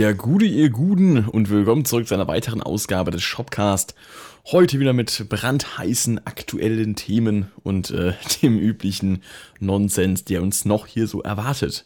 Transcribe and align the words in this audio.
Ja, 0.00 0.12
gute 0.12 0.46
ihr 0.46 0.70
Guden 0.70 1.28
und 1.28 1.50
willkommen 1.50 1.84
zurück 1.84 2.08
zu 2.08 2.14
einer 2.14 2.26
weiteren 2.26 2.62
Ausgabe 2.62 3.10
des 3.10 3.22
Shopcast. 3.22 3.94
Heute 4.46 4.80
wieder 4.80 4.94
mit 4.94 5.28
brandheißen 5.28 6.26
aktuellen 6.26 6.96
Themen 6.96 7.50
und 7.64 7.90
äh, 7.90 8.14
dem 8.42 8.58
üblichen 8.58 9.22
Nonsens, 9.58 10.24
der 10.24 10.40
uns 10.40 10.64
noch 10.64 10.86
hier 10.86 11.06
so 11.06 11.20
erwartet. 11.20 11.84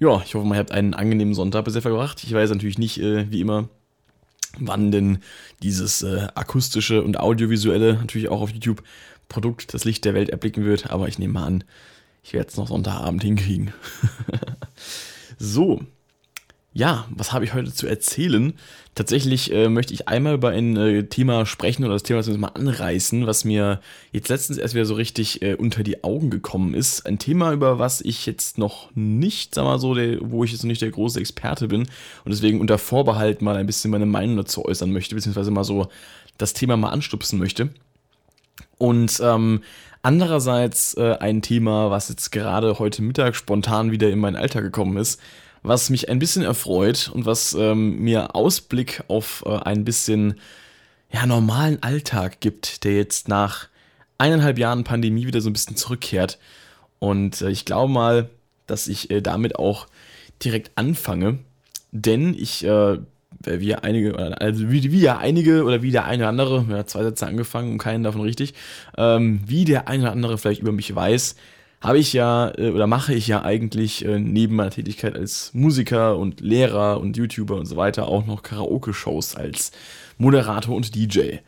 Ja, 0.00 0.20
ich 0.26 0.34
hoffe, 0.34 0.48
ihr 0.48 0.56
habt 0.56 0.72
einen 0.72 0.92
angenehmen 0.92 1.34
Sonntag 1.34 1.64
bisher 1.64 1.82
verbracht. 1.82 2.24
Ich 2.24 2.34
weiß 2.34 2.50
natürlich 2.50 2.78
nicht, 2.78 2.98
äh, 2.98 3.30
wie 3.30 3.40
immer, 3.40 3.68
wann 4.58 4.90
denn 4.90 5.18
dieses 5.62 6.02
äh, 6.02 6.26
akustische 6.34 7.04
und 7.04 7.20
audiovisuelle, 7.20 7.94
natürlich 7.94 8.28
auch 8.28 8.40
auf 8.40 8.50
YouTube, 8.50 8.82
Produkt 9.28 9.72
das 9.72 9.84
Licht 9.84 10.04
der 10.04 10.14
Welt 10.14 10.30
erblicken 10.30 10.64
wird, 10.64 10.90
aber 10.90 11.06
ich 11.06 11.20
nehme 11.20 11.34
mal 11.34 11.46
an, 11.46 11.64
ich 12.24 12.32
werde 12.32 12.48
es 12.48 12.56
noch 12.56 12.66
Sonntagabend 12.66 13.22
hinkriegen. 13.22 13.72
so, 15.38 15.80
ja, 16.74 17.06
was 17.10 17.32
habe 17.32 17.44
ich 17.44 17.52
heute 17.52 17.72
zu 17.72 17.86
erzählen? 17.86 18.54
Tatsächlich 18.94 19.52
äh, 19.52 19.68
möchte 19.68 19.92
ich 19.92 20.08
einmal 20.08 20.34
über 20.34 20.50
ein 20.50 20.76
äh, 20.76 21.04
Thema 21.04 21.44
sprechen 21.44 21.84
oder 21.84 21.94
das 21.94 22.02
Thema 22.02 22.22
zumindest 22.22 22.40
mal 22.40 22.60
anreißen, 22.60 23.26
was 23.26 23.44
mir 23.44 23.80
jetzt 24.10 24.28
letztens 24.28 24.58
erst 24.58 24.74
wieder 24.74 24.86
so 24.86 24.94
richtig 24.94 25.42
äh, 25.42 25.54
unter 25.54 25.82
die 25.82 26.02
Augen 26.02 26.30
gekommen 26.30 26.72
ist. 26.72 27.04
Ein 27.04 27.18
Thema, 27.18 27.52
über 27.52 27.78
was 27.78 28.00
ich 28.00 28.24
jetzt 28.24 28.56
noch 28.56 28.90
nicht, 28.94 29.54
sag 29.54 29.64
mal 29.64 29.78
so, 29.78 29.94
der, 29.94 30.18
wo 30.22 30.44
ich 30.44 30.52
jetzt 30.52 30.62
noch 30.62 30.68
nicht 30.68 30.80
der 30.80 30.90
große 30.90 31.20
Experte 31.20 31.68
bin 31.68 31.82
und 31.82 32.30
deswegen 32.32 32.60
unter 32.60 32.78
Vorbehalt 32.78 33.42
mal 33.42 33.56
ein 33.56 33.66
bisschen 33.66 33.90
meine 33.90 34.06
Meinung 34.06 34.38
dazu 34.38 34.64
äußern 34.64 34.92
möchte, 34.92 35.14
beziehungsweise 35.14 35.50
mal 35.50 35.64
so 35.64 35.88
das 36.38 36.54
Thema 36.54 36.78
mal 36.78 36.90
anstupsen 36.90 37.38
möchte. 37.38 37.68
Und 38.78 39.20
ähm, 39.22 39.62
andererseits 40.00 40.94
äh, 40.94 41.16
ein 41.20 41.42
Thema, 41.42 41.90
was 41.90 42.08
jetzt 42.08 42.32
gerade 42.32 42.78
heute 42.78 43.02
Mittag 43.02 43.36
spontan 43.36 43.90
wieder 43.90 44.08
in 44.08 44.18
meinen 44.18 44.36
Alltag 44.36 44.62
gekommen 44.62 44.96
ist 44.96 45.20
was 45.62 45.90
mich 45.90 46.08
ein 46.08 46.18
bisschen 46.18 46.42
erfreut 46.42 47.10
und 47.12 47.24
was 47.26 47.54
ähm, 47.54 47.98
mir 47.98 48.34
Ausblick 48.34 49.04
auf 49.08 49.44
äh, 49.46 49.58
ein 49.58 49.84
bisschen 49.84 50.40
ja, 51.12 51.26
normalen 51.26 51.82
Alltag 51.82 52.40
gibt, 52.40 52.84
der 52.84 52.96
jetzt 52.96 53.28
nach 53.28 53.68
eineinhalb 54.18 54.58
Jahren 54.58 54.84
Pandemie 54.84 55.26
wieder 55.26 55.40
so 55.40 55.50
ein 55.50 55.52
bisschen 55.52 55.76
zurückkehrt. 55.76 56.38
Und 56.98 57.42
äh, 57.42 57.50
ich 57.50 57.64
glaube 57.64 57.92
mal, 57.92 58.30
dass 58.66 58.88
ich 58.88 59.10
äh, 59.10 59.20
damit 59.20 59.56
auch 59.56 59.86
direkt 60.42 60.72
anfange, 60.76 61.38
denn 61.92 62.34
ich, 62.34 62.64
äh, 62.64 62.98
wie 63.44 63.66
ja 63.66 63.78
einige, 63.78 64.40
also 64.40 64.70
wie, 64.70 64.90
wie 64.90 65.00
ja 65.00 65.18
einige 65.18 65.64
oder 65.64 65.82
wie 65.82 65.90
der 65.90 66.04
eine 66.04 66.22
oder 66.22 66.28
andere, 66.28 66.64
ja, 66.70 66.86
zwei 66.86 67.02
Sätze 67.02 67.26
angefangen 67.26 67.72
und 67.72 67.78
keinen 67.78 68.04
davon 68.04 68.22
richtig, 68.22 68.54
ähm, 68.96 69.40
wie 69.46 69.64
der 69.64 69.88
eine 69.88 70.04
oder 70.04 70.12
andere 70.12 70.38
vielleicht 70.38 70.62
über 70.62 70.72
mich 70.72 70.94
weiß, 70.94 71.36
habe 71.82 71.98
ich 71.98 72.12
ja 72.12 72.52
äh, 72.56 72.70
oder 72.70 72.86
mache 72.86 73.12
ich 73.12 73.26
ja 73.26 73.42
eigentlich 73.42 74.04
äh, 74.04 74.18
neben 74.18 74.56
meiner 74.56 74.70
Tätigkeit 74.70 75.16
als 75.16 75.52
Musiker 75.52 76.16
und 76.16 76.40
Lehrer 76.40 77.00
und 77.00 77.16
YouTuber 77.16 77.56
und 77.56 77.66
so 77.66 77.76
weiter 77.76 78.08
auch 78.08 78.24
noch 78.24 78.42
Karaoke-Shows 78.42 79.34
als 79.34 79.72
Moderator 80.16 80.74
und 80.74 80.94
DJ. 80.94 81.38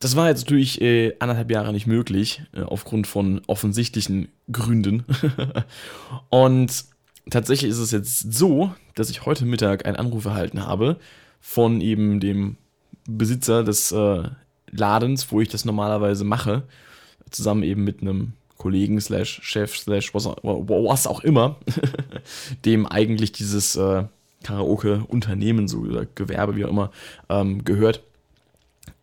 Das 0.00 0.16
war 0.16 0.28
jetzt 0.28 0.40
natürlich 0.40 0.80
äh, 0.80 1.14
anderthalb 1.18 1.50
Jahre 1.50 1.72
nicht 1.72 1.86
möglich, 1.86 2.42
aufgrund 2.66 3.06
von 3.06 3.42
offensichtlichen 3.46 4.28
Gründen. 4.50 5.04
und 6.30 6.84
tatsächlich 7.30 7.70
ist 7.70 7.78
es 7.78 7.90
jetzt 7.90 8.32
so, 8.32 8.74
dass 8.94 9.10
ich 9.10 9.24
heute 9.24 9.44
Mittag 9.44 9.86
einen 9.86 9.96
Anruf 9.96 10.24
erhalten 10.24 10.66
habe 10.66 10.98
von 11.40 11.80
eben 11.80 12.20
dem 12.20 12.56
Besitzer 13.06 13.64
des 13.64 13.94
Ladens, 14.70 15.30
wo 15.30 15.40
ich 15.40 15.48
das 15.48 15.64
normalerweise 15.64 16.24
mache, 16.24 16.64
zusammen 17.30 17.62
eben 17.62 17.84
mit 17.84 18.02
einem 18.02 18.32
Kollegen 18.58 19.00
slash 19.00 19.40
Chef 19.42 19.76
slash 19.76 20.14
was, 20.14 20.26
auch 20.26 21.20
immer, 21.20 21.56
dem 22.64 22.86
eigentlich 22.86 23.32
dieses 23.32 23.76
äh, 23.76 24.04
Karaoke-Unternehmen 24.42 25.68
so 25.68 25.78
oder 25.78 26.06
Gewerbe, 26.14 26.56
wie 26.56 26.64
auch 26.64 26.70
immer, 26.70 26.90
ähm, 27.28 27.64
gehört. 27.64 28.02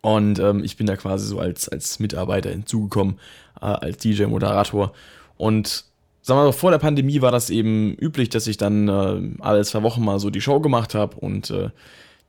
Und 0.00 0.38
ähm, 0.38 0.64
ich 0.64 0.76
bin 0.76 0.86
da 0.86 0.96
quasi 0.96 1.26
so 1.26 1.38
als, 1.38 1.68
als 1.68 1.98
Mitarbeiter 1.98 2.50
hinzugekommen, 2.50 3.18
äh, 3.60 3.66
als 3.66 3.98
DJ-Moderator. 3.98 4.92
Und 5.36 5.84
sagen 6.22 6.40
wir 6.40 6.44
mal, 6.44 6.52
vor 6.52 6.70
der 6.70 6.78
Pandemie 6.78 7.20
war 7.20 7.30
das 7.30 7.50
eben 7.50 7.94
üblich, 7.94 8.28
dass 8.28 8.46
ich 8.46 8.56
dann 8.56 8.88
äh, 8.88 9.42
alle 9.42 9.64
zwei 9.64 9.82
Wochen 9.82 10.04
mal 10.04 10.18
so 10.18 10.30
die 10.30 10.40
Show 10.40 10.60
gemacht 10.60 10.94
habe 10.94 11.16
und 11.16 11.50
äh, 11.50 11.70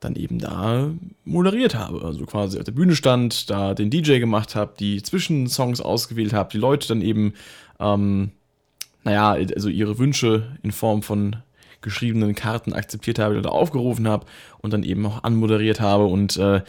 dann 0.04 0.16
eben 0.16 0.38
da 0.38 0.90
moderiert 1.24 1.74
habe. 1.74 2.04
Also 2.04 2.24
quasi 2.26 2.58
auf 2.58 2.64
der 2.64 2.72
Bühne 2.72 2.94
stand, 2.94 3.50
da 3.50 3.74
den 3.74 3.90
DJ 3.90 4.18
gemacht 4.18 4.54
habe, 4.54 4.74
die 4.78 5.02
Zwischensongs 5.02 5.80
ausgewählt 5.80 6.32
habe, 6.32 6.50
die 6.52 6.58
Leute 6.58 6.88
dann 6.88 7.00
eben, 7.00 7.32
ähm, 7.80 8.30
naja, 9.02 9.32
also 9.32 9.68
ihre 9.68 9.98
Wünsche 9.98 10.56
in 10.62 10.72
Form 10.72 11.02
von 11.02 11.36
geschriebenen 11.80 12.34
Karten 12.34 12.72
akzeptiert 12.72 13.18
habe 13.18 13.38
oder 13.38 13.52
aufgerufen 13.52 14.06
habe 14.08 14.26
und 14.58 14.72
dann 14.72 14.82
eben 14.82 15.04
auch 15.06 15.24
anmoderiert 15.24 15.80
habe 15.80 16.04
und 16.04 16.36
äh, 16.36 16.62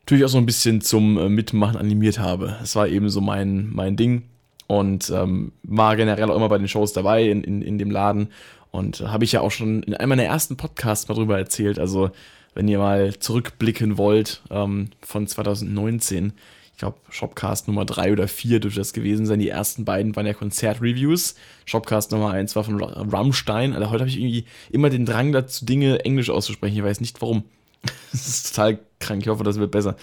natürlich 0.00 0.24
auch 0.24 0.28
so 0.28 0.38
ein 0.38 0.46
bisschen 0.46 0.80
zum 0.80 1.18
äh, 1.18 1.28
Mitmachen 1.28 1.76
animiert 1.76 2.18
habe. 2.18 2.56
Das 2.60 2.76
war 2.76 2.88
eben 2.88 3.08
so 3.08 3.20
mein, 3.20 3.70
mein 3.72 3.96
Ding 3.96 4.24
und 4.66 5.10
ähm, 5.10 5.52
war 5.62 5.96
generell 5.96 6.30
auch 6.30 6.36
immer 6.36 6.48
bei 6.48 6.58
den 6.58 6.68
Shows 6.68 6.92
dabei 6.92 7.24
in, 7.28 7.42
in, 7.42 7.62
in 7.62 7.78
dem 7.78 7.90
Laden 7.90 8.28
und 8.70 9.00
äh, 9.00 9.06
habe 9.06 9.24
ich 9.24 9.32
ja 9.32 9.40
auch 9.40 9.50
schon 9.50 9.82
in 9.82 9.94
einem 9.94 10.10
meiner 10.10 10.24
ersten 10.24 10.56
Podcasts 10.56 11.08
mal 11.08 11.14
drüber 11.14 11.38
erzählt. 11.38 11.78
Also 11.78 12.10
wenn 12.54 12.68
ihr 12.68 12.78
mal 12.78 13.18
zurückblicken 13.18 13.98
wollt, 13.98 14.42
ähm, 14.50 14.90
von 15.00 15.26
2019. 15.26 16.32
Ich 16.72 16.80
glaube, 16.80 16.98
Shopcast 17.10 17.66
Nummer 17.66 17.84
3 17.84 18.12
oder 18.12 18.28
4 18.28 18.60
dürfte 18.60 18.78
das 18.80 18.92
gewesen 18.92 19.26
sein. 19.26 19.40
Die 19.40 19.48
ersten 19.48 19.84
beiden 19.84 20.14
waren 20.14 20.26
ja 20.26 20.32
Konzertreviews. 20.32 21.34
Shopcast 21.64 22.12
Nummer 22.12 22.30
1 22.30 22.54
war 22.54 22.62
von 22.62 22.80
Rammstein. 22.80 23.72
Also 23.72 23.90
heute 23.90 24.02
habe 24.02 24.10
ich 24.10 24.18
irgendwie 24.18 24.44
immer 24.70 24.88
den 24.88 25.04
Drang 25.04 25.32
dazu, 25.32 25.64
Dinge 25.64 26.04
Englisch 26.04 26.30
auszusprechen. 26.30 26.76
Ich 26.76 26.84
weiß 26.84 27.00
nicht 27.00 27.20
warum. 27.20 27.42
das 28.12 28.28
ist 28.28 28.54
total 28.54 28.78
krank. 29.00 29.22
Ich 29.22 29.28
hoffe, 29.28 29.42
das 29.44 29.58
wird 29.58 29.72
besser. 29.72 29.96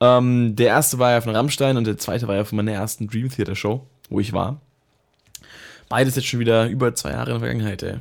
Ähm, 0.00 0.54
der 0.54 0.68
erste 0.68 0.98
war 0.98 1.12
ja 1.12 1.20
von 1.20 1.34
Rammstein 1.34 1.76
und 1.76 1.86
der 1.86 1.98
zweite 1.98 2.28
war 2.28 2.36
ja 2.36 2.44
von 2.44 2.56
meiner 2.56 2.72
ersten 2.72 3.08
Dream 3.08 3.30
Theater 3.30 3.56
Show, 3.56 3.86
wo 4.10 4.20
ich 4.20 4.32
war. 4.32 4.60
Beides 5.88 6.16
jetzt 6.16 6.28
schon 6.28 6.40
wieder 6.40 6.68
über 6.68 6.94
zwei 6.94 7.12
Jahre 7.12 7.30
in 7.30 7.40
der 7.40 7.40
Vergangenheit, 7.40 7.82
ey. 7.82 7.96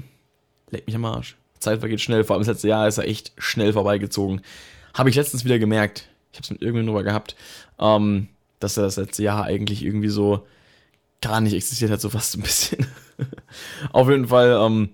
Leck 0.69 0.85
mich 0.85 0.95
am 0.95 1.05
Arsch. 1.05 1.37
Zeit 1.59 1.79
vergeht 1.79 2.01
schnell, 2.01 2.23
vor 2.23 2.35
allem 2.35 2.41
das 2.41 2.53
letzte 2.55 2.67
Jahr 2.67 2.87
ist 2.87 2.97
er 2.97 3.07
echt 3.07 3.31
schnell 3.37 3.73
vorbeigezogen. 3.73 4.41
Habe 4.93 5.09
ich 5.09 5.15
letztens 5.15 5.45
wieder 5.45 5.59
gemerkt, 5.59 6.07
ich 6.31 6.37
habe 6.37 6.43
es 6.43 6.49
mit 6.51 6.61
irgendjemandem 6.61 6.93
drüber 6.93 7.03
gehabt, 7.03 7.35
ähm, 7.79 8.27
dass 8.59 8.77
er 8.77 8.83
das 8.83 8.97
letzte 8.97 9.23
Jahr 9.23 9.43
eigentlich 9.43 9.83
irgendwie 9.83 10.09
so 10.09 10.45
gar 11.21 11.41
nicht 11.41 11.53
existiert 11.53 11.91
hat, 11.91 12.01
so 12.01 12.09
fast 12.09 12.35
ein 12.35 12.41
bisschen. 12.41 12.85
Auf 13.91 14.09
jeden 14.09 14.27
Fall, 14.27 14.57
ähm, 14.59 14.89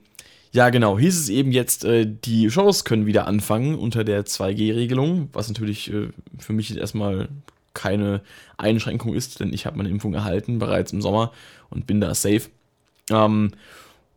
ja 0.51 0.69
genau, 0.69 0.97
hieß 0.97 1.19
es 1.19 1.29
eben 1.29 1.51
jetzt, 1.51 1.83
äh, 1.83 2.05
die 2.05 2.49
Shows 2.49 2.85
können 2.85 3.05
wieder 3.05 3.27
anfangen 3.27 3.75
unter 3.75 4.03
der 4.03 4.25
2G-Regelung, 4.25 5.29
was 5.33 5.47
natürlich 5.47 5.91
äh, 5.91 6.09
für 6.37 6.53
mich 6.53 6.75
erstmal 6.77 7.29
keine 7.73 8.21
Einschränkung 8.57 9.13
ist, 9.15 9.39
denn 9.39 9.51
ich 9.51 9.65
habe 9.65 9.77
meine 9.77 9.89
Impfung 9.89 10.13
erhalten 10.13 10.59
bereits 10.59 10.93
im 10.93 11.01
Sommer 11.01 11.31
und 11.69 11.87
bin 11.87 11.99
da 11.99 12.13
safe. 12.13 12.43
Ähm, 13.09 13.51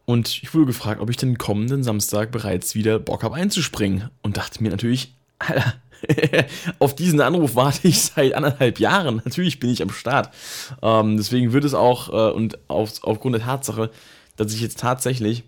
und 0.06 0.40
ich 0.42 0.54
wurde 0.54 0.66
gefragt, 0.66 1.00
ob 1.00 1.10
ich 1.10 1.16
den 1.16 1.36
kommenden 1.36 1.82
Samstag 1.82 2.30
bereits 2.30 2.74
wieder 2.76 2.98
Bock 3.00 3.24
habe 3.24 3.34
einzuspringen. 3.34 4.08
Und 4.22 4.36
dachte 4.36 4.62
mir 4.62 4.70
natürlich, 4.70 5.14
Alter, 5.40 5.74
auf 6.78 6.94
diesen 6.94 7.20
Anruf 7.20 7.56
warte 7.56 7.88
ich 7.88 8.00
seit 8.00 8.32
anderthalb 8.32 8.78
Jahren. 8.78 9.20
Natürlich 9.24 9.58
bin 9.58 9.68
ich 9.68 9.82
am 9.82 9.90
Start. 9.90 10.32
Ähm, 10.80 11.16
deswegen 11.16 11.52
wird 11.52 11.64
es 11.64 11.74
auch, 11.74 12.08
äh, 12.08 12.32
und 12.32 12.56
auf, 12.68 13.02
aufgrund 13.02 13.34
der 13.34 13.42
Tatsache, 13.42 13.90
dass 14.36 14.54
ich 14.54 14.60
jetzt 14.60 14.78
tatsächlich 14.78 15.42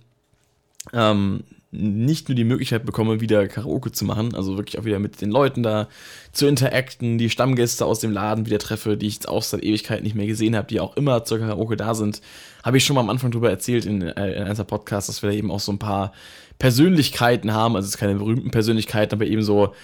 ähm, 0.93 1.45
nicht 1.71 2.29
nur 2.29 2.37
die 2.37 2.45
Möglichkeit 2.45 2.87
bekomme, 2.87 3.21
wieder 3.21 3.47
Karaoke 3.47 3.93
zu 3.93 4.06
machen, 4.06 4.34
also 4.34 4.56
wirklich 4.56 4.79
auch 4.79 4.84
wieder 4.84 4.99
mit 4.99 5.21
den 5.21 5.31
Leuten 5.31 5.62
da 5.62 5.89
zu 6.33 6.47
interacten, 6.47 7.19
die 7.19 7.29
Stammgäste 7.29 7.85
aus 7.85 8.00
dem 8.00 8.11
Laden 8.11 8.47
wieder 8.47 8.59
treffe, 8.59 8.97
die 8.97 9.06
ich 9.06 9.15
jetzt 9.15 9.29
auch 9.29 9.43
seit 9.43 9.62
Ewigkeit 9.62 10.03
nicht 10.03 10.15
mehr 10.15 10.26
gesehen 10.26 10.56
habe, 10.56 10.67
die 10.67 10.81
auch 10.81 10.97
immer 10.97 11.25
zur 11.25 11.38
Karaoke 11.38 11.76
da 11.76 11.94
sind, 11.94 12.23
habe 12.65 12.79
ich 12.79 12.85
schon 12.85 12.94
mal 12.94 13.03
am 13.03 13.11
Anfang 13.11 13.31
darüber 13.31 13.50
erzählt 13.50 13.85
in, 13.85 14.00
äh, 14.00 14.32
in 14.32 14.44
einem 14.44 14.67
Podcast, 14.67 15.11
dass 15.11 15.23
wir 15.23 15.31
da 15.31 15.37
eben 15.37 15.50
auch 15.50 15.61
so 15.61 15.73
ein 15.73 15.79
paar 15.79 16.12
Persönlichkeiten 16.59 17.53
haben, 17.53 17.76
also 17.76 17.87
es 17.87 17.94
ist 17.94 18.00
keine 18.00 18.15
berühmten 18.15 18.50
Persönlichkeiten, 18.50 19.15
aber 19.15 19.26
eben 19.26 19.43
so 19.43 19.75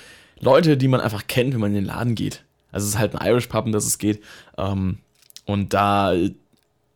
Leute, 0.40 0.78
die 0.78 0.88
man 0.88 1.00
einfach 1.00 1.26
kennt, 1.26 1.52
wenn 1.52 1.60
man 1.60 1.70
in 1.70 1.76
den 1.76 1.86
Laden 1.86 2.14
geht. 2.14 2.44
Also 2.72 2.86
es 2.86 2.94
ist 2.94 2.98
halt 2.98 3.14
ein 3.14 3.26
Irish 3.26 3.46
Pub, 3.46 3.66
um 3.66 3.72
das 3.72 3.86
es 3.86 3.98
geht. 3.98 4.22
Ähm, 4.58 4.98
und 5.46 5.75
da 5.75 6.14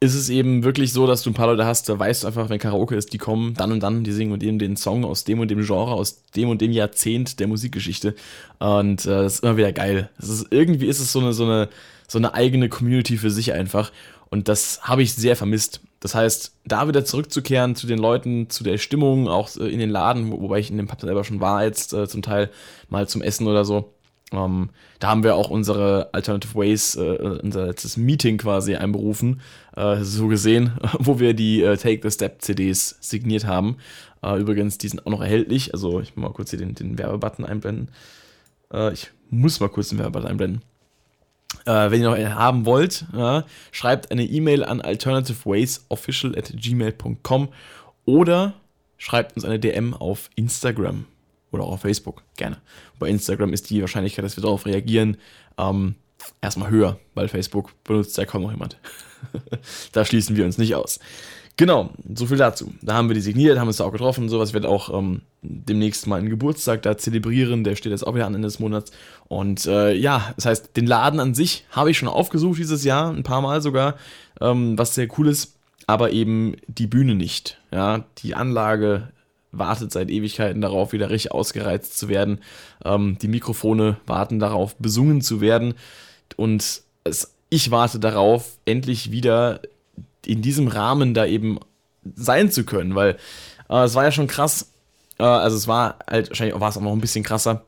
ist 0.01 0.15
es 0.15 0.29
eben 0.29 0.63
wirklich 0.63 0.93
so, 0.93 1.07
dass 1.07 1.23
du 1.23 1.31
ein 1.31 1.35
paar 1.35 1.49
Leute 1.49 1.65
hast, 1.65 1.89
da 1.89 1.99
weißt 1.99 2.23
du 2.23 2.29
einfach, 2.29 2.49
wenn 2.49 2.61
Karaoke 2.61 2.95
ist, 2.95 3.13
die 3.13 3.19
kommen 3.19 3.55
dann 3.55 3.73
und 3.73 3.83
dann, 3.83 4.05
die 4.05 4.13
singen 4.13 4.33
und 4.33 4.43
eben 4.45 4.59
den 4.59 4.77
Song 4.77 5.05
aus 5.05 5.25
dem 5.25 5.41
und 5.41 5.51
dem 5.51 5.65
Genre, 5.65 5.93
aus 5.93 6.23
dem 6.37 6.49
und 6.49 6.61
dem 6.61 6.71
Jahrzehnt 6.71 7.41
der 7.41 7.49
Musikgeschichte. 7.49 8.15
Und 8.61 9.07
äh, 9.07 9.09
das 9.09 9.35
ist 9.35 9.45
immer 9.45 9.57
wieder 9.57 9.73
geil. 9.73 10.09
Ist, 10.19 10.47
irgendwie 10.51 10.87
ist 10.87 11.01
es 11.01 11.13
so 11.13 11.19
eine, 11.19 11.33
so, 11.33 11.45
eine, 11.45 11.69
so 12.07 12.19
eine 12.19 12.33
eigene 12.35 12.69
Community 12.69 13.17
für 13.17 13.31
sich 13.31 13.53
einfach. 13.53 13.91
Und 14.31 14.47
das 14.47 14.83
habe 14.83 15.03
ich 15.03 15.15
sehr 15.15 15.35
vermisst. 15.35 15.81
Das 16.01 16.15
heißt, 16.15 16.53
da 16.65 16.87
wieder 16.87 17.05
zurückzukehren 17.05 17.75
zu 17.75 17.89
den 17.89 17.99
Leuten, 17.99 18.51
zu 18.51 18.63
der 18.63 18.79
Stimmung, 18.79 19.27
auch 19.27 19.57
äh, 19.57 19.67
in 19.69 19.81
den 19.81 19.91
Laden, 19.91 20.31
wobei 20.31 20.61
ich 20.61 20.71
in 20.71 20.77
dem 20.77 20.87
Pub 20.87 21.01
selber 21.01 21.25
schon 21.25 21.41
war, 21.41 21.65
jetzt 21.65 21.93
äh, 21.93 22.07
zum 22.07 22.23
Teil 22.23 22.51
mal 22.89 23.09
zum 23.09 23.21
Essen 23.21 23.49
oder 23.49 23.65
so. 23.65 23.93
Ähm, 24.33 24.71
da 24.99 25.09
haben 25.09 25.23
wir 25.23 25.37
auch 25.37 25.51
unsere 25.51 26.11
Alternative 26.13 26.55
Ways, 26.55 26.97
äh, 26.97 27.39
unser 27.43 27.67
letztes 27.67 27.97
Meeting 27.97 28.39
quasi 28.39 28.77
einberufen, 28.77 29.41
äh, 29.77 30.03
so 30.03 30.29
gesehen, 30.29 30.73
wo 30.99 31.19
wir 31.19 31.35
die 31.35 31.63
äh, 31.63 31.77
Take 31.77 32.01
the 32.03 32.11
Step 32.11 32.43
CDs 32.43 32.97
signiert 33.01 33.47
haben. 33.47 33.77
Äh, 34.23 34.39
übrigens, 34.39 34.79
die 34.79 34.89
sind 34.89 35.07
auch 35.07 35.11
noch 35.11 35.21
erhältlich. 35.21 35.73
Also 35.73 36.01
ich 36.01 36.17
muss 36.17 36.23
mal 36.23 36.33
kurz 36.33 36.51
hier 36.51 36.59
den, 36.59 36.75
den 36.75 36.99
Werbebutton 36.99 37.45
einblenden. 37.45 37.91
Äh, 38.73 38.93
ich 38.93 39.11
muss 39.31 39.61
mal 39.61 39.69
kurz 39.69 39.89
den 39.89 39.99
Werbebutton 39.99 40.29
einblenden. 40.29 40.63
Äh, 41.65 41.91
wenn 41.91 42.03
ihr 42.03 42.09
noch 42.11 42.17
einen 42.17 42.35
haben 42.35 42.67
wollt, 42.67 43.07
ja, 43.15 43.45
schreibt 43.73 44.11
eine 44.11 44.25
E-Mail 44.25 44.65
an 44.65 44.81
alternativewaysofficial 44.83 46.37
at 46.37 46.53
gmail.com 46.55 47.49
oder 48.05 48.55
schreibt 48.99 49.37
uns 49.37 49.45
eine 49.45 49.59
DM 49.59 49.95
auf 49.95 50.29
Instagram 50.35 51.07
oder 51.53 51.65
auch 51.65 51.73
auf 51.73 51.81
Facebook, 51.81 52.23
gerne. 52.37 52.59
Bei 52.99 53.09
Instagram 53.09 53.53
ist 53.53 53.71
die 53.71 53.81
Wahrscheinlichkeit, 53.81 54.25
dass 54.25 54.37
wir 54.37 54.43
darauf 54.43 54.67
reagieren, 54.67 55.17
ähm, 55.57 55.95
erstmal 56.41 56.71
höher, 56.71 56.99
weil 57.15 57.29
Facebook 57.29 57.73
benutzt 57.85 58.17
ja 58.19 58.25
kaum 58.25 58.43
noch 58.43 58.51
jemand. 58.51 58.77
da 59.93 60.05
schließen 60.05 60.37
wir 60.37 60.45
uns 60.45 60.59
nicht 60.59 60.75
aus. 60.75 61.01
Genau, 61.59 61.91
so 62.15 62.27
viel 62.27 62.37
dazu. 62.37 62.73
Da 62.83 62.95
haben 62.95 63.09
wir 63.09 63.15
die 63.15 63.21
signiert, 63.21 63.59
haben 63.59 63.67
uns 63.67 63.79
da 63.79 63.85
auch 63.85 63.91
getroffen 63.91 64.29
sowas. 64.29 64.55
wird 64.55 64.65
auch 64.65 64.97
ähm, 64.97 65.23
demnächst 65.43 66.07
mal 66.07 66.21
einen 66.21 66.31
Geburtstag 66.31 66.83
da 66.83 66.97
zelebrieren. 66.97 67.65
Der 67.65 67.75
steht 67.75 67.91
jetzt 67.91 68.07
auch 68.07 68.15
wieder 68.15 68.27
an 68.27 68.35
Ende 68.37 68.47
des 68.47 68.61
Monats. 68.61 68.93
Und 69.27 69.67
äh, 69.67 69.93
ja, 69.93 70.33
das 70.37 70.47
heißt, 70.47 70.77
den 70.77 70.87
Laden 70.87 71.19
an 71.19 71.35
sich 71.35 71.65
habe 71.73 71.91
ich 71.91 71.99
schon 71.99 72.09
aufgesucht 72.09 72.61
dieses 72.61 72.85
Jahr, 72.85 73.11
ein 73.11 73.25
paar 73.25 73.43
Mal 73.43 73.61
sogar, 73.61 73.97
ähm, 74.41 74.79
was 74.79 74.95
sehr 74.95 75.09
cool 75.19 75.27
ist. 75.27 75.57
Aber 75.89 76.13
eben 76.13 76.55
die 76.69 76.87
Bühne 76.87 77.17
nicht. 77.17 77.59
Ja, 77.73 78.05
die 78.19 78.37
Anlage 78.37 79.09
wartet 79.53 79.93
seit 79.93 80.11
Ewigkeiten 80.11 80.61
darauf, 80.61 80.93
wieder 80.93 81.11
richtig 81.11 81.33
ausgereizt 81.33 81.99
zu 81.99 82.09
werden. 82.09 82.41
Ähm, 82.85 83.19
die 83.21 83.29
Mikrofone 83.29 83.97
warten 84.07 84.39
darauf, 84.39 84.77
besungen 84.77 85.21
zu 85.21 85.41
werden. 85.41 85.75
Und 86.37 86.83
es, 87.05 87.35
ich 87.49 87.71
warte 87.71 87.99
darauf, 87.99 88.59
endlich 88.65 89.11
wieder 89.11 89.61
in 90.27 90.43
diesem 90.43 90.69
Rahmen 90.69 91.15
da 91.15 91.25
eben 91.25 91.59
sein 92.15 92.51
zu 92.51 92.65
können, 92.65 92.95
weil 92.95 93.17
äh, 93.69 93.85
es 93.85 93.95
war 93.95 94.05
ja 94.05 94.13
schon 94.13 94.27
krass. 94.27 94.71
Äh, 95.19 95.25
also 95.25 95.57
es 95.57 95.67
war 95.67 95.99
halt, 96.07 96.31
wahrscheinlich 96.31 96.59
war 96.59 96.69
es 96.69 96.77
auch 96.77 96.83
noch 96.83 96.93
ein 96.93 97.01
bisschen 97.01 97.25
krasser, 97.25 97.65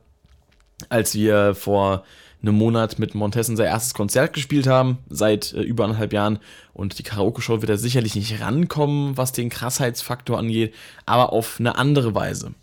als 0.89 1.15
wir 1.15 1.55
vor 1.55 2.03
einem 2.41 2.55
Monat 2.55 2.99
mit 2.99 3.15
Montes 3.15 3.49
unser 3.49 3.65
erstes 3.65 3.93
Konzert 3.93 4.33
gespielt 4.33 4.67
haben, 4.67 4.97
seit 5.09 5.53
äh, 5.53 5.61
über 5.61 5.83
anderthalb 5.83 6.13
Jahren. 6.13 6.39
Und 6.73 6.97
die 6.97 7.03
Karaoke-Show 7.03 7.61
wird 7.61 7.69
da 7.69 7.77
sicherlich 7.77 8.15
nicht 8.15 8.41
rankommen, 8.41 9.17
was 9.17 9.31
den 9.31 9.49
Krassheitsfaktor 9.49 10.39
angeht, 10.39 10.73
aber 11.05 11.33
auf 11.33 11.59
eine 11.59 11.77
andere 11.77 12.15
Weise. 12.15 12.53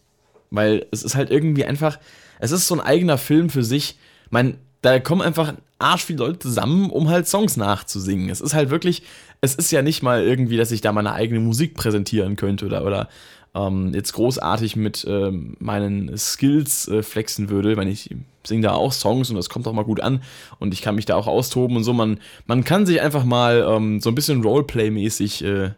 Weil 0.51 0.87
es 0.91 1.03
ist 1.03 1.15
halt 1.15 1.31
irgendwie 1.31 1.65
einfach, 1.65 1.99
es 2.41 2.51
ist 2.51 2.67
so 2.67 2.75
ein 2.75 2.81
eigener 2.81 3.19
Film 3.19 3.51
für 3.51 3.63
sich. 3.63 3.99
Man, 4.31 4.59
da 4.83 4.99
kommen 4.99 5.23
einfach 5.23 5.55
arsch 5.79 6.05
viele 6.05 6.21
Leute 6.21 6.41
zusammen, 6.41 6.91
um 6.91 7.09
halt 7.09 7.29
Songs 7.29 7.57
nachzusingen. 7.57 8.31
Es 8.31 8.41
ist 8.41 8.55
halt 8.55 8.71
wirklich, 8.71 9.03
es 9.41 9.55
ist 9.55 9.71
ja 9.71 9.83
nicht 9.83 10.03
mal 10.03 10.23
irgendwie, 10.23 10.57
dass 10.57 10.73
ich 10.73 10.81
da 10.81 10.93
meine 10.93 11.13
eigene 11.13 11.41
Musik 11.41 11.75
präsentieren 11.75 12.37
könnte 12.37 12.67
oder, 12.67 12.85
oder 12.85 13.09
ähm, 13.55 13.93
jetzt 13.95 14.13
großartig 14.13 14.77
mit 14.77 15.07
ähm, 15.09 15.57
meinen 15.59 16.17
Skills 16.17 16.89
äh, 16.89 17.03
flexen 17.03 17.49
würde, 17.49 17.77
wenn 17.77 17.89
ich 17.89 18.11
singe 18.45 18.63
da 18.63 18.73
auch 18.73 18.93
Songs 18.93 19.31
und 19.31 19.37
das 19.37 19.49
kommt 19.49 19.67
auch 19.67 19.73
mal 19.73 19.85
gut 19.85 20.01
an 20.01 20.23
und 20.59 20.75
ich 20.75 20.83
kann 20.83 20.95
mich 20.95 21.07
da 21.07 21.17
auch 21.17 21.27
austoben 21.27 21.77
und 21.77 21.85
so. 21.85 21.93
Man, 21.93 22.19
man 22.47 22.65
kann 22.65 22.87
sich 22.87 23.01
einfach 23.01 23.25
mal 23.25 23.67
ähm, 23.69 24.01
so 24.01 24.11
ein 24.11 24.15
bisschen 24.15 24.43
Roleplay-mäßig 24.43 25.45
äh, 25.45 25.71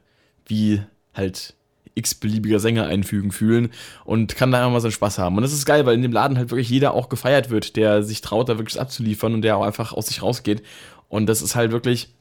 wie 0.47 0.83
halt 1.15 1.55
x-beliebiger 1.95 2.61
Sänger 2.61 2.87
einfügen 2.87 3.33
fühlen 3.33 3.71
und 4.05 4.37
kann 4.37 4.53
da 4.53 4.59
einfach 4.59 4.73
mal 4.73 4.81
seinen 4.81 4.93
Spaß 4.93 5.19
haben. 5.19 5.37
Und 5.37 5.43
das 5.43 5.53
ist 5.53 5.67
geil, 5.67 5.87
weil 5.87 5.95
in 5.95 6.03
dem 6.03 6.13
Laden 6.13 6.39
halt 6.39 6.51
wirklich 6.51 6.71
jeder 6.71 6.95
auch 6.95 7.09
gefeiert 7.09 7.51
wird, 7.51 7.77
der 7.77 8.03
sich 8.03 8.21
traut, 8.21 8.49
da 8.49 8.59
wirklich 8.59 8.81
abzuliefern 8.81 9.35
und 9.35 9.43
der 9.43 9.57
auch 9.57 9.65
einfach 9.65 9.93
aus 9.93 10.07
sich 10.07 10.23
rausgeht. 10.23 10.63
Und 11.09 11.27
das 11.27 11.43
ist 11.43 11.57
halt 11.57 11.73
wirklich, 11.73 12.15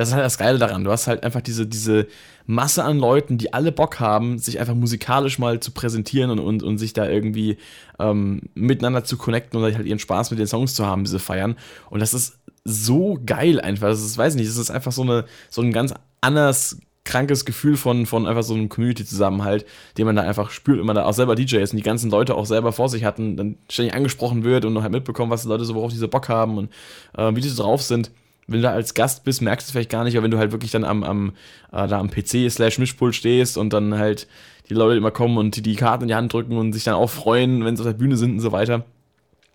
das 0.00 0.08
ist 0.08 0.14
halt 0.14 0.24
das 0.24 0.38
Geile 0.38 0.58
daran. 0.58 0.82
Du 0.82 0.90
hast 0.90 1.06
halt 1.06 1.24
einfach 1.24 1.42
diese, 1.42 1.66
diese 1.66 2.06
Masse 2.46 2.82
an 2.82 2.98
Leuten, 2.98 3.36
die 3.36 3.52
alle 3.52 3.70
Bock 3.70 4.00
haben, 4.00 4.38
sich 4.38 4.58
einfach 4.58 4.74
musikalisch 4.74 5.38
mal 5.38 5.60
zu 5.60 5.72
präsentieren 5.72 6.30
und, 6.30 6.38
und, 6.38 6.62
und 6.62 6.78
sich 6.78 6.94
da 6.94 7.06
irgendwie 7.06 7.58
ähm, 7.98 8.40
miteinander 8.54 9.04
zu 9.04 9.18
connecten 9.18 9.62
und 9.62 9.74
halt 9.74 9.86
ihren 9.86 9.98
Spaß 9.98 10.30
mit 10.30 10.40
den 10.40 10.46
Songs 10.46 10.72
zu 10.74 10.86
haben, 10.86 11.04
diese 11.04 11.18
feiern. 11.18 11.54
Und 11.90 12.00
das 12.00 12.14
ist 12.14 12.38
so 12.64 13.18
geil 13.26 13.60
einfach. 13.60 13.88
Das 13.88 14.00
ist, 14.00 14.16
weiß 14.16 14.36
nicht, 14.36 14.48
das 14.48 14.56
ist 14.56 14.70
einfach 14.70 14.90
so, 14.90 15.02
eine, 15.02 15.26
so 15.50 15.60
ein 15.60 15.70
ganz 15.70 15.92
anders 16.22 16.78
krankes 17.04 17.44
Gefühl 17.44 17.76
von, 17.76 18.06
von 18.06 18.26
einfach 18.26 18.42
so 18.42 18.54
einem 18.54 18.70
Community-Zusammenhalt, 18.70 19.66
den 19.98 20.06
man 20.06 20.16
da 20.16 20.22
einfach 20.22 20.50
spürt, 20.50 20.78
wenn 20.78 20.86
man 20.86 20.96
da 20.96 21.04
auch 21.04 21.12
selber 21.12 21.34
DJ 21.34 21.56
ist 21.56 21.74
und 21.74 21.76
die 21.76 21.82
ganzen 21.82 22.10
Leute 22.10 22.36
auch 22.36 22.46
selber 22.46 22.72
vor 22.72 22.88
sich 22.88 23.04
hatten, 23.04 23.36
dann 23.36 23.58
ständig 23.68 23.94
angesprochen 23.94 24.44
wird 24.44 24.64
und 24.64 24.80
halt 24.80 24.92
mitbekommen, 24.92 25.30
was 25.30 25.42
die 25.42 25.48
Leute 25.48 25.66
so, 25.66 25.74
worauf 25.74 25.92
die 25.92 25.98
so 25.98 26.08
Bock 26.08 26.30
haben 26.30 26.56
und 26.56 26.70
äh, 27.18 27.34
wie 27.34 27.42
die 27.42 27.48
so 27.50 27.64
drauf 27.64 27.82
sind 27.82 28.10
wenn 28.50 28.60
du 28.60 28.62
da 28.62 28.72
als 28.72 28.94
Gast 28.94 29.24
bist, 29.24 29.42
merkst 29.42 29.66
du 29.66 29.68
es 29.68 29.72
vielleicht 29.72 29.90
gar 29.90 30.04
nicht, 30.04 30.16
aber 30.16 30.24
wenn 30.24 30.30
du 30.30 30.38
halt 30.38 30.50
wirklich 30.52 30.72
dann 30.72 30.84
am, 30.84 31.04
am, 31.04 31.32
äh, 31.72 31.86
da 31.86 32.00
am 32.00 32.10
PC 32.10 32.50
slash 32.50 32.78
Mischpult 32.78 33.14
stehst 33.14 33.56
und 33.56 33.72
dann 33.72 33.96
halt 33.96 34.26
die 34.68 34.74
Leute 34.74 34.96
immer 34.96 35.12
kommen 35.12 35.38
und 35.38 35.56
die, 35.56 35.62
die 35.62 35.76
Karten 35.76 36.02
in 36.02 36.08
die 36.08 36.14
Hand 36.14 36.32
drücken 36.32 36.56
und 36.56 36.72
sich 36.72 36.84
dann 36.84 36.94
auch 36.94 37.10
freuen, 37.10 37.64
wenn 37.64 37.76
sie 37.76 37.82
auf 37.82 37.88
der 37.88 37.94
Bühne 37.94 38.16
sind 38.16 38.32
und 38.32 38.40
so 38.40 38.52
weiter, 38.52 38.84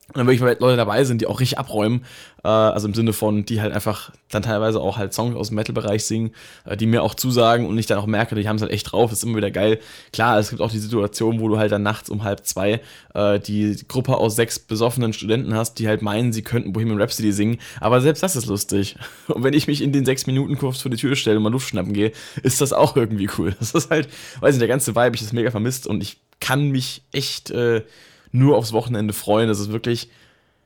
und 0.07 0.18
dann 0.18 0.28
wirklich 0.28 0.42
mal 0.42 0.56
Leute 0.60 0.78
dabei 0.78 1.04
sind, 1.04 1.22
die 1.22 1.28
auch 1.28 1.40
richtig 1.40 1.57
abräumen. 1.57 2.06
Äh, 2.44 2.48
also 2.48 2.88
im 2.88 2.94
Sinne 2.94 3.12
von, 3.12 3.44
die 3.44 3.60
halt 3.60 3.74
einfach 3.74 4.12
dann 4.30 4.44
teilweise 4.44 4.80
auch 4.80 4.98
halt 4.98 5.13
Songs 5.13 5.36
aus 5.36 5.48
dem 5.48 5.56
Metal-Bereich 5.56 6.06
singen, 6.06 6.31
äh, 6.66 6.78
die 6.78 6.86
mir 6.86 7.02
auch 7.02 7.16
zusagen 7.16 7.66
und 7.66 7.78
ich 7.80 7.88
dann 7.88 7.98
auch 7.98 8.06
merke, 8.06 8.36
die 8.36 8.48
haben 8.48 8.57
es 8.57 8.62
halt 8.62 8.72
echt 8.72 8.92
drauf, 8.92 9.12
ist 9.12 9.24
immer 9.24 9.38
wieder 9.38 9.50
geil. 9.50 9.80
Klar, 10.13 10.38
es 10.38 10.50
gibt 10.50 10.62
auch 10.62 10.69
die 10.69 10.78
Situation, 10.78 11.40
wo 11.40 11.48
du 11.48 11.57
halt 11.57 11.72
dann 11.72 11.81
nachts 11.81 12.10
um 12.12 12.24
halb 12.24 12.46
zwei 12.46 12.81
äh, 13.16 13.40
die 13.40 13.75
Gruppe 13.88 14.18
aus 14.18 14.36
sechs 14.36 14.60
besoffenen 14.60 15.12
Studenten 15.12 15.56
hast, 15.56 15.80
die 15.80 15.88
halt 15.88 16.04
meinen, 16.04 16.34
sie 16.34 16.44
könnten 16.44 16.72
Bohemian 16.72 17.02
Rhapsody 17.02 17.31
singen, 17.31 17.57
aber 17.81 18.00
selbst 18.00 18.22
das 18.22 18.36
ist 18.36 18.46
lustig. 18.46 18.98
Und 19.28 19.44
wenn 19.44 19.56
ich 19.56 19.68
mich 19.68 19.81
in 19.81 19.92
den 19.92 20.06
sechs 20.06 20.28
Minuten 20.28 20.57
kurz 20.57 20.81
vor 20.81 20.92
die 20.92 20.98
Tür 20.98 21.16
stelle 21.16 21.38
und 21.38 21.44
mal 21.44 21.52
Luft 21.52 21.69
schnappen 21.69 21.94
gehe, 21.94 22.12
ist 22.44 22.62
das 22.62 22.74
auch 22.74 22.96
irgendwie 22.96 23.30
cool. 23.40 23.56
Das 23.60 23.74
ist 23.74 23.90
halt, 23.90 24.07
weiß 24.40 24.54
nicht, 24.54 24.62
der 24.62 24.68
ganze 24.68 24.96
Vibe, 24.96 25.16
ich 25.16 25.22
das 25.22 25.34
mega 25.34 25.50
vermisst 25.50 25.88
und 25.88 26.04
ich 26.04 26.19
kann 26.40 26.69
mich 26.69 27.02
echt 27.12 27.50
äh, 27.50 27.81
nur 28.36 28.58
aufs 28.58 28.74
Wochenende 28.74 29.14
freuen. 29.14 29.48
Das 29.48 29.60
ist 29.60 29.72
wirklich, 29.72 30.10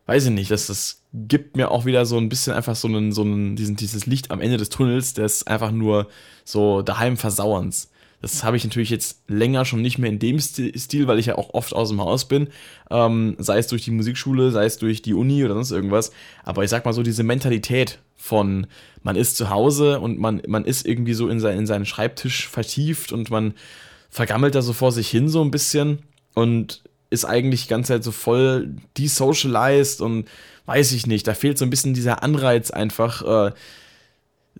weiß 0.05 0.25
ich 0.25 0.31
nicht, 0.31 0.51
das, 0.51 0.67
das 0.67 1.03
gibt 1.13 1.55
mir 1.55 1.71
auch 1.71 1.85
wieder 1.85 2.05
so 2.05 2.17
ein 2.17 2.29
bisschen 2.29 2.53
einfach 2.53 2.75
so 2.75 2.87
einen, 2.87 3.11
so 3.11 3.21
einen, 3.21 3.55
diesen, 3.55 3.75
dieses 3.75 4.05
Licht 4.05 4.31
am 4.31 4.41
Ende 4.41 4.57
des 4.57 4.69
Tunnels, 4.69 5.13
des 5.13 5.47
einfach 5.47 5.71
nur 5.71 6.07
so 6.43 6.81
daheim 6.81 7.17
Versauerns. 7.17 7.89
Das 8.21 8.43
habe 8.43 8.57
ich 8.57 8.65
natürlich 8.65 8.89
jetzt 8.89 9.23
länger 9.29 9.63
schon 9.63 9.81
nicht 9.81 9.97
mehr 9.97 10.09
in 10.09 10.19
dem 10.19 10.39
Stil, 10.39 11.07
weil 11.07 11.19
ich 11.19 11.27
ja 11.27 11.37
auch 11.37 11.53
oft 11.53 11.73
aus 11.73 11.87
dem 11.87 12.01
Haus 12.01 12.27
bin. 12.27 12.49
Ähm, 12.91 13.35
sei 13.37 13.59
es 13.59 13.67
durch 13.67 13.85
die 13.85 13.91
Musikschule, 13.91 14.51
sei 14.51 14.65
es 14.65 14.77
durch 14.77 15.01
die 15.01 15.13
Uni 15.13 15.45
oder 15.45 15.53
sonst 15.53 15.71
irgendwas. 15.71 16.11
Aber 16.43 16.63
ich 16.65 16.69
sag 16.69 16.83
mal 16.83 16.91
so, 16.91 17.01
diese 17.01 17.23
Mentalität 17.23 17.99
von 18.17 18.67
man 19.03 19.15
ist 19.15 19.37
zu 19.37 19.49
Hause 19.49 20.01
und 20.01 20.19
man, 20.19 20.41
man 20.47 20.65
ist 20.65 20.85
irgendwie 20.85 21.13
so 21.13 21.29
in, 21.29 21.39
sein, 21.39 21.57
in 21.57 21.65
seinen 21.65 21.85
Schreibtisch 21.85 22.49
vertieft 22.49 23.13
und 23.13 23.29
man 23.29 23.53
vergammelt 24.09 24.55
da 24.55 24.61
so 24.61 24.73
vor 24.73 24.91
sich 24.91 25.07
hin 25.07 25.29
so 25.29 25.41
ein 25.41 25.51
bisschen. 25.51 25.99
Und 26.33 26.83
ist 27.09 27.25
eigentlich 27.25 27.63
die 27.63 27.69
ganze 27.69 27.93
Zeit 27.93 28.03
so 28.03 28.11
voll 28.11 28.75
desocialized 28.97 30.01
und 30.01 30.25
weiß 30.65 30.91
ich 30.91 31.07
nicht, 31.07 31.27
da 31.27 31.33
fehlt 31.33 31.57
so 31.57 31.65
ein 31.65 31.69
bisschen 31.69 31.93
dieser 31.93 32.23
Anreiz 32.23 32.71
einfach, 32.71 33.47
äh, 33.47 33.51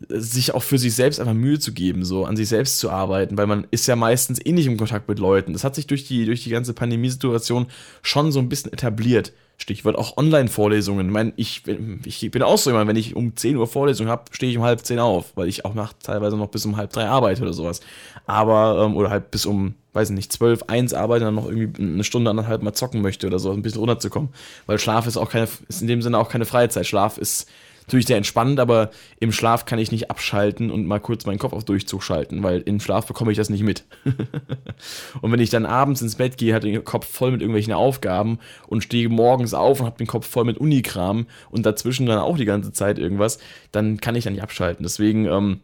sich 0.07 0.53
auch 0.53 0.63
für 0.63 0.77
sich 0.77 0.95
selbst 0.95 1.19
einfach 1.19 1.33
Mühe 1.33 1.59
zu 1.59 1.73
geben, 1.73 2.05
so 2.05 2.25
an 2.25 2.37
sich 2.37 2.47
selbst 2.47 2.79
zu 2.79 2.89
arbeiten, 2.89 3.37
weil 3.37 3.47
man 3.47 3.67
ist 3.69 3.87
ja 3.87 3.95
meistens 3.95 4.43
eh 4.43 4.51
nicht 4.53 4.65
im 4.65 4.77
Kontakt 4.77 5.09
mit 5.09 5.19
Leuten. 5.19 5.53
Das 5.53 5.63
hat 5.63 5.75
sich 5.75 5.87
durch 5.87 6.07
die, 6.07 6.25
durch 6.25 6.43
die 6.43 6.49
ganze 6.49 6.73
Pandemiesituation 6.73 7.67
schon 8.01 8.31
so 8.31 8.39
ein 8.39 8.49
bisschen 8.49 8.71
etabliert. 8.71 9.33
Stichwort 9.57 9.97
auch 9.97 10.15
Online-Vorlesungen. 10.15 11.07
Ich 11.07 11.13
meine, 11.13 11.33
ich, 11.35 11.63
ich 12.05 12.31
bin 12.31 12.43
auch 12.43 12.57
so 12.57 12.69
jemand, 12.69 12.87
wenn 12.87 12.95
ich 12.95 13.15
um 13.17 13.35
10 13.35 13.57
Uhr 13.57 13.67
Vorlesung 13.67 14.07
habe, 14.07 14.23
stehe 14.31 14.49
ich 14.49 14.57
um 14.57 14.63
halb 14.63 14.85
10 14.85 14.99
auf, 14.99 15.35
weil 15.35 15.49
ich 15.49 15.65
auch 15.65 15.73
nach 15.73 15.91
teilweise 16.01 16.37
noch 16.37 16.47
bis 16.47 16.65
um 16.65 16.77
halb 16.77 16.93
drei 16.93 17.07
arbeite 17.07 17.41
oder 17.41 17.53
sowas. 17.53 17.81
Aber, 18.25 18.85
ähm, 18.85 18.95
oder 18.95 19.09
halt 19.09 19.31
bis 19.31 19.45
um, 19.45 19.75
weiß 19.99 20.09
ich 20.09 20.15
nicht, 20.15 20.31
12, 20.31 20.63
1 20.67 20.93
arbeite 20.93 21.27
und 21.27 21.35
dann 21.35 21.43
noch 21.43 21.51
irgendwie 21.51 21.81
eine 21.81 22.03
Stunde, 22.03 22.29
anderthalb 22.29 22.63
mal 22.63 22.73
zocken 22.73 23.01
möchte 23.01 23.27
oder 23.27 23.37
so, 23.37 23.51
ein 23.51 23.61
bisschen 23.61 23.81
runterzukommen. 23.81 24.29
Weil 24.65 24.79
Schlaf 24.79 25.07
ist 25.07 25.17
auch 25.17 25.29
keine, 25.29 25.47
ist 25.67 25.81
in 25.81 25.87
dem 25.87 26.01
Sinne 26.01 26.17
auch 26.17 26.29
keine 26.29 26.45
Freizeit. 26.45 26.87
Schlaf 26.87 27.17
ist 27.17 27.49
natürlich 27.87 28.05
sehr 28.05 28.17
entspannend, 28.17 28.59
aber 28.59 28.91
im 29.19 29.31
Schlaf 29.31 29.65
kann 29.65 29.79
ich 29.79 29.91
nicht 29.91 30.09
abschalten 30.09 30.69
und 30.71 30.85
mal 30.85 30.99
kurz 30.99 31.25
meinen 31.25 31.39
Kopf 31.39 31.53
auf 31.53 31.65
Durchzug 31.65 32.03
schalten, 32.03 32.43
weil 32.43 32.61
im 32.61 32.79
Schlaf 32.79 33.07
bekomme 33.07 33.31
ich 33.31 33.37
das 33.37 33.49
nicht 33.49 33.63
mit. 33.63 33.83
und 35.21 35.31
wenn 35.31 35.39
ich 35.39 35.49
dann 35.49 35.65
abends 35.65 36.01
ins 36.01 36.15
Bett 36.15 36.37
gehe, 36.37 36.53
hat 36.53 36.63
den 36.63 36.83
Kopf 36.85 37.07
voll 37.07 37.31
mit 37.31 37.41
irgendwelchen 37.41 37.73
Aufgaben 37.73 38.39
und 38.67 38.83
stehe 38.83 39.09
morgens 39.09 39.53
auf 39.53 39.79
und 39.79 39.87
habe 39.87 39.97
den 39.97 40.07
Kopf 40.07 40.27
voll 40.27 40.45
mit 40.45 40.59
Unikram 40.59 41.25
und 41.49 41.65
dazwischen 41.65 42.05
dann 42.05 42.19
auch 42.19 42.37
die 42.37 42.45
ganze 42.45 42.71
Zeit 42.71 42.99
irgendwas, 42.99 43.39
dann 43.71 43.99
kann 43.99 44.15
ich 44.15 44.23
dann 44.23 44.33
nicht 44.33 44.43
abschalten. 44.43 44.83
Deswegen 44.83 45.25
ähm, 45.25 45.59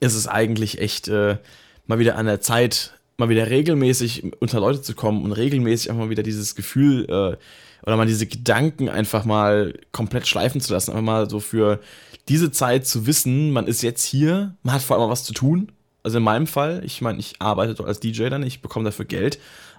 ist 0.00 0.14
es 0.14 0.26
eigentlich 0.26 0.80
echt 0.80 1.08
äh, 1.08 1.36
mal 1.86 1.98
wieder 1.98 2.16
an 2.16 2.26
der 2.26 2.40
Zeit, 2.40 2.94
mal 3.18 3.28
wieder 3.28 3.48
regelmäßig 3.50 4.32
unter 4.40 4.60
Leute 4.60 4.82
zu 4.82 4.94
kommen 4.94 5.24
und 5.24 5.32
regelmäßig 5.32 5.90
einfach 5.90 6.04
mal 6.04 6.10
wieder 6.10 6.22
dieses 6.22 6.54
Gefühl 6.54 7.04
äh, 7.08 7.36
oder 7.86 7.96
mal 7.96 8.06
diese 8.06 8.26
Gedanken 8.26 8.88
einfach 8.88 9.24
mal 9.24 9.74
komplett 9.92 10.26
schleifen 10.26 10.60
zu 10.60 10.72
lassen. 10.72 10.90
Einfach 10.90 11.02
mal 11.02 11.30
so 11.30 11.40
für 11.40 11.80
diese 12.28 12.50
Zeit 12.50 12.86
zu 12.86 13.06
wissen, 13.06 13.52
man 13.52 13.66
ist 13.66 13.82
jetzt 13.82 14.04
hier, 14.04 14.54
man 14.62 14.74
hat 14.74 14.82
vor 14.82 14.98
allem 14.98 15.10
was 15.10 15.24
zu 15.24 15.32
tun. 15.32 15.72
Also 16.02 16.18
in 16.18 16.24
meinem 16.24 16.46
Fall, 16.46 16.82
ich 16.84 17.00
meine, 17.00 17.18
ich 17.18 17.34
arbeite 17.40 17.74
dort 17.74 17.88
als 17.88 18.00
DJ 18.00 18.28
dann, 18.28 18.42
ich 18.42 18.62
bekomme 18.62 18.84
dafür 18.84 19.04
Geld. 19.04 19.38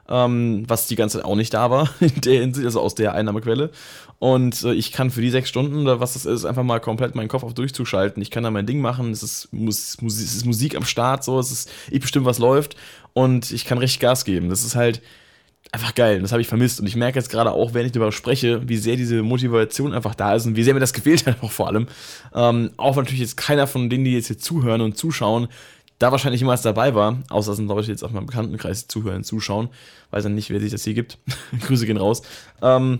Ähm, 0.09 0.63
was 0.67 0.87
die 0.87 0.95
ganze 0.95 1.17
Zeit 1.17 1.25
auch 1.25 1.35
nicht 1.35 1.53
da 1.53 1.69
war, 1.69 1.89
in 1.99 2.21
der 2.21 2.41
Hinsicht, 2.41 2.65
also 2.65 2.81
aus 2.81 2.95
der 2.95 3.13
Einnahmequelle. 3.13 3.71
Und 4.19 4.63
äh, 4.63 4.73
ich 4.73 4.91
kann 4.91 5.11
für 5.11 5.21
die 5.21 5.29
sechs 5.29 5.49
Stunden 5.49 5.81
oder 5.81 5.99
was 5.99 6.13
das 6.13 6.25
ist, 6.25 6.45
einfach 6.45 6.63
mal 6.63 6.79
komplett 6.79 7.15
meinen 7.15 7.27
Kopf 7.27 7.43
auf 7.43 7.53
durchzuschalten. 7.53 8.21
Ich 8.21 8.31
kann 8.31 8.43
da 8.43 8.51
mein 8.51 8.65
Ding 8.65 8.81
machen, 8.81 9.11
es 9.11 9.23
ist, 9.23 9.53
Mus 9.53 9.97
es 10.01 10.35
ist 10.35 10.45
Musik 10.45 10.75
am 10.75 10.85
Start, 10.85 11.23
so, 11.23 11.39
es 11.39 11.51
ist, 11.51 11.69
ich 11.91 12.01
bestimme, 12.01 12.25
was 12.25 12.39
läuft 12.39 12.75
und 13.13 13.51
ich 13.51 13.65
kann 13.65 13.77
richtig 13.77 13.99
Gas 13.99 14.25
geben. 14.25 14.49
Das 14.49 14.63
ist 14.63 14.75
halt 14.75 15.01
einfach 15.71 15.95
geil. 15.95 16.21
Das 16.21 16.31
habe 16.31 16.41
ich 16.41 16.47
vermisst. 16.47 16.79
Und 16.79 16.87
ich 16.87 16.95
merke 16.95 17.19
jetzt 17.19 17.29
gerade 17.29 17.51
auch, 17.51 17.73
wenn 17.73 17.85
ich 17.85 17.91
darüber 17.91 18.11
spreche, 18.11 18.67
wie 18.67 18.77
sehr 18.77 18.95
diese 18.95 19.21
Motivation 19.21 19.93
einfach 19.93 20.15
da 20.15 20.35
ist 20.35 20.45
und 20.45 20.55
wie 20.55 20.63
sehr 20.63 20.73
mir 20.73 20.79
das 20.79 20.93
gefehlt 20.97 21.25
hat, 21.25 21.43
auch 21.43 21.51
vor 21.51 21.67
allem. 21.67 21.87
Ähm, 22.33 22.71
auch 22.77 22.95
natürlich 22.95 23.19
jetzt 23.19 23.37
keiner 23.37 23.67
von 23.67 23.89
denen, 23.89 24.05
die 24.05 24.13
jetzt 24.13 24.27
hier 24.27 24.37
zuhören 24.37 24.81
und 24.81 24.97
zuschauen, 24.97 25.47
da 25.99 26.11
wahrscheinlich 26.11 26.41
jemals 26.41 26.61
dabei 26.61 26.93
war, 26.93 27.23
außer 27.29 27.55
sind 27.55 27.67
Leute, 27.67 27.91
jetzt 27.91 28.03
auf 28.03 28.11
meinem 28.11 28.27
Bekanntenkreis 28.27 28.87
zuhören, 28.87 29.23
zuschauen, 29.23 29.69
weiß 30.11 30.23
dann 30.23 30.35
nicht, 30.35 30.49
wer 30.49 30.59
sich 30.59 30.71
das 30.71 30.83
hier 30.83 30.93
gibt. 30.93 31.17
Grüße 31.61 31.85
gehen 31.85 31.97
raus. 31.97 32.21
Ähm, 32.61 32.99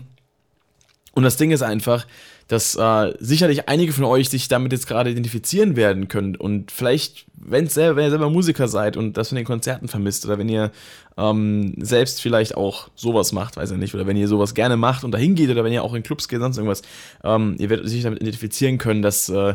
und 1.12 1.22
das 1.22 1.36
Ding 1.36 1.50
ist 1.50 1.62
einfach, 1.62 2.06
dass 2.48 2.76
äh, 2.76 3.14
sicherlich 3.20 3.68
einige 3.68 3.92
von 3.92 4.04
euch 4.04 4.30
sich 4.30 4.48
damit 4.48 4.72
jetzt 4.72 4.86
gerade 4.86 5.10
identifizieren 5.10 5.76
werden 5.76 6.08
können 6.08 6.34
und 6.34 6.72
vielleicht, 6.72 7.26
selber, 7.66 7.96
wenn 7.96 8.04
ihr 8.04 8.10
selber 8.10 8.30
Musiker 8.30 8.68
seid 8.68 8.96
und 8.96 9.16
das 9.16 9.28
von 9.28 9.36
den 9.36 9.44
Konzerten 9.44 9.86
vermisst 9.86 10.24
oder 10.24 10.38
wenn 10.38 10.48
ihr 10.48 10.70
ähm, 11.18 11.74
selbst 11.78 12.22
vielleicht 12.22 12.56
auch 12.56 12.88
sowas 12.94 13.32
macht, 13.32 13.58
weiß 13.58 13.72
ich 13.72 13.76
nicht, 13.76 13.94
oder 13.94 14.06
wenn 14.06 14.16
ihr 14.16 14.28
sowas 14.28 14.54
gerne 14.54 14.76
macht 14.76 15.04
und 15.04 15.12
dahin 15.12 15.34
geht 15.34 15.50
oder 15.50 15.62
wenn 15.62 15.72
ihr 15.72 15.84
auch 15.84 15.92
in 15.92 16.02
Clubs 16.02 16.26
geht, 16.26 16.40
sonst 16.40 16.56
irgendwas, 16.56 16.82
ähm, 17.22 17.56
ihr 17.58 17.68
werdet 17.68 17.86
sich 17.88 18.02
damit 18.02 18.20
identifizieren 18.20 18.78
können, 18.78 19.02
dass 19.02 19.28
äh, 19.28 19.54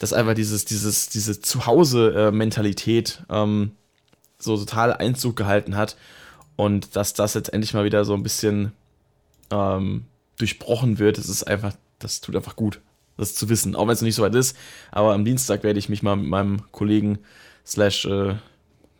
dass 0.00 0.14
einfach 0.14 0.34
dieses, 0.34 0.64
dieses, 0.64 1.10
diese 1.10 1.40
Zuhause-Mentalität 1.40 3.22
ähm, 3.28 3.72
so 4.38 4.56
total 4.56 4.94
Einzug 4.94 5.36
gehalten 5.36 5.76
hat 5.76 5.96
und 6.56 6.96
dass 6.96 7.12
das 7.12 7.34
jetzt 7.34 7.52
endlich 7.52 7.74
mal 7.74 7.84
wieder 7.84 8.04
so 8.06 8.14
ein 8.14 8.22
bisschen 8.22 8.72
ähm, 9.50 10.06
durchbrochen 10.38 10.98
wird, 10.98 11.18
das 11.18 11.28
ist 11.28 11.44
einfach, 11.44 11.74
das 11.98 12.22
tut 12.22 12.34
einfach 12.34 12.56
gut, 12.56 12.80
das 13.18 13.34
zu 13.34 13.50
wissen, 13.50 13.76
auch 13.76 13.86
wenn 13.86 13.92
es 13.92 14.00
noch 14.00 14.06
nicht 14.06 14.14
so 14.14 14.22
weit 14.22 14.34
ist, 14.34 14.56
aber 14.90 15.12
am 15.12 15.26
Dienstag 15.26 15.62
werde 15.62 15.78
ich 15.78 15.90
mich 15.90 16.02
mal 16.02 16.16
mit 16.16 16.28
meinem 16.28 16.62
Kollegen 16.72 17.18
slash 17.66 18.06
äh, 18.06 18.36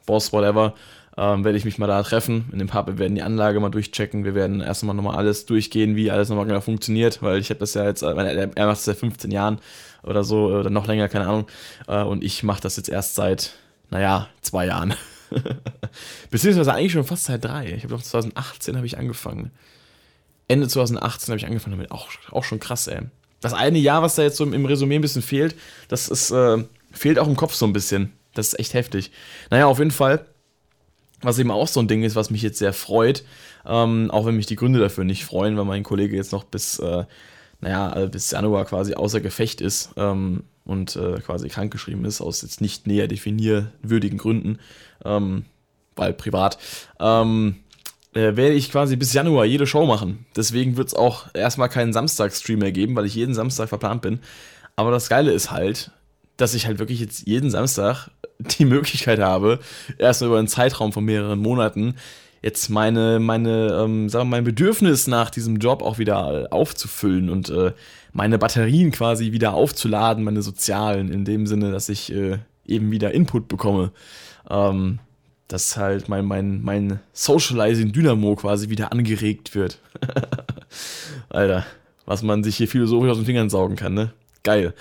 Boss, 0.05 0.35
whatever, 0.35 0.75
ähm, 1.17 1.45
werde 1.45 1.59
ich 1.59 1.65
mich 1.65 1.79
mal 1.79 1.87
da 1.87 2.03
treffen 2.03 2.49
in 2.53 2.59
dem 2.59 2.69
Pub. 2.69 2.87
Wir 2.87 2.99
werden 2.99 3.15
die 3.15 3.23
Anlage 3.23 3.61
mal 3.61 3.71
durchchecken. 3.71 4.25
Wir 4.25 4.35
werden 4.35 4.61
erst 4.61 4.83
einmal 4.83 4.97
nochmal 4.97 5.17
alles 5.17 5.47
durchgehen, 5.47 5.97
wie 5.97 6.11
alles 6.11 6.29
nochmal 6.29 6.47
genau 6.47 6.61
funktioniert, 6.61 7.23
weil 7.23 7.39
ich 7.39 7.51
habe 7.51 7.61
das 7.61 7.75
ja 7.75 7.85
jetzt, 7.85 8.03
äh, 8.03 8.49
er 8.55 8.67
macht 8.67 8.79
es 8.79 8.85
seit 8.85 8.97
15 8.97 9.31
Jahren 9.31 9.59
oder 10.03 10.25
so, 10.25 10.47
oder 10.47 10.71
noch 10.71 10.87
länger, 10.87 11.09
keine 11.09 11.27
Ahnung. 11.27 11.47
Äh, 11.89 12.03
und 12.03 12.25
ich 12.25 12.43
mache 12.43 12.61
das 12.61 12.77
jetzt 12.77 12.89
erst 12.89 13.17
seit, 13.17 13.55
naja, 13.91 14.29
zwei 14.41 14.67
Jahren. 14.67 14.95
Beziehungsweise 16.31 16.73
eigentlich 16.73 16.93
schon 16.93 17.05
fast 17.05 17.25
seit 17.25 17.45
drei. 17.45 17.73
Ich 17.73 17.85
habe 17.85 17.95
doch 17.95 18.03
2018 18.03 18.77
habe 18.77 18.87
ich 18.87 18.99
angefangen. 18.99 19.51
Ende 20.49 20.69
2018 20.69 21.33
habe 21.33 21.39
ich 21.39 21.47
angefangen 21.47 21.77
damit. 21.77 21.91
Auch, 21.91 22.09
auch 22.31 22.45
schon 22.45 22.61
krass, 22.61 22.87
ey. 22.87 23.03
Das 23.41 23.55
eine 23.55 23.79
Jahr, 23.79 24.03
was 24.03 24.17
da 24.17 24.23
jetzt 24.23 24.37
so 24.37 24.45
im, 24.45 24.67
Resümee 24.67 24.97
ein 24.97 25.01
bisschen 25.01 25.23
fehlt, 25.23 25.55
das 25.89 26.09
ist, 26.09 26.31
äh, 26.31 26.63
fehlt 26.93 27.19
auch 27.19 27.29
im 27.29 27.37
Kopf 27.37 27.55
so 27.55 27.67
ein 27.67 27.73
bisschen. 27.73 28.13
Das 28.35 28.49
ist 28.49 28.59
echt 28.59 28.75
heftig. 28.75 29.11
Naja, 29.51 29.67
auf 29.67 29.79
jeden 29.79 29.91
Fall 29.91 30.27
was 31.23 31.39
eben 31.39 31.51
auch 31.51 31.69
so 31.69 31.81
ein 31.81 31.89
Ding 31.89 32.03
ist, 32.03 32.17
was 32.17 32.31
mich 32.31 32.43
jetzt 32.43 32.59
sehr 32.59 32.73
freut, 32.73 33.25
ähm, 33.67 34.11
auch 34.11 34.27
wenn 34.27 34.37
mich 34.37 34.47
die 34.47 34.57
Gründe 34.57 34.81
dafür 34.81 35.05
nicht 35.05 35.25
freuen, 35.25 35.57
weil 35.57 35.65
mein 35.65 35.83
Kollege 35.83 36.17
jetzt 36.17 36.33
noch 36.33 36.45
bis, 36.45 36.79
äh, 36.79 37.05
naja, 37.61 38.05
äh, 38.05 38.09
bis 38.09 38.31
Januar 38.31 38.65
quasi 38.65 38.95
außer 38.95 39.21
Gefecht 39.21 39.61
ist 39.61 39.91
ähm, 39.97 40.45
und 40.65 40.97
äh, 40.97 41.21
quasi 41.21 41.49
krankgeschrieben 41.49 42.05
ist, 42.05 42.21
aus 42.21 42.43
jetzt 42.43 42.61
nicht 42.61 42.87
näher 42.87 43.09
definierwürdigen 43.09 44.19
Gründen, 44.19 44.59
ähm, 45.05 45.45
weil 45.97 46.13
privat, 46.15 46.59
ähm, 46.99 47.57
äh, 48.15 48.37
werde 48.37 48.53
ich 48.53 48.73
quasi 48.73 48.97
bis 48.97 49.13
Januar 49.13 49.45
jede 49.45 49.67
Show 49.67 49.87
machen. 49.87 50.27
Deswegen 50.35 50.77
wird 50.77 50.89
es 50.89 50.95
auch 50.95 51.27
erstmal 51.35 51.69
keinen 51.69 51.93
Samstag-Stream 51.93 52.59
mehr 52.59 52.73
geben, 52.73 52.97
weil 52.97 53.07
ich 53.07 53.15
jeden 53.15 53.35
Samstag 53.35 53.69
verplant 53.69 54.03
bin. 54.03 54.21
Aber 54.75 54.91
das 54.91 55.09
Geile 55.09 55.33
ist 55.33 55.51
halt, 55.51 55.93
dass 56.37 56.55
ich 56.55 56.67
halt 56.67 56.79
wirklich 56.79 57.01
jetzt 57.01 57.27
jeden 57.27 57.51
Samstag 57.51 58.11
die 58.41 58.65
Möglichkeit 58.65 59.21
habe, 59.21 59.61
erst 59.99 60.23
über 60.23 60.39
einen 60.39 60.49
Zeitraum 60.49 60.93
von 60.93 61.05
mehreren 61.05 61.39
Monaten 61.39 61.95
jetzt 62.43 62.71
meine, 62.71 63.19
meine, 63.21 63.81
ähm, 63.83 64.09
sagen 64.09 64.29
wir, 64.29 64.37
mein 64.37 64.45
Bedürfnis 64.45 65.07
nach 65.07 65.31
diesem 65.31 65.59
Job 65.59 65.83
auch 65.83 65.99
wieder 65.99 66.49
aufzufüllen 66.51 67.29
und 67.31 67.51
äh, 67.51 67.73
meine 68.13 68.39
Batterien 68.39 68.91
quasi 68.91 69.33
wieder 69.33 69.55
aufzuladen, 69.55 70.25
meine 70.25 70.43
sozialen, 70.43 71.13
in 71.13 71.25
dem 71.25 71.47
Sinne, 71.47 71.71
dass 71.71 71.89
ich 71.89 72.13
äh, 72.13 72.39
eben 72.67 72.91
wieder 72.91 73.13
Input 73.13 73.49
bekomme. 73.49 73.93
Ähm, 74.49 75.01
dass 75.49 75.77
halt 75.77 76.09
mein, 76.09 76.27
mein, 76.27 76.63
mein 76.63 77.01
Socializing-Dynamo 77.13 78.37
quasi 78.37 78.69
wieder 78.69 78.93
angeregt 78.93 79.57
wird. 79.57 79.81
Alter, 81.29 81.67
was 82.07 82.23
man 82.23 82.45
sich 82.45 82.57
hier 82.57 82.69
philosophisch 82.69 83.11
aus 83.11 83.17
den 83.17 83.27
Fingern 83.27 83.51
saugen 83.51 83.75
kann, 83.75 83.95
ne? 83.95 84.13
Geil. 84.45 84.75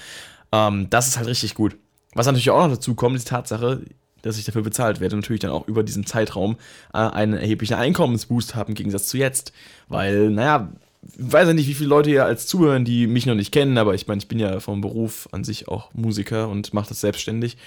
Ähm, 0.51 0.87
das 0.91 1.07
ist 1.07 1.17
halt 1.17 1.27
richtig 1.27 1.55
gut. 1.55 1.75
Was 2.13 2.25
natürlich 2.25 2.49
auch 2.49 2.67
noch 2.67 2.75
dazu 2.75 2.95
kommt, 2.95 3.15
ist 3.15 3.27
die 3.27 3.29
Tatsache, 3.29 3.81
dass 4.21 4.37
ich 4.37 4.45
dafür 4.45 4.63
bezahlt 4.63 4.99
werde, 4.99 5.15
natürlich 5.15 5.41
dann 5.41 5.51
auch 5.51 5.67
über 5.67 5.83
diesen 5.83 6.05
Zeitraum 6.05 6.57
äh, 6.93 6.97
einen 6.97 7.33
erheblichen 7.33 7.75
Einkommensboost 7.75 8.55
habe 8.55 8.69
im 8.69 8.75
Gegensatz 8.75 9.07
zu 9.07 9.17
jetzt. 9.17 9.53
Weil, 9.87 10.29
naja, 10.29 10.73
weiß 11.17 11.47
ja 11.47 11.53
nicht, 11.53 11.67
wie 11.67 11.73
viele 11.73 11.89
Leute 11.89 12.09
hier 12.09 12.25
als 12.25 12.47
zuhören, 12.47 12.83
die 12.85 13.07
mich 13.07 13.25
noch 13.25 13.35
nicht 13.35 13.51
kennen, 13.51 13.77
aber 13.77 13.93
ich 13.93 14.07
meine, 14.07 14.19
ich 14.19 14.27
bin 14.27 14.39
ja 14.39 14.59
vom 14.59 14.81
Beruf 14.81 15.29
an 15.31 15.43
sich 15.43 15.67
auch 15.67 15.93
Musiker 15.93 16.49
und 16.49 16.73
mache 16.73 16.89
das 16.89 17.01
selbstständig. 17.01 17.57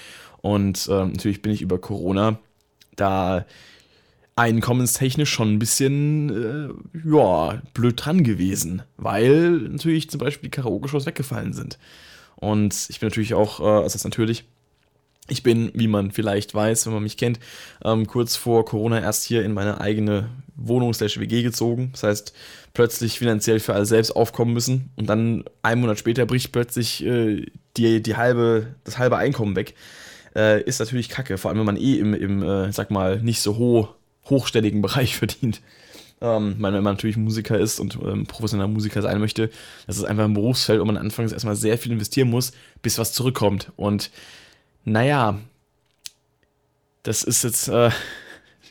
Und 0.40 0.88
äh, 0.88 1.04
natürlich 1.06 1.40
bin 1.40 1.52
ich 1.52 1.62
über 1.62 1.78
Corona 1.78 2.38
da 2.96 3.46
einkommenstechnisch 4.34 5.30
schon 5.30 5.54
ein 5.54 5.58
bisschen, 5.58 6.30
äh, 7.04 7.08
ja, 7.08 7.62
blöd 7.74 8.04
dran 8.04 8.24
gewesen, 8.24 8.82
weil 8.96 9.50
natürlich 9.50 10.10
zum 10.10 10.18
Beispiel 10.18 10.48
die 10.48 10.56
Karaoke-Shows 10.56 11.06
weggefallen 11.06 11.52
sind. 11.52 11.78
Und 12.42 12.86
ich 12.88 12.98
bin 12.98 13.08
natürlich 13.08 13.34
auch, 13.34 13.60
äh, 13.60 13.62
also 13.62 13.84
das 13.84 13.94
ist 13.94 14.04
natürlich, 14.04 14.42
ich 15.28 15.44
bin, 15.44 15.70
wie 15.74 15.86
man 15.86 16.10
vielleicht 16.10 16.52
weiß, 16.52 16.86
wenn 16.86 16.92
man 16.92 17.04
mich 17.04 17.16
kennt, 17.16 17.38
ähm, 17.84 18.08
kurz 18.08 18.34
vor 18.34 18.64
Corona 18.64 19.00
erst 19.00 19.22
hier 19.22 19.44
in 19.44 19.54
meine 19.54 19.80
eigene 19.80 20.28
Wohnung 20.56 20.92
slash 20.92 21.20
WG 21.20 21.44
gezogen. 21.44 21.90
Das 21.92 22.02
heißt, 22.02 22.34
plötzlich 22.74 23.20
finanziell 23.20 23.60
für 23.60 23.74
alle 23.74 23.86
selbst 23.86 24.10
aufkommen 24.16 24.52
müssen 24.52 24.90
und 24.96 25.08
dann 25.08 25.44
einen 25.62 25.80
Monat 25.82 26.00
später 26.00 26.26
bricht 26.26 26.50
plötzlich 26.50 27.04
äh, 27.06 27.46
die, 27.76 28.02
die 28.02 28.16
halbe, 28.16 28.74
das 28.82 28.98
halbe 28.98 29.18
Einkommen 29.18 29.54
weg. 29.54 29.74
Äh, 30.34 30.64
ist 30.64 30.80
natürlich 30.80 31.10
kacke, 31.10 31.38
vor 31.38 31.48
allem 31.50 31.60
wenn 31.60 31.66
man 31.66 31.76
eh 31.76 31.94
im, 31.94 32.12
im 32.12 32.42
äh, 32.42 32.72
sag 32.72 32.90
mal, 32.90 33.22
nicht 33.22 33.40
so 33.40 33.56
hoch, 33.56 33.94
hochstelligen 34.28 34.82
Bereich 34.82 35.16
verdient. 35.16 35.60
Ähm, 36.22 36.54
wenn 36.58 36.72
man 36.72 36.84
natürlich 36.84 37.16
Musiker 37.16 37.58
ist 37.58 37.80
und 37.80 37.98
ähm, 38.04 38.26
professioneller 38.26 38.68
Musiker 38.68 39.02
sein 39.02 39.18
möchte, 39.18 39.50
das 39.88 39.96
ist 39.96 40.04
einfach 40.04 40.24
ein 40.24 40.34
Berufsfeld, 40.34 40.80
wo 40.80 40.84
man 40.84 40.96
anfangs 40.96 41.32
erstmal 41.32 41.56
sehr 41.56 41.78
viel 41.78 41.90
investieren 41.90 42.30
muss, 42.30 42.52
bis 42.80 42.96
was 42.98 43.12
zurückkommt. 43.12 43.72
Und 43.76 44.10
naja, 44.84 45.38
das 47.02 47.24
ist 47.24 47.42
jetzt 47.42 47.66
äh, 47.66 47.90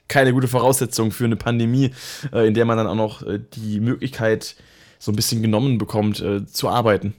keine 0.08 0.32
gute 0.32 0.48
Voraussetzung 0.48 1.12
für 1.12 1.26
eine 1.26 1.36
Pandemie, 1.36 1.92
äh, 2.32 2.48
in 2.48 2.54
der 2.54 2.64
man 2.64 2.78
dann 2.78 2.88
auch 2.88 2.96
noch 2.96 3.22
äh, 3.24 3.40
die 3.54 3.82
Möglichkeit 3.82 4.56
so 4.98 5.12
ein 5.12 5.16
bisschen 5.16 5.42
genommen 5.42 5.78
bekommt, 5.78 6.22
äh, 6.22 6.46
zu 6.46 6.70
arbeiten 6.70 7.14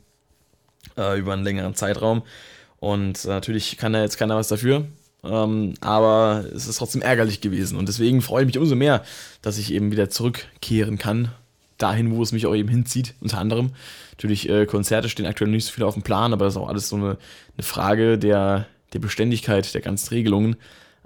äh, 0.96 1.18
über 1.18 1.34
einen 1.34 1.44
längeren 1.44 1.74
Zeitraum. 1.74 2.22
Und 2.80 3.24
äh, 3.26 3.28
natürlich 3.28 3.76
kann 3.76 3.92
da 3.92 4.00
jetzt 4.00 4.16
keiner 4.16 4.36
was 4.36 4.48
dafür. 4.48 4.86
Ähm, 5.24 5.74
aber 5.80 6.44
es 6.54 6.66
ist 6.66 6.78
trotzdem 6.78 7.02
ärgerlich 7.02 7.40
gewesen. 7.40 7.78
Und 7.78 7.88
deswegen 7.88 8.22
freue 8.22 8.42
ich 8.42 8.46
mich 8.46 8.58
umso 8.58 8.74
mehr, 8.74 9.04
dass 9.40 9.58
ich 9.58 9.72
eben 9.72 9.92
wieder 9.92 10.10
zurückkehren 10.10 10.98
kann. 10.98 11.30
Dahin, 11.78 12.14
wo 12.14 12.22
es 12.22 12.32
mich 12.32 12.46
auch 12.46 12.54
eben 12.54 12.68
hinzieht, 12.68 13.14
unter 13.20 13.38
anderem. 13.38 13.70
Natürlich, 14.12 14.48
äh, 14.48 14.66
Konzerte 14.66 15.08
stehen 15.08 15.26
aktuell 15.26 15.50
nicht 15.50 15.66
so 15.66 15.72
viel 15.72 15.84
auf 15.84 15.94
dem 15.94 16.02
Plan, 16.02 16.32
aber 16.32 16.44
das 16.44 16.54
ist 16.54 16.60
auch 16.60 16.68
alles 16.68 16.88
so 16.88 16.96
eine, 16.96 17.18
eine 17.56 17.64
Frage 17.64 18.18
der, 18.18 18.66
der 18.92 18.98
Beständigkeit 18.98 19.72
der 19.74 19.80
ganzen 19.80 20.08
Regelungen. 20.10 20.56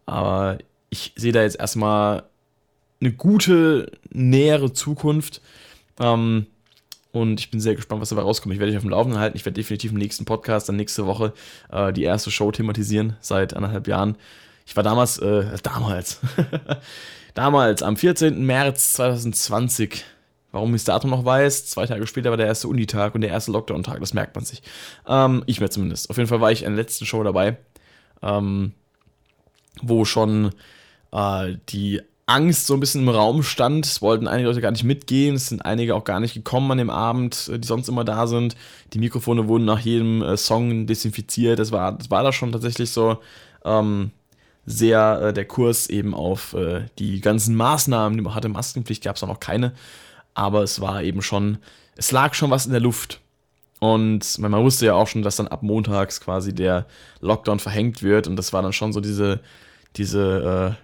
Aber 0.06 0.58
ich 0.90 1.12
sehe 1.16 1.32
da 1.32 1.42
jetzt 1.42 1.58
erstmal 1.58 2.24
eine 3.00 3.12
gute, 3.12 3.90
nähere 4.10 4.72
Zukunft. 4.72 5.40
Ähm, 6.00 6.46
und 7.16 7.40
ich 7.40 7.50
bin 7.50 7.60
sehr 7.60 7.74
gespannt, 7.74 8.02
was 8.02 8.10
dabei 8.10 8.22
rauskommt. 8.22 8.52
Ich 8.52 8.60
werde 8.60 8.70
dich 8.70 8.76
auf 8.76 8.84
dem 8.84 8.90
Laufenden 8.90 9.18
halten. 9.18 9.36
Ich 9.36 9.44
werde 9.46 9.54
definitiv 9.54 9.92
im 9.92 9.98
nächsten 9.98 10.24
Podcast 10.26 10.68
dann 10.68 10.76
nächste 10.76 11.06
Woche 11.06 11.32
äh, 11.72 11.92
die 11.92 12.02
erste 12.02 12.30
Show 12.30 12.52
thematisieren 12.52 13.16
seit 13.20 13.54
anderthalb 13.54 13.88
Jahren. 13.88 14.16
Ich 14.66 14.76
war 14.76 14.82
damals, 14.82 15.18
äh, 15.18 15.44
damals, 15.62 16.20
damals 17.34 17.82
am 17.82 17.96
14. 17.96 18.44
März 18.44 18.94
2020 18.94 20.04
Warum 20.52 20.74
ich 20.74 20.84
das 20.84 20.94
Datum 20.94 21.10
noch 21.10 21.24
weiß, 21.24 21.66
zwei 21.66 21.84
Tage 21.84 22.06
später 22.06 22.30
war 22.30 22.38
der 22.38 22.46
erste 22.46 22.66
Unitag 22.68 23.14
und 23.14 23.20
der 23.20 23.28
erste 23.28 23.52
Lockdown-Tag, 23.52 24.00
das 24.00 24.14
merkt 24.14 24.34
man 24.34 24.44
sich. 24.44 24.62
Ähm, 25.06 25.42
ich 25.44 25.60
mir 25.60 25.68
zumindest. 25.68 26.08
Auf 26.08 26.16
jeden 26.16 26.30
Fall 26.30 26.40
war 26.40 26.50
ich 26.50 26.62
in 26.62 26.74
der 26.74 26.82
letzten 26.82 27.04
Show 27.04 27.22
dabei, 27.22 27.58
ähm, 28.22 28.72
wo 29.82 30.06
schon 30.06 30.52
äh, 31.12 31.56
die 31.68 32.00
Angst 32.26 32.66
so 32.66 32.74
ein 32.74 32.80
bisschen 32.80 33.02
im 33.02 33.08
Raum 33.08 33.44
stand. 33.44 33.86
Es 33.86 34.02
wollten 34.02 34.26
einige 34.26 34.48
Leute 34.48 34.60
gar 34.60 34.72
nicht 34.72 34.82
mitgehen. 34.82 35.36
Es 35.36 35.48
sind 35.48 35.64
einige 35.64 35.94
auch 35.94 36.02
gar 36.02 36.18
nicht 36.18 36.34
gekommen 36.34 36.72
an 36.72 36.78
dem 36.78 36.90
Abend, 36.90 37.48
äh, 37.52 37.58
die 37.58 37.66
sonst 37.66 37.88
immer 37.88 38.04
da 38.04 38.26
sind. 38.26 38.56
Die 38.92 38.98
Mikrofone 38.98 39.46
wurden 39.46 39.64
nach 39.64 39.80
jedem 39.80 40.22
äh, 40.22 40.36
Song 40.36 40.86
desinfiziert. 40.86 41.60
Das 41.60 41.70
war, 41.70 41.92
das 41.92 42.10
war 42.10 42.24
da 42.24 42.32
schon 42.32 42.50
tatsächlich 42.50 42.90
so 42.90 43.18
ähm, 43.64 44.10
sehr 44.66 45.20
äh, 45.22 45.32
der 45.32 45.44
Kurs 45.44 45.88
eben 45.88 46.14
auf 46.14 46.52
äh, 46.54 46.86
die 46.98 47.20
ganzen 47.20 47.54
Maßnahmen, 47.54 48.18
die 48.18 48.24
man 48.24 48.34
hatte. 48.34 48.48
Maskenpflicht 48.48 49.04
gab 49.04 49.16
es 49.16 49.22
auch 49.22 49.28
noch 49.28 49.40
keine, 49.40 49.72
aber 50.34 50.64
es 50.64 50.80
war 50.80 51.02
eben 51.04 51.22
schon, 51.22 51.58
es 51.96 52.10
lag 52.10 52.34
schon 52.34 52.50
was 52.50 52.66
in 52.66 52.72
der 52.72 52.80
Luft. 52.80 53.20
Und 53.78 54.38
man 54.38 54.52
wusste 54.54 54.86
ja 54.86 54.94
auch 54.94 55.06
schon, 55.06 55.22
dass 55.22 55.36
dann 55.36 55.48
ab 55.48 55.62
montags 55.62 56.20
quasi 56.20 56.54
der 56.54 56.86
Lockdown 57.20 57.60
verhängt 57.60 58.02
wird. 58.02 58.26
Und 58.26 58.36
das 58.36 58.52
war 58.52 58.62
dann 58.62 58.72
schon 58.72 58.92
so 58.92 59.00
diese, 59.00 59.40
diese, 59.96 60.74
äh, 60.74 60.82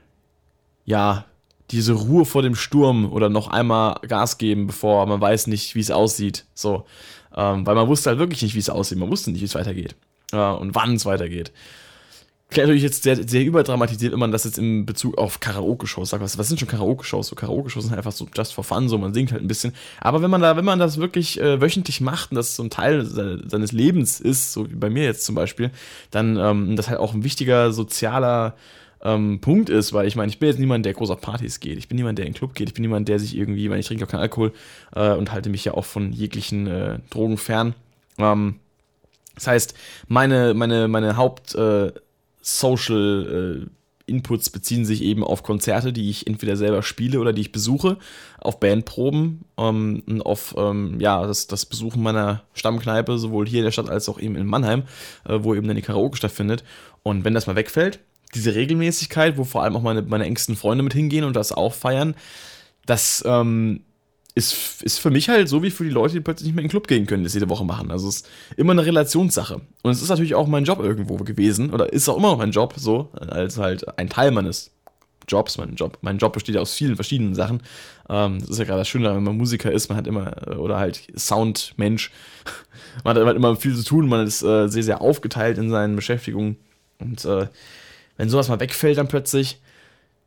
ja, 0.84 1.24
diese 1.72 1.94
Ruhe 1.94 2.24
vor 2.24 2.42
dem 2.42 2.54
Sturm 2.54 3.10
oder 3.10 3.28
noch 3.28 3.48
einmal 3.48 3.98
Gas 4.06 4.38
geben, 4.38 4.66
bevor 4.66 5.06
man 5.06 5.20
weiß 5.20 5.46
nicht, 5.48 5.74
wie 5.74 5.80
es 5.80 5.90
aussieht. 5.90 6.44
So. 6.54 6.84
Ähm, 7.34 7.66
weil 7.66 7.74
man 7.74 7.88
wusste 7.88 8.10
halt 8.10 8.18
wirklich 8.18 8.42
nicht, 8.42 8.54
wie 8.54 8.60
es 8.60 8.70
aussieht. 8.70 8.98
Man 8.98 9.10
wusste 9.10 9.30
nicht, 9.30 9.40
wie 9.40 9.46
es 9.46 9.54
weitergeht. 9.54 9.96
Äh, 10.32 10.36
und 10.36 10.74
wann 10.74 10.94
es 10.94 11.06
weitergeht 11.06 11.52
klingt 12.52 12.68
natürlich 12.68 12.82
jetzt 12.82 13.02
sehr, 13.02 13.16
sehr 13.28 13.44
überdramatisiert, 13.44 14.12
wenn 14.12 14.18
man 14.18 14.30
das 14.30 14.44
jetzt 14.44 14.58
in 14.58 14.86
Bezug 14.86 15.18
auf 15.18 15.40
Karaoke-Shows 15.40 16.10
sagt. 16.10 16.22
Was, 16.22 16.38
was 16.38 16.48
sind 16.48 16.60
schon 16.60 16.68
Karaoke-Shows? 16.68 17.28
So 17.28 17.34
Karaoke-Shows 17.34 17.84
sind 17.84 17.94
einfach 17.94 18.12
so 18.12 18.26
just 18.34 18.52
for 18.52 18.62
fun, 18.62 18.88
so 18.88 18.98
man 18.98 19.14
singt 19.14 19.32
halt 19.32 19.42
ein 19.42 19.48
bisschen. 19.48 19.72
Aber 20.00 20.22
wenn 20.22 20.30
man 20.30 20.40
da, 20.40 20.56
wenn 20.56 20.64
man 20.64 20.78
das 20.78 20.98
wirklich 20.98 21.40
äh, 21.40 21.60
wöchentlich 21.60 22.00
macht 22.00 22.30
und 22.30 22.36
das 22.36 22.54
so 22.54 22.62
ein 22.62 22.70
Teil 22.70 23.04
seines 23.04 23.72
Lebens 23.72 24.20
ist, 24.20 24.52
so 24.52 24.70
wie 24.70 24.74
bei 24.74 24.90
mir 24.90 25.04
jetzt 25.04 25.24
zum 25.24 25.34
Beispiel, 25.34 25.70
dann 26.10 26.36
ähm, 26.36 26.76
das 26.76 26.88
halt 26.88 27.00
auch 27.00 27.14
ein 27.14 27.24
wichtiger 27.24 27.72
sozialer 27.72 28.54
ähm, 29.02 29.40
Punkt 29.40 29.68
ist, 29.68 29.92
weil 29.92 30.06
ich 30.06 30.16
meine, 30.16 30.30
ich 30.30 30.38
bin 30.38 30.48
jetzt 30.48 30.58
niemand, 30.58 30.86
der 30.86 30.94
groß 30.94 31.10
auf 31.10 31.20
Partys 31.20 31.60
geht. 31.60 31.78
Ich 31.78 31.88
bin 31.88 31.96
niemand, 31.96 32.18
der 32.18 32.26
in 32.26 32.32
den 32.32 32.38
Club 32.38 32.54
geht. 32.54 32.68
Ich 32.68 32.74
bin 32.74 32.82
niemand, 32.82 33.08
der 33.08 33.18
sich 33.18 33.36
irgendwie, 33.36 33.68
weil 33.70 33.80
ich 33.80 33.86
trinke 33.86 34.04
auch 34.04 34.08
keinen 34.08 34.20
Alkohol 34.20 34.52
äh, 34.94 35.12
und 35.12 35.32
halte 35.32 35.50
mich 35.50 35.64
ja 35.64 35.74
auch 35.74 35.84
von 35.84 36.12
jeglichen 36.12 36.66
äh, 36.66 36.98
Drogen 37.10 37.36
fern. 37.36 37.74
Ähm, 38.18 38.56
das 39.34 39.46
heißt, 39.46 39.74
meine, 40.08 40.54
meine, 40.54 40.88
meine 40.88 41.16
Haupt- 41.16 41.54
äh, 41.54 41.92
äh, 42.88 43.66
Inputs 44.04 44.50
beziehen 44.50 44.84
sich 44.84 45.02
eben 45.02 45.22
auf 45.22 45.42
Konzerte, 45.42 45.92
die 45.92 46.10
ich 46.10 46.26
entweder 46.26 46.56
selber 46.56 46.82
spiele 46.82 47.20
oder 47.20 47.32
die 47.32 47.40
ich 47.40 47.52
besuche, 47.52 47.98
auf 48.38 48.58
Bandproben 48.58 49.44
ähm, 49.56 50.02
und 50.06 50.22
auf 50.22 50.54
ähm, 50.58 51.00
ja, 51.00 51.24
das, 51.26 51.46
das 51.46 51.66
Besuchen 51.66 52.02
meiner 52.02 52.42
Stammkneipe, 52.52 53.16
sowohl 53.18 53.46
hier 53.46 53.60
in 53.60 53.64
der 53.64 53.70
Stadt 53.70 53.88
als 53.88 54.08
auch 54.08 54.18
eben 54.18 54.36
in 54.36 54.46
Mannheim, 54.46 54.82
äh, 55.24 55.38
wo 55.40 55.54
eben 55.54 55.66
dann 55.66 55.76
die 55.76 55.82
Karaoke 55.82 56.16
stattfindet. 56.16 56.64
Und 57.04 57.24
wenn 57.24 57.34
das 57.34 57.46
mal 57.46 57.56
wegfällt, 57.56 58.00
diese 58.34 58.54
Regelmäßigkeit, 58.54 59.36
wo 59.36 59.44
vor 59.44 59.62
allem 59.62 59.76
auch 59.76 59.82
meine, 59.82 60.02
meine 60.02 60.24
engsten 60.24 60.56
Freunde 60.56 60.82
mit 60.82 60.94
hingehen 60.94 61.24
und 61.24 61.36
das 61.36 61.52
auch 61.52 61.74
feiern, 61.74 62.14
das 62.86 63.22
ähm, 63.26 63.82
ist, 64.34 64.82
ist 64.82 64.98
für 64.98 65.10
mich 65.10 65.28
halt 65.28 65.48
so 65.48 65.62
wie 65.62 65.70
für 65.70 65.84
die 65.84 65.90
Leute, 65.90 66.14
die 66.14 66.20
plötzlich 66.20 66.46
nicht 66.46 66.54
mehr 66.54 66.62
in 66.62 66.68
den 66.68 66.70
Club 66.70 66.88
gehen 66.88 67.06
können, 67.06 67.24
das 67.24 67.34
jede 67.34 67.48
Woche 67.48 67.64
machen. 67.64 67.90
Also 67.90 68.08
es 68.08 68.16
ist 68.16 68.28
immer 68.56 68.72
eine 68.72 68.86
Relationssache. 68.86 69.60
Und 69.82 69.90
es 69.90 70.00
ist 70.00 70.08
natürlich 70.08 70.34
auch 70.34 70.46
mein 70.46 70.64
Job 70.64 70.80
irgendwo 70.80 71.16
gewesen, 71.16 71.70
oder 71.70 71.92
ist 71.92 72.08
auch 72.08 72.16
immer 72.16 72.30
noch 72.30 72.38
mein 72.38 72.50
Job, 72.50 72.74
so, 72.76 73.10
als 73.12 73.58
halt 73.58 73.98
ein 73.98 74.08
Teil 74.08 74.30
meines 74.30 74.70
Jobs. 75.28 75.58
Mein 75.58 75.74
Job, 75.74 75.98
mein 76.00 76.18
Job 76.18 76.32
besteht 76.32 76.54
ja 76.54 76.60
aus 76.60 76.74
vielen 76.74 76.96
verschiedenen 76.96 77.34
Sachen. 77.34 77.62
Ähm, 78.08 78.40
das 78.40 78.50
ist 78.50 78.58
ja 78.58 78.64
gerade 78.64 78.80
das 78.80 78.88
Schöne, 78.88 79.14
wenn 79.14 79.22
man 79.22 79.36
Musiker 79.36 79.70
ist, 79.70 79.88
man 79.88 79.98
hat 79.98 80.06
immer, 80.06 80.48
äh, 80.48 80.54
oder 80.54 80.78
halt 80.78 81.02
Soundmensch, 81.16 82.10
man 83.04 83.16
hat 83.16 83.24
halt 83.24 83.36
immer 83.36 83.54
viel 83.56 83.76
zu 83.76 83.84
tun, 83.84 84.08
man 84.08 84.26
ist 84.26 84.42
äh, 84.42 84.68
sehr, 84.68 84.82
sehr 84.82 85.00
aufgeteilt 85.02 85.58
in 85.58 85.70
seinen 85.70 85.94
Beschäftigungen. 85.94 86.56
Und 86.98 87.24
äh, 87.24 87.48
wenn 88.16 88.28
sowas 88.28 88.48
mal 88.48 88.60
wegfällt 88.60 88.98
dann 88.98 89.08
plötzlich, 89.08 89.60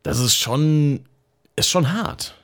das 0.02 0.18
ist 0.18 0.36
schon, 0.36 1.04
ist 1.56 1.68
schon 1.68 1.92
hart. 1.92 2.34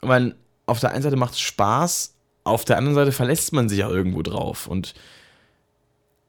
Ich 0.00 0.08
meine, 0.08 0.34
auf 0.66 0.80
der 0.80 0.92
einen 0.92 1.02
Seite 1.02 1.16
macht 1.16 1.34
es 1.34 1.40
Spaß, 1.40 2.14
auf 2.44 2.64
der 2.64 2.76
anderen 2.76 2.94
Seite 2.94 3.12
verlässt 3.12 3.52
man 3.52 3.68
sich 3.68 3.78
ja 3.78 3.88
irgendwo 3.88 4.22
drauf. 4.22 4.66
Und 4.66 4.94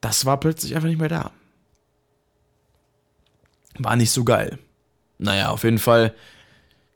das 0.01 0.25
war 0.25 0.39
plötzlich 0.39 0.75
einfach 0.75 0.87
nicht 0.87 0.99
mehr 0.99 1.09
da. 1.09 1.31
War 3.77 3.95
nicht 3.95 4.11
so 4.11 4.23
geil. 4.23 4.57
Naja, 5.17 5.49
auf 5.49 5.63
jeden 5.63 5.79
Fall 5.79 6.13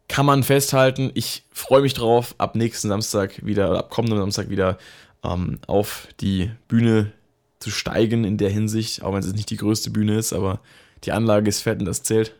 kann 0.07 0.25
man 0.25 0.43
festhalten, 0.43 1.11
ich 1.13 1.43
freue 1.51 1.81
mich 1.81 1.93
drauf, 1.93 2.35
ab 2.37 2.55
nächsten 2.55 2.87
Samstag 2.87 3.45
wieder, 3.45 3.69
oder 3.69 3.79
ab 3.79 3.89
kommenden 3.89 4.19
Samstag 4.19 4.49
wieder 4.49 4.77
ähm, 5.23 5.59
auf 5.67 6.07
die 6.19 6.51
Bühne 6.67 7.11
zu 7.59 7.69
steigen 7.69 8.23
in 8.23 8.37
der 8.37 8.49
Hinsicht, 8.49 9.03
auch 9.03 9.13
wenn 9.13 9.19
es 9.19 9.33
nicht 9.33 9.49
die 9.49 9.57
größte 9.57 9.91
Bühne 9.91 10.17
ist, 10.17 10.33
aber 10.33 10.61
die 11.03 11.11
Anlage 11.11 11.49
ist 11.49 11.61
fett 11.61 11.79
und 11.79 11.85
das 11.85 12.03
zählt. 12.03 12.33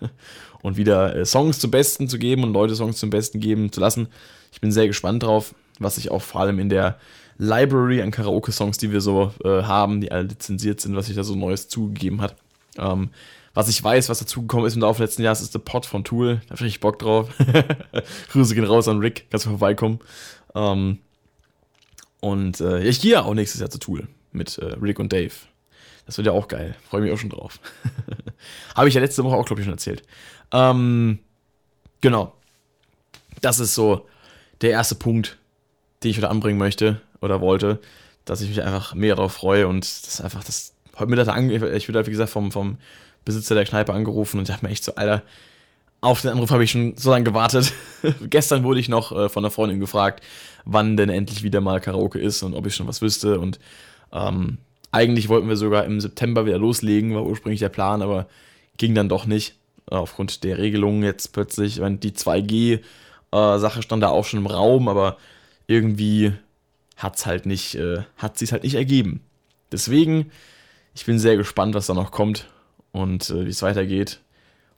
und 0.62 0.76
wieder 0.76 1.14
äh, 1.14 1.26
Songs 1.26 1.58
zum 1.58 1.70
Besten 1.70 2.08
zu 2.08 2.18
geben 2.18 2.42
und 2.42 2.52
Leute 2.52 2.74
Songs 2.74 2.96
zum 2.96 3.10
Besten 3.10 3.40
geben 3.40 3.70
zu 3.70 3.80
lassen. 3.80 4.08
Ich 4.52 4.60
bin 4.60 4.72
sehr 4.72 4.86
gespannt 4.86 5.22
drauf, 5.22 5.54
was 5.78 5.96
sich 5.96 6.10
auch 6.10 6.22
vor 6.22 6.40
allem 6.40 6.58
in 6.58 6.68
der 6.68 6.98
Library 7.38 8.00
an 8.00 8.10
Karaoke-Songs, 8.10 8.78
die 8.78 8.92
wir 8.92 9.00
so 9.00 9.32
äh, 9.44 9.62
haben, 9.62 10.00
die 10.00 10.12
alle 10.12 10.22
lizenziert 10.22 10.80
sind, 10.80 10.96
was 10.96 11.06
sich 11.06 11.16
da 11.16 11.24
so 11.24 11.34
Neues 11.34 11.68
zugegeben 11.68 12.20
hat. 12.20 12.36
Ähm, 12.78 13.10
was 13.52 13.68
ich 13.68 13.82
weiß, 13.82 14.08
was 14.08 14.18
dazugekommen 14.18 14.66
ist 14.66 14.74
im 14.74 14.82
Laufe 14.82 15.02
letzten 15.02 15.22
Jahres, 15.22 15.40
ist 15.40 15.54
der 15.54 15.60
Pod 15.60 15.86
von 15.86 16.02
Tool. 16.02 16.40
Da 16.48 16.56
habe 16.56 16.66
ich 16.66 16.80
Bock 16.80 16.98
drauf. 16.98 17.28
Grüße 18.32 18.54
gehen 18.54 18.64
raus 18.64 18.88
an 18.88 18.98
Rick, 18.98 19.26
kannst 19.30 19.46
du 19.46 19.50
vorbeikommen. 19.50 20.00
Ähm, 20.54 20.98
und 22.20 22.60
äh, 22.60 22.82
ich 22.84 23.00
gehe 23.00 23.12
ja 23.12 23.22
auch 23.22 23.34
nächstes 23.34 23.60
Jahr 23.60 23.70
zu 23.70 23.78
Tool 23.78 24.08
mit 24.32 24.58
äh, 24.58 24.74
Rick 24.80 24.98
und 24.98 25.12
Dave. 25.12 25.34
Das 26.06 26.18
wird 26.18 26.26
ja 26.26 26.32
auch 26.32 26.48
geil. 26.48 26.74
Freue 26.88 27.00
mich 27.00 27.12
auch 27.12 27.18
schon 27.18 27.30
drauf. 27.30 27.60
habe 28.74 28.88
ich 28.88 28.94
ja 28.94 29.00
letzte 29.00 29.24
Woche 29.24 29.36
auch, 29.36 29.46
glaube 29.46 29.60
ich, 29.60 29.64
schon 29.64 29.74
erzählt. 29.74 30.02
Ähm, 30.52 31.18
genau. 32.00 32.34
Das 33.40 33.58
ist 33.58 33.74
so 33.74 34.06
der 34.60 34.70
erste 34.70 34.94
Punkt, 34.94 35.38
den 36.02 36.10
ich 36.10 36.16
wieder 36.16 36.30
anbringen 36.30 36.58
möchte 36.58 37.00
oder 37.20 37.40
wollte, 37.40 37.80
dass 38.24 38.40
ich 38.40 38.48
mich 38.48 38.62
einfach 38.62 38.94
mehr 38.94 39.16
darauf 39.16 39.32
freue 39.32 39.66
und 39.66 39.84
das 39.84 40.20
einfach 40.20 40.44
das 40.44 40.74
heute 40.98 41.10
Mittag 41.10 41.36
ich 41.42 41.88
wurde 41.88 42.06
wie 42.06 42.10
gesagt 42.10 42.30
vom, 42.30 42.52
vom 42.52 42.78
Besitzer 43.24 43.54
der 43.54 43.64
Kneipe 43.64 43.92
angerufen 43.92 44.38
und 44.38 44.48
dachte 44.48 44.64
mir 44.64 44.70
echt 44.70 44.84
so, 44.84 44.94
Alter, 44.94 45.22
auf 46.00 46.20
den 46.20 46.30
Anruf 46.30 46.50
habe 46.50 46.62
ich 46.62 46.70
schon 46.70 46.96
so 46.96 47.10
lange 47.10 47.24
gewartet. 47.24 47.72
Gestern 48.28 48.62
wurde 48.62 48.80
ich 48.80 48.88
noch 48.88 49.10
äh, 49.12 49.28
von 49.28 49.42
einer 49.44 49.50
Freundin 49.50 49.80
gefragt, 49.80 50.22
wann 50.64 50.96
denn 50.96 51.08
endlich 51.08 51.42
wieder 51.42 51.62
mal 51.62 51.80
Karaoke 51.80 52.18
ist 52.18 52.42
und 52.42 52.54
ob 52.54 52.66
ich 52.66 52.74
schon 52.74 52.86
was 52.86 53.00
wüsste. 53.00 53.40
Und 53.40 53.58
ähm, 54.12 54.58
eigentlich 54.94 55.28
wollten 55.28 55.48
wir 55.48 55.56
sogar 55.56 55.84
im 55.84 56.00
September 56.00 56.46
wieder 56.46 56.58
loslegen, 56.58 57.14
war 57.14 57.24
ursprünglich 57.24 57.60
der 57.60 57.68
Plan, 57.68 58.00
aber 58.00 58.28
ging 58.76 58.94
dann 58.94 59.08
doch 59.08 59.26
nicht. 59.26 59.56
Aufgrund 59.86 60.44
der 60.44 60.58
Regelungen 60.58 61.02
jetzt 61.02 61.32
plötzlich, 61.32 61.74
die 61.74 62.12
2G 62.12 62.80
äh, 63.32 63.82
stand 63.82 64.02
da 64.02 64.08
auch 64.08 64.24
schon 64.24 64.40
im 64.40 64.46
Raum, 64.46 64.88
aber 64.88 65.18
irgendwie 65.66 66.32
hat's 66.96 67.26
halt 67.26 67.44
nicht, 67.44 67.74
äh, 67.74 68.02
hat 68.16 68.38
sich 68.38 68.52
halt 68.52 68.62
nicht 68.62 68.76
ergeben. 68.76 69.20
Deswegen, 69.72 70.30
ich 70.94 71.04
bin 71.04 71.18
sehr 71.18 71.36
gespannt, 71.36 71.74
was 71.74 71.86
da 71.86 71.94
noch 71.94 72.12
kommt 72.12 72.48
und 72.92 73.28
äh, 73.30 73.46
wie 73.46 73.50
es 73.50 73.62
weitergeht. 73.62 74.20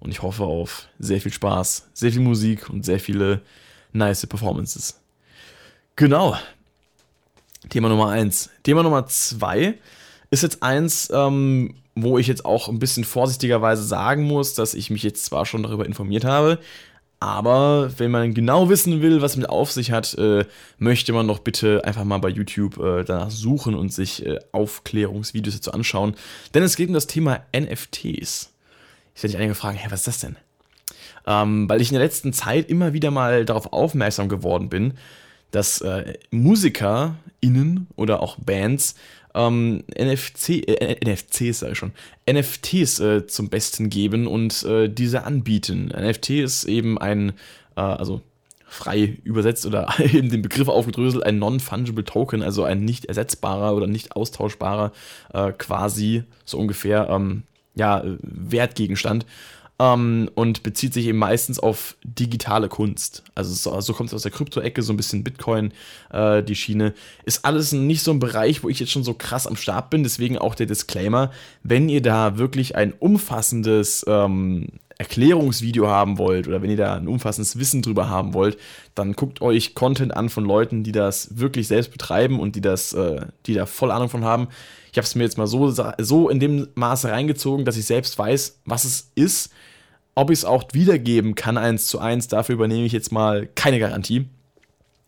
Und 0.00 0.10
ich 0.10 0.22
hoffe 0.22 0.44
auf 0.44 0.88
sehr 0.98 1.20
viel 1.20 1.32
Spaß, 1.32 1.90
sehr 1.92 2.10
viel 2.10 2.22
Musik 2.22 2.70
und 2.70 2.84
sehr 2.84 3.00
viele 3.00 3.42
nice 3.92 4.26
Performances. 4.26 4.98
Genau. 5.94 6.36
Thema 7.68 7.88
Nummer 7.88 8.08
eins. 8.08 8.50
Thema 8.62 8.82
Nummer 8.82 9.06
zwei 9.06 9.78
ist 10.30 10.42
jetzt 10.42 10.62
eins, 10.62 11.10
ähm, 11.12 11.74
wo 11.94 12.18
ich 12.18 12.26
jetzt 12.26 12.44
auch 12.44 12.68
ein 12.68 12.78
bisschen 12.78 13.04
vorsichtigerweise 13.04 13.82
sagen 13.82 14.24
muss, 14.24 14.54
dass 14.54 14.74
ich 14.74 14.90
mich 14.90 15.02
jetzt 15.02 15.24
zwar 15.24 15.46
schon 15.46 15.62
darüber 15.62 15.86
informiert 15.86 16.24
habe, 16.24 16.58
aber 17.18 17.90
wenn 17.98 18.10
man 18.10 18.34
genau 18.34 18.68
wissen 18.68 19.00
will, 19.00 19.22
was 19.22 19.36
mit 19.36 19.48
auf 19.48 19.72
sich 19.72 19.90
hat, 19.90 20.14
äh, 20.14 20.44
möchte 20.78 21.12
man 21.14 21.26
doch 21.26 21.38
bitte 21.38 21.82
einfach 21.84 22.04
mal 22.04 22.18
bei 22.18 22.28
YouTube 22.28 22.78
äh, 22.78 23.04
danach 23.04 23.30
suchen 23.30 23.74
und 23.74 23.92
sich 23.92 24.24
äh, 24.26 24.38
Aufklärungsvideos 24.52 25.56
dazu 25.56 25.72
anschauen. 25.72 26.14
Denn 26.52 26.62
es 26.62 26.76
geht 26.76 26.88
um 26.88 26.94
das 26.94 27.06
Thema 27.06 27.40
NFTs. 27.56 28.52
Ich 29.14 29.22
werde 29.22 29.32
dich 29.32 29.36
einige 29.38 29.54
fragen, 29.54 29.78
hey, 29.78 29.90
was 29.90 30.00
ist 30.00 30.08
das 30.08 30.18
denn? 30.20 30.36
Ähm, 31.26 31.68
weil 31.70 31.80
ich 31.80 31.88
in 31.88 31.94
der 31.94 32.04
letzten 32.04 32.34
Zeit 32.34 32.68
immer 32.68 32.92
wieder 32.92 33.10
mal 33.10 33.46
darauf 33.46 33.72
aufmerksam 33.72 34.28
geworden 34.28 34.68
bin, 34.68 34.94
dass 35.52 35.80
äh, 35.80 36.18
MusikerInnen 36.30 37.86
oder 37.96 38.22
auch 38.22 38.36
Bands 38.38 38.94
ähm, 39.36 39.84
NFC, 39.96 40.66
äh, 40.66 40.96
NFCs 41.04 41.62
ich 41.62 41.78
schon, 41.78 41.92
NFTs 42.28 43.00
äh, 43.00 43.26
zum 43.26 43.48
Besten 43.48 43.90
geben 43.90 44.26
und 44.26 44.64
äh, 44.64 44.88
diese 44.88 45.24
anbieten. 45.24 45.88
NFT 45.88 46.30
ist 46.30 46.64
eben 46.64 46.98
ein, 46.98 47.30
äh, 47.76 47.80
also 47.80 48.22
frei 48.66 49.18
übersetzt 49.22 49.66
oder 49.66 49.88
eben 49.98 50.30
den 50.30 50.42
Begriff 50.42 50.68
aufgedröselt, 50.68 51.24
ein 51.24 51.38
Non-Fungible 51.38 52.04
Token, 52.04 52.42
also 52.42 52.64
ein 52.64 52.84
nicht 52.84 53.04
ersetzbarer 53.04 53.76
oder 53.76 53.86
nicht 53.86 54.16
austauschbarer 54.16 54.92
äh, 55.32 55.52
quasi 55.52 56.24
so 56.44 56.58
ungefähr 56.58 57.08
ähm, 57.10 57.44
ja, 57.74 58.02
Wertgegenstand 58.22 59.26
ähm, 59.78 60.30
und 60.34 60.62
bezieht 60.62 60.94
sich 60.94 61.06
eben 61.06 61.18
meistens 61.18 61.58
auf 61.58 61.96
digitale 62.02 62.68
Kunst. 62.68 63.22
Also 63.34 63.52
so, 63.52 63.80
so 63.80 63.92
kommt 63.92 64.08
es 64.08 64.14
aus 64.14 64.22
der 64.22 64.30
Krypto-Ecke, 64.30 64.82
so 64.82 64.92
ein 64.92 64.96
bisschen 64.96 65.24
Bitcoin, 65.24 65.72
äh, 66.10 66.42
die 66.42 66.54
Schiene. 66.54 66.94
Ist 67.24 67.44
alles 67.44 67.72
nicht 67.72 68.02
so 68.02 68.10
ein 68.10 68.18
Bereich, 68.18 68.62
wo 68.62 68.68
ich 68.68 68.80
jetzt 68.80 68.92
schon 68.92 69.04
so 69.04 69.14
krass 69.14 69.46
am 69.46 69.56
Start 69.56 69.90
bin, 69.90 70.02
deswegen 70.02 70.38
auch 70.38 70.54
der 70.54 70.66
Disclaimer, 70.66 71.30
wenn 71.62 71.88
ihr 71.88 72.02
da 72.02 72.38
wirklich 72.38 72.76
ein 72.76 72.92
umfassendes 72.92 74.04
ähm, 74.08 74.68
Erklärungsvideo 74.98 75.88
haben 75.88 76.16
wollt 76.16 76.48
oder 76.48 76.62
wenn 76.62 76.70
ihr 76.70 76.76
da 76.76 76.94
ein 76.94 77.08
umfassendes 77.08 77.58
Wissen 77.58 77.82
drüber 77.82 78.08
haben 78.08 78.32
wollt, 78.32 78.58
dann 78.94 79.12
guckt 79.12 79.42
euch 79.42 79.74
Content 79.74 80.16
an 80.16 80.30
von 80.30 80.44
Leuten, 80.44 80.84
die 80.84 80.92
das 80.92 81.38
wirklich 81.38 81.68
selbst 81.68 81.92
betreiben 81.92 82.40
und 82.40 82.56
die 82.56 82.62
das, 82.62 82.94
äh, 82.94 83.26
die 83.44 83.54
da 83.54 83.66
voll 83.66 83.90
Ahnung 83.90 84.08
von 84.08 84.24
haben. 84.24 84.48
Ich 84.90 84.98
habe 84.98 85.04
es 85.04 85.14
mir 85.14 85.24
jetzt 85.24 85.36
mal 85.36 85.46
so, 85.46 85.70
so 85.98 86.30
in 86.30 86.40
dem 86.40 86.68
Maße 86.74 87.10
reingezogen, 87.10 87.66
dass 87.66 87.76
ich 87.76 87.84
selbst 87.84 88.18
weiß, 88.18 88.60
was 88.64 88.84
es 88.84 89.10
ist. 89.14 89.52
Ob 90.14 90.30
ich 90.30 90.38
es 90.38 90.44
auch 90.46 90.64
wiedergeben 90.72 91.34
kann, 91.34 91.58
eins 91.58 91.88
zu 91.88 91.98
eins, 91.98 92.28
dafür 92.28 92.54
übernehme 92.54 92.86
ich 92.86 92.92
jetzt 92.92 93.12
mal 93.12 93.46
keine 93.54 93.78
Garantie. 93.78 94.30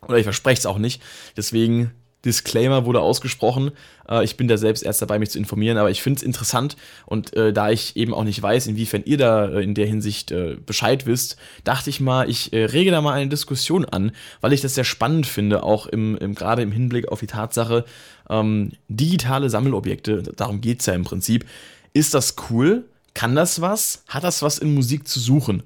Oder 0.06 0.18
ich 0.18 0.24
verspreche 0.24 0.58
es 0.58 0.66
auch 0.66 0.76
nicht. 0.76 1.02
Deswegen 1.38 1.92
Disclaimer 2.24 2.84
wurde 2.84 3.00
ausgesprochen. 3.00 3.70
Äh, 4.08 4.24
ich 4.24 4.36
bin 4.36 4.48
da 4.48 4.56
selbst 4.56 4.82
erst 4.82 5.02
dabei, 5.02 5.18
mich 5.18 5.30
zu 5.30 5.38
informieren, 5.38 5.78
aber 5.78 5.90
ich 5.90 6.02
finde 6.02 6.18
es 6.18 6.22
interessant 6.22 6.76
und 7.06 7.34
äh, 7.36 7.52
da 7.52 7.70
ich 7.70 7.96
eben 7.96 8.12
auch 8.14 8.24
nicht 8.24 8.42
weiß, 8.42 8.66
inwiefern 8.66 9.02
ihr 9.04 9.18
da 9.18 9.48
äh, 9.48 9.62
in 9.62 9.74
der 9.74 9.86
Hinsicht 9.86 10.30
äh, 10.30 10.56
Bescheid 10.64 11.06
wisst, 11.06 11.36
dachte 11.64 11.90
ich 11.90 12.00
mal, 12.00 12.28
ich 12.28 12.50
rege 12.52 12.90
da 12.90 13.00
mal 13.00 13.12
eine 13.12 13.28
Diskussion 13.28 13.84
an, 13.84 14.12
weil 14.40 14.52
ich 14.52 14.60
das 14.60 14.74
sehr 14.74 14.84
spannend 14.84 15.26
finde, 15.26 15.62
auch 15.62 15.86
im, 15.86 16.16
im 16.16 16.34
gerade 16.34 16.62
im 16.62 16.72
Hinblick 16.72 17.08
auf 17.08 17.20
die 17.20 17.26
Tatsache, 17.26 17.84
ähm, 18.28 18.72
digitale 18.88 19.50
Sammelobjekte, 19.50 20.22
darum 20.36 20.60
geht 20.60 20.80
es 20.80 20.86
ja 20.86 20.94
im 20.94 21.04
Prinzip. 21.04 21.46
Ist 21.92 22.14
das 22.14 22.36
cool? 22.50 22.84
Kann 23.14 23.34
das 23.34 23.60
was? 23.60 24.04
Hat 24.08 24.24
das 24.24 24.42
was 24.42 24.58
in 24.58 24.74
Musik 24.74 25.08
zu 25.08 25.20
suchen? 25.20 25.62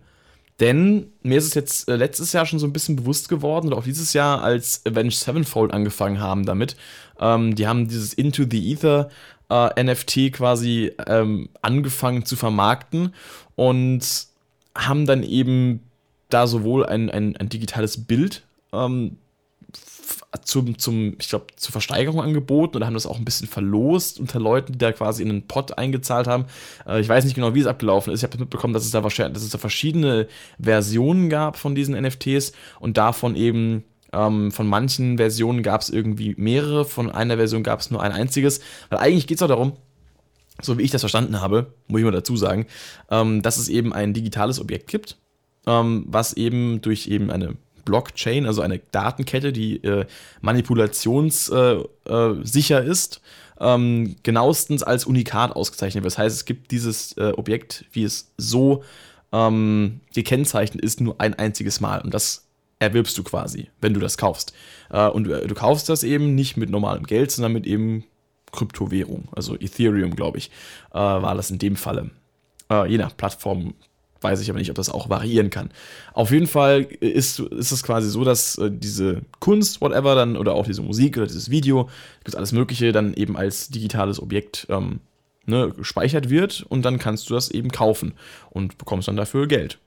Denn 0.63 1.09
mir 1.25 1.39
ist 1.39 1.47
es 1.47 1.55
jetzt 1.55 1.89
äh, 1.89 1.97
letztes 1.97 2.33
Jahr 2.33 2.47
schon 2.47 2.61
so 2.61 2.69
ein 2.69 2.73
bisschen 2.73 2.95
bewusst 2.95 3.29
geworden, 3.29 3.67
oder 3.67 3.79
auch 3.79 3.83
dieses 3.83 4.13
Jahr, 4.13 4.45
als 4.45 4.87
Avenged 4.87 5.19
Sevenfold 5.19 5.73
angefangen 5.73 6.21
haben 6.21 6.47
damit. 6.47 6.77
Ähm, 7.19 7.57
die 7.57 7.67
haben 7.67 7.89
dieses 7.89 8.15
Into 8.15 8.45
the 8.49 8.73
Ether 8.73 9.11
äh, 9.51 9.83
NFT 9.83 10.33
quasi 10.33 10.93
ähm, 11.05 11.49
angefangen 11.63 12.25
zu 12.25 12.37
vermarkten 12.37 13.13
und 13.57 14.07
haben 14.79 15.05
dann 15.05 15.25
eben 15.25 15.81
da 16.29 16.47
sowohl 16.47 16.87
ein, 16.87 17.11
ein, 17.11 17.37
ein 17.37 17.49
digitales 17.49 18.05
Bild 18.05 18.45
ähm, 18.73 19.19
zum, 20.45 20.79
zum 20.79 21.15
ich 21.19 21.29
glaube, 21.29 21.47
zur 21.57 21.73
Versteigerung 21.73 22.21
angeboten 22.21 22.77
oder 22.77 22.87
haben 22.87 22.95
das 22.95 23.07
auch 23.07 23.19
ein 23.19 23.25
bisschen 23.25 23.49
verlost 23.49 24.19
unter 24.19 24.41
Leuten, 24.41 24.73
die 24.73 24.79
da 24.79 24.93
quasi 24.93 25.23
in 25.23 25.31
einen 25.31 25.47
Pot 25.47 25.79
eingezahlt 25.79 26.27
haben. 26.27 26.47
Äh, 26.87 27.01
ich 27.01 27.09
weiß 27.09 27.25
nicht 27.25 27.35
genau, 27.35 27.55
wie 27.55 27.61
es 27.61 27.67
abgelaufen 27.67 28.13
ist. 28.13 28.21
Ich 28.21 28.31
habe 28.31 28.39
mitbekommen, 28.39 28.75
dass 28.75 28.85
es 28.85 28.91
da 28.91 29.03
wahrscheinlich, 29.03 29.35
dass 29.35 29.43
es 29.43 29.51
da 29.51 29.59
verschiedene 29.59 30.27
Versionen 30.61 31.29
gab 31.29 31.57
von 31.57 31.75
diesen 31.75 32.01
NFTs 32.01 32.53
und 32.81 32.97
davon 32.97 33.37
eben 33.37 33.85
ähm, 34.13 34.53
von 34.53 34.67
manchen 34.67 35.17
Versionen 35.17 35.63
gab 35.63 35.81
es 35.81 35.91
irgendwie 35.91 36.35
mehrere, 36.37 36.85
von 36.85 37.11
einer 37.11 37.37
Version 37.37 37.63
gab 37.63 37.81
es 37.81 37.91
nur 37.91 38.03
ein 38.03 38.13
einziges. 38.13 38.61
Weil 38.91 38.99
eigentlich 38.99 39.27
geht 39.27 39.39
es 39.39 39.43
auch 39.43 39.49
darum, 39.49 39.73
so 40.61 40.79
wie 40.79 40.83
ich 40.83 40.91
das 40.91 41.03
verstanden 41.03 41.41
habe, 41.41 41.73
muss 41.89 42.01
ich 42.01 42.05
mal 42.05 42.11
dazu 42.11 42.37
sagen, 42.37 42.67
ähm, 43.11 43.43
dass 43.43 43.57
es 43.57 43.69
eben 43.69 43.93
ein 43.93 44.13
digitales 44.13 44.61
Objekt 44.61 44.89
gibt, 44.89 45.17
ähm, 45.67 46.05
was 46.07 46.35
eben 46.35 46.81
durch 46.83 47.07
eben 47.09 47.31
eine 47.31 47.57
Blockchain, 47.85 48.47
also 48.47 48.63
eine 48.63 48.79
Datenkette, 48.79 49.53
die 49.53 49.83
äh, 49.85 50.07
manipulationssicher 50.41 51.85
äh, 52.07 52.87
äh, 52.87 52.91
ist, 52.91 53.21
ähm, 53.61 54.17
genauestens 54.23 54.83
als 54.83 55.05
Unikat 55.05 55.55
ausgezeichnet 55.55 56.05
wird. 56.05 56.13
Das 56.13 56.19
heißt, 56.19 56.37
es 56.37 56.45
gibt 56.45 56.71
dieses 56.71 57.17
äh, 57.17 57.33
Objekt, 57.37 57.85
wie 57.93 58.05
es 58.05 58.33
so 58.37 58.83
ähm, 59.33 60.01
gekennzeichnet 60.15 60.83
ist, 60.83 61.01
nur 61.01 61.21
ein 61.21 61.35
einziges 61.35 61.81
Mal. 61.81 62.01
Und 62.01 62.13
das 62.13 62.47
erwirbst 62.79 63.17
du 63.17 63.23
quasi, 63.23 63.69
wenn 63.81 63.95
du 63.95 64.01
das 64.01 64.19
kaufst. 64.19 64.53
Äh, 64.91 65.09
und 65.09 65.25
du, 65.25 65.47
du 65.47 65.55
kaufst 65.55 65.89
das 65.89 66.03
eben 66.03 66.35
nicht 66.35 66.57
mit 66.57 66.71
normalem 66.71 67.05
Geld, 67.05 67.31
sondern 67.31 67.53
mit 67.53 67.67
eben 67.67 68.05
Kryptowährung, 68.51 69.29
also 69.33 69.55
Ethereum, 69.55 70.15
glaube 70.15 70.39
ich, 70.39 70.51
äh, 70.91 70.99
war 70.99 71.35
das 71.35 71.51
in 71.51 71.59
dem 71.59 71.77
Falle. 71.77 72.11
je 72.71 72.97
nach 72.97 73.17
Plattform 73.17 73.75
weiß 74.23 74.41
ich 74.41 74.51
aber 74.51 74.59
nicht, 74.59 74.71
ob 74.71 74.77
das 74.77 74.89
auch 74.89 75.09
variieren 75.09 75.51
kann. 75.51 75.71
Auf 76.13 76.31
jeden 76.31 76.47
Fall 76.47 76.83
ist, 77.01 77.41
ist 77.41 77.73
es 77.73 77.83
quasi 77.83 78.09
so, 78.09 78.25
dass 78.25 78.59
äh, 78.59 78.71
diese 78.71 79.23
Kunst, 79.41 79.81
whatever, 79.81 80.15
dann, 80.15 80.37
oder 80.37 80.55
auch 80.55 80.67
diese 80.67 80.83
Musik 80.83 81.17
oder 81.17 81.27
dieses 81.27 81.51
Video, 81.51 81.89
gibt 82.25 82.37
alles 82.37 82.53
Mögliche, 82.53 82.93
dann 82.93 83.15
eben 83.15 83.37
als 83.37 83.69
digitales 83.69 84.21
Objekt 84.21 84.67
ähm, 84.71 85.01
ne, 85.47 85.73
gespeichert 85.77 86.31
wird 86.31 86.65
und 86.69 86.85
dann 86.85 86.99
kannst 86.99 87.29
du 87.31 87.35
das 87.35 87.51
eben 87.51 87.71
kaufen 87.71 88.15
und 88.51 88.79
bekommst 88.79 89.09
dann 89.09 89.17
dafür 89.17 89.47
Geld. 89.47 89.79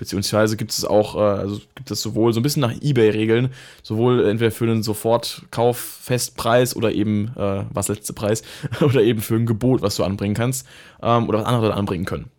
Beziehungsweise 0.00 0.56
gibt 0.56 0.70
es 0.70 0.84
auch, 0.86 1.14
äh, 1.14 1.18
also 1.18 1.60
gibt 1.74 1.90
es 1.90 2.00
sowohl 2.00 2.32
so 2.32 2.40
ein 2.40 2.42
bisschen 2.42 2.62
nach 2.62 2.72
Ebay-Regeln, 2.80 3.50
sowohl 3.82 4.26
entweder 4.26 4.50
für 4.50 4.64
einen 4.64 4.82
Sofortkauf-Festpreis 4.82 6.74
oder 6.74 6.92
eben, 6.92 7.32
äh, 7.36 7.64
was 7.70 7.88
letzte 7.88 8.14
Preis, 8.14 8.42
oder 8.80 9.02
eben 9.02 9.20
für 9.20 9.34
ein 9.34 9.44
Gebot, 9.44 9.82
was 9.82 9.96
du 9.96 10.04
anbringen 10.04 10.34
kannst, 10.34 10.66
ähm, 11.02 11.28
oder 11.28 11.40
was 11.40 11.46
andere 11.46 11.74
anbringen 11.74 12.06
können. 12.06 12.30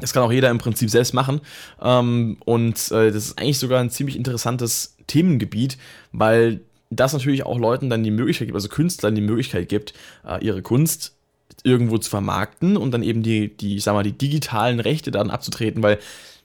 Das 0.00 0.12
kann 0.12 0.22
auch 0.22 0.32
jeder 0.32 0.50
im 0.50 0.58
Prinzip 0.58 0.90
selbst 0.90 1.14
machen. 1.14 1.40
Ähm, 1.80 2.38
und 2.44 2.76
äh, 2.90 3.12
das 3.12 3.26
ist 3.26 3.38
eigentlich 3.38 3.58
sogar 3.58 3.80
ein 3.80 3.90
ziemlich 3.90 4.16
interessantes 4.16 4.96
Themengebiet, 5.06 5.78
weil 6.12 6.60
das 6.90 7.12
natürlich 7.12 7.46
auch 7.46 7.58
Leuten 7.58 7.88
dann 7.88 8.02
die 8.02 8.10
Möglichkeit 8.10 8.48
gibt, 8.48 8.56
also 8.56 8.68
Künstlern 8.68 9.14
die 9.14 9.20
Möglichkeit 9.20 9.68
gibt, 9.68 9.94
äh, 10.26 10.44
ihre 10.44 10.62
Kunst 10.62 11.14
irgendwo 11.62 11.98
zu 11.98 12.10
vermarkten 12.10 12.76
und 12.76 12.92
dann 12.92 13.02
eben 13.02 13.22
die, 13.22 13.56
die, 13.56 13.76
ich 13.76 13.84
sag 13.84 13.92
mal, 13.94 14.02
die 14.02 14.16
digitalen 14.16 14.80
Rechte 14.80 15.10
dann 15.10 15.30
abzutreten, 15.30 15.82
weil 15.82 15.98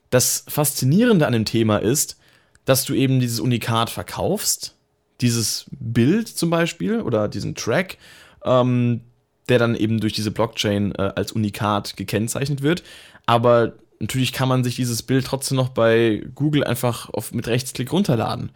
das 0.09 0.45
Faszinierende 0.47 1.25
an 1.25 1.33
dem 1.33 1.45
Thema 1.45 1.77
ist, 1.77 2.17
dass 2.65 2.85
du 2.85 2.93
eben 2.93 3.19
dieses 3.19 3.39
Unikat 3.39 3.89
verkaufst, 3.89 4.75
dieses 5.21 5.65
Bild 5.71 6.27
zum 6.27 6.49
Beispiel 6.49 7.01
oder 7.01 7.27
diesen 7.27 7.55
Track, 7.55 7.97
ähm, 8.43 9.01
der 9.49 9.59
dann 9.59 9.75
eben 9.75 9.99
durch 9.99 10.13
diese 10.13 10.31
Blockchain 10.31 10.93
äh, 10.95 11.11
als 11.15 11.31
Unikat 11.31 11.95
gekennzeichnet 11.95 12.61
wird. 12.61 12.83
Aber 13.25 13.73
natürlich 13.99 14.33
kann 14.33 14.49
man 14.49 14.63
sich 14.63 14.75
dieses 14.75 15.03
Bild 15.03 15.25
trotzdem 15.25 15.57
noch 15.57 15.69
bei 15.69 16.23
Google 16.35 16.63
einfach 16.63 17.09
auf, 17.09 17.33
mit 17.33 17.47
Rechtsklick 17.47 17.91
runterladen. 17.91 18.51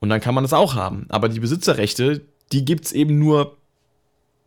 Und 0.00 0.08
dann 0.08 0.20
kann 0.20 0.34
man 0.34 0.44
das 0.44 0.52
auch 0.52 0.74
haben. 0.74 1.06
Aber 1.10 1.28
die 1.28 1.40
Besitzerrechte, 1.40 2.22
die 2.52 2.64
gibt 2.64 2.86
es 2.86 2.92
eben 2.92 3.18
nur 3.18 3.56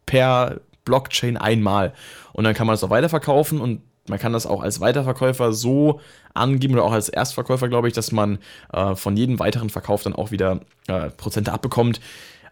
per 0.05 0.59
Blockchain 0.85 1.37
einmal. 1.37 1.93
Und 2.33 2.43
dann 2.43 2.53
kann 2.53 2.67
man 2.67 2.73
das 2.73 2.83
auch 2.83 2.89
weiterverkaufen 2.89 3.61
und 3.61 3.81
man 4.07 4.19
kann 4.19 4.33
das 4.33 4.45
auch 4.45 4.61
als 4.61 4.81
Weiterverkäufer 4.81 5.53
so 5.53 6.01
angeben 6.33 6.73
oder 6.73 6.83
auch 6.83 6.91
als 6.91 7.07
Erstverkäufer, 7.07 7.69
glaube 7.69 7.87
ich, 7.87 7.93
dass 7.93 8.11
man 8.11 8.39
äh, 8.73 8.95
von 8.95 9.15
jedem 9.15 9.39
weiteren 9.39 9.69
Verkauf 9.69 10.03
dann 10.03 10.13
auch 10.13 10.31
wieder 10.31 10.59
äh, 10.87 11.09
Prozente 11.09 11.53
abbekommt. 11.53 12.01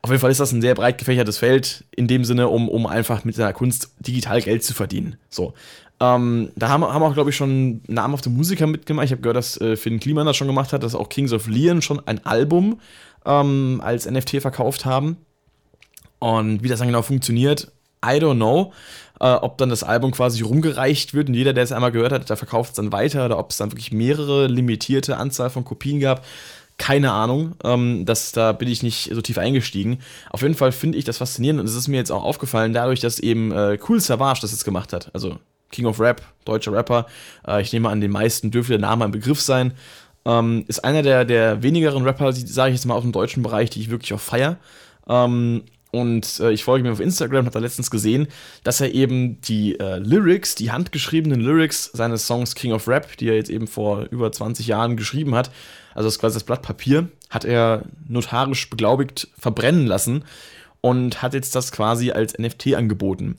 Auf 0.02 0.10
jeden 0.10 0.22
Fall 0.22 0.32
ist 0.32 0.40
das 0.40 0.52
ein 0.52 0.62
sehr 0.62 0.76
breit 0.76 0.98
gefächertes 0.98 1.38
Feld, 1.38 1.84
in 1.92 2.08
dem 2.08 2.24
Sinne, 2.24 2.48
um, 2.48 2.70
um 2.70 2.88
einfach 2.88 3.24
mit 3.24 3.36
seiner 3.36 3.54
Kunst 3.54 3.92
digital 4.00 4.42
Geld 4.42 4.64
zu 4.64 4.74
verdienen. 4.74 5.18
So. 5.30 5.54
Ähm, 6.02 6.52
da 6.56 6.70
haben, 6.70 6.84
haben 6.84 7.04
auch, 7.04 7.14
glaube 7.14 7.30
ich, 7.30 7.36
schon 7.36 7.82
namhafte 7.88 8.32
Musiker 8.32 8.66
mitgemacht. 8.66 9.06
Ich 9.06 9.12
habe 9.12 9.22
gehört, 9.22 9.38
dass 9.38 9.62
äh, 9.62 9.78
Finn 9.78 10.00
Kliman 10.00 10.26
das 10.26 10.36
schon 10.36 10.48
gemacht 10.48 10.74
hat, 10.74 10.82
dass 10.82 10.96
auch 10.96 11.10
Kings 11.10 11.32
of 11.32 11.48
Leon 11.48 11.84
schon 11.84 12.06
ein 12.08 12.26
Album 12.26 12.80
ähm, 13.24 13.80
als 13.84 14.10
NFT 14.10 14.42
verkauft 14.42 14.84
haben. 14.84 15.18
Und 16.18 16.64
wie 16.64 16.70
das 16.70 16.80
dann 16.80 16.88
genau 16.88 17.04
funktioniert, 17.04 17.72
I 18.04 18.18
don't 18.18 18.36
know. 18.36 18.74
Äh, 19.20 19.28
ob 19.34 19.60
dann 19.60 19.70
das 19.70 19.84
Album 19.84 20.12
quasi 20.12 20.42
rumgereicht 20.42 21.14
wird 21.14 21.28
und 21.30 21.36
jeder, 21.36 21.54
der 21.54 21.64
es 21.64 21.72
einmal 21.72 21.92
gehört 21.92 22.12
hat, 22.12 22.28
der 22.28 22.38
verkauft 22.38 22.72
es 22.72 22.76
dann 22.78 22.92
weiter 22.92 23.26
oder 23.26 23.38
ob 23.38 23.52
es 23.52 23.58
dann 23.58 23.72
wirklich 23.72 23.92
mehrere 23.92 24.48
limitierte 24.48 25.18
Anzahl 25.18 25.52
von 25.52 25.64
Kopien 25.64 26.00
gab 26.00 26.26
keine 26.82 27.12
Ahnung. 27.12 27.54
Ähm, 27.64 28.06
das, 28.06 28.32
da 28.32 28.54
bin 28.54 28.68
ich 28.68 28.82
nicht 28.82 29.12
so 29.14 29.22
tief 29.22 29.38
eingestiegen. 29.38 30.00
Auf 30.32 30.42
jeden 30.42 30.56
Fall 30.56 30.72
finde 30.72 30.98
ich 30.98 31.06
das 31.06 31.20
faszinierend 31.20 31.60
und 31.60 31.68
es 31.68 31.76
ist 31.76 31.88
mir 31.88 31.98
jetzt 31.98 32.12
auch 32.12 32.24
aufgefallen, 32.24 32.74
dadurch, 32.74 33.00
dass 33.00 33.20
eben 33.20 33.52
äh, 33.52 33.78
Cool 33.88 34.00
Savage 34.00 34.40
das 34.42 34.52
jetzt 34.52 34.66
gemacht 34.66 34.92
hat. 34.92 35.12
Also 35.14 35.38
King 35.72 35.86
of 35.86 36.00
Rap, 36.00 36.22
deutscher 36.46 36.74
Rapper. 36.74 37.08
Äh, 37.48 37.62
ich 37.62 37.74
nehme 37.74 37.90
an, 37.90 38.02
den 38.02 38.12
meisten 38.12 38.52
dürfte 38.52 38.74
der 38.74 38.82
Name 38.82 39.06
ein 39.06 39.12
Begriff 39.12 39.42
sein. 39.42 39.74
Ähm, 40.26 40.66
ist 40.68 40.84
einer 40.84 41.02
der, 41.02 41.26
der 41.26 41.64
wenigeren 41.64 42.04
Rapper, 42.04 42.32
sage 42.34 42.70
ich 42.70 42.76
jetzt 42.76 42.86
mal 42.86 42.96
aus 42.96 43.04
dem 43.04 43.12
deutschen 43.12 43.44
Bereich, 43.44 43.70
die 43.70 43.82
ich 43.82 43.90
wirklich 43.90 44.14
auch 44.14 44.20
feier. 44.20 44.58
Ähm, 45.08 45.64
und 45.92 46.40
äh, 46.40 46.52
ich 46.52 46.64
folge 46.64 46.84
mir 46.84 46.94
auf 46.94 47.00
Instagram, 47.00 47.46
habe 47.46 47.54
da 47.54 47.60
letztens 47.60 47.92
gesehen, 47.92 48.28
dass 48.64 48.80
er 48.80 48.94
eben 48.94 49.42
die 49.42 49.78
äh, 49.80 49.98
Lyrics, 49.98 50.56
die 50.56 50.72
handgeschriebenen 50.72 51.42
Lyrics 51.42 51.92
seines 51.94 52.26
Songs 52.26 52.56
King 52.56 52.72
of 52.72 52.88
Rap, 52.88 53.18
die 53.18 53.28
er 53.28 53.36
jetzt 53.36 53.50
eben 53.50 53.68
vor 53.68 54.08
über 54.10 54.32
20 54.32 54.68
Jahren 54.68 54.96
geschrieben 54.96 55.36
hat, 55.36 55.52
also 55.94 56.08
das 56.08 56.18
quasi 56.18 56.36
das 56.36 56.46
Blatt 56.46 56.62
Papier, 56.62 57.10
hat 57.30 57.44
er 57.44 57.84
notarisch 58.08 58.70
beglaubigt 58.70 59.28
verbrennen 59.38 59.86
lassen 59.86 60.24
und 60.80 61.22
hat 61.22 61.34
jetzt 61.34 61.56
das 61.56 61.74
quasi 61.74 62.12
als 62.12 62.38
NFT 62.38 62.76
angeboten. 62.76 63.38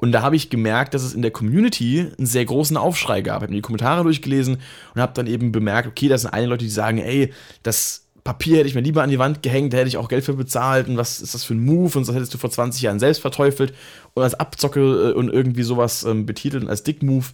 Und 0.00 0.12
da 0.12 0.22
habe 0.22 0.34
ich 0.34 0.48
gemerkt, 0.48 0.94
dass 0.94 1.02
es 1.02 1.12
in 1.12 1.20
der 1.20 1.30
Community 1.30 2.06
einen 2.16 2.26
sehr 2.26 2.44
großen 2.46 2.76
Aufschrei 2.76 3.20
gab. 3.20 3.38
Ich 3.38 3.42
habe 3.42 3.52
mir 3.52 3.58
die 3.58 3.62
Kommentare 3.62 4.02
durchgelesen 4.02 4.58
und 4.94 5.00
habe 5.00 5.12
dann 5.14 5.26
eben 5.26 5.52
bemerkt, 5.52 5.88
okay, 5.88 6.08
da 6.08 6.16
sind 6.16 6.30
einige 6.30 6.50
Leute, 6.50 6.64
die 6.64 6.70
sagen, 6.70 6.98
ey, 6.98 7.32
das 7.62 8.06
Papier 8.24 8.58
hätte 8.58 8.68
ich 8.68 8.74
mir 8.74 8.80
lieber 8.80 9.02
an 9.02 9.10
die 9.10 9.18
Wand 9.18 9.42
gehängt, 9.42 9.72
da 9.72 9.78
hätte 9.78 9.88
ich 9.88 9.96
auch 9.96 10.08
Geld 10.08 10.24
für 10.24 10.34
bezahlt 10.34 10.88
und 10.88 10.96
was 10.96 11.20
ist 11.20 11.34
das 11.34 11.44
für 11.44 11.54
ein 11.54 11.64
Move 11.64 11.98
und 11.98 12.08
das 12.08 12.14
hättest 12.14 12.32
du 12.32 12.38
vor 12.38 12.50
20 12.50 12.82
Jahren 12.82 12.98
selbst 12.98 13.20
verteufelt 13.20 13.74
und 14.14 14.22
als 14.22 14.34
Abzocke 14.34 15.10
äh, 15.10 15.12
und 15.12 15.30
irgendwie 15.30 15.62
sowas 15.62 16.04
ähm, 16.04 16.26
betitelt 16.26 16.62
und 16.62 16.70
als 16.70 16.82
Dick-Move. 16.82 17.26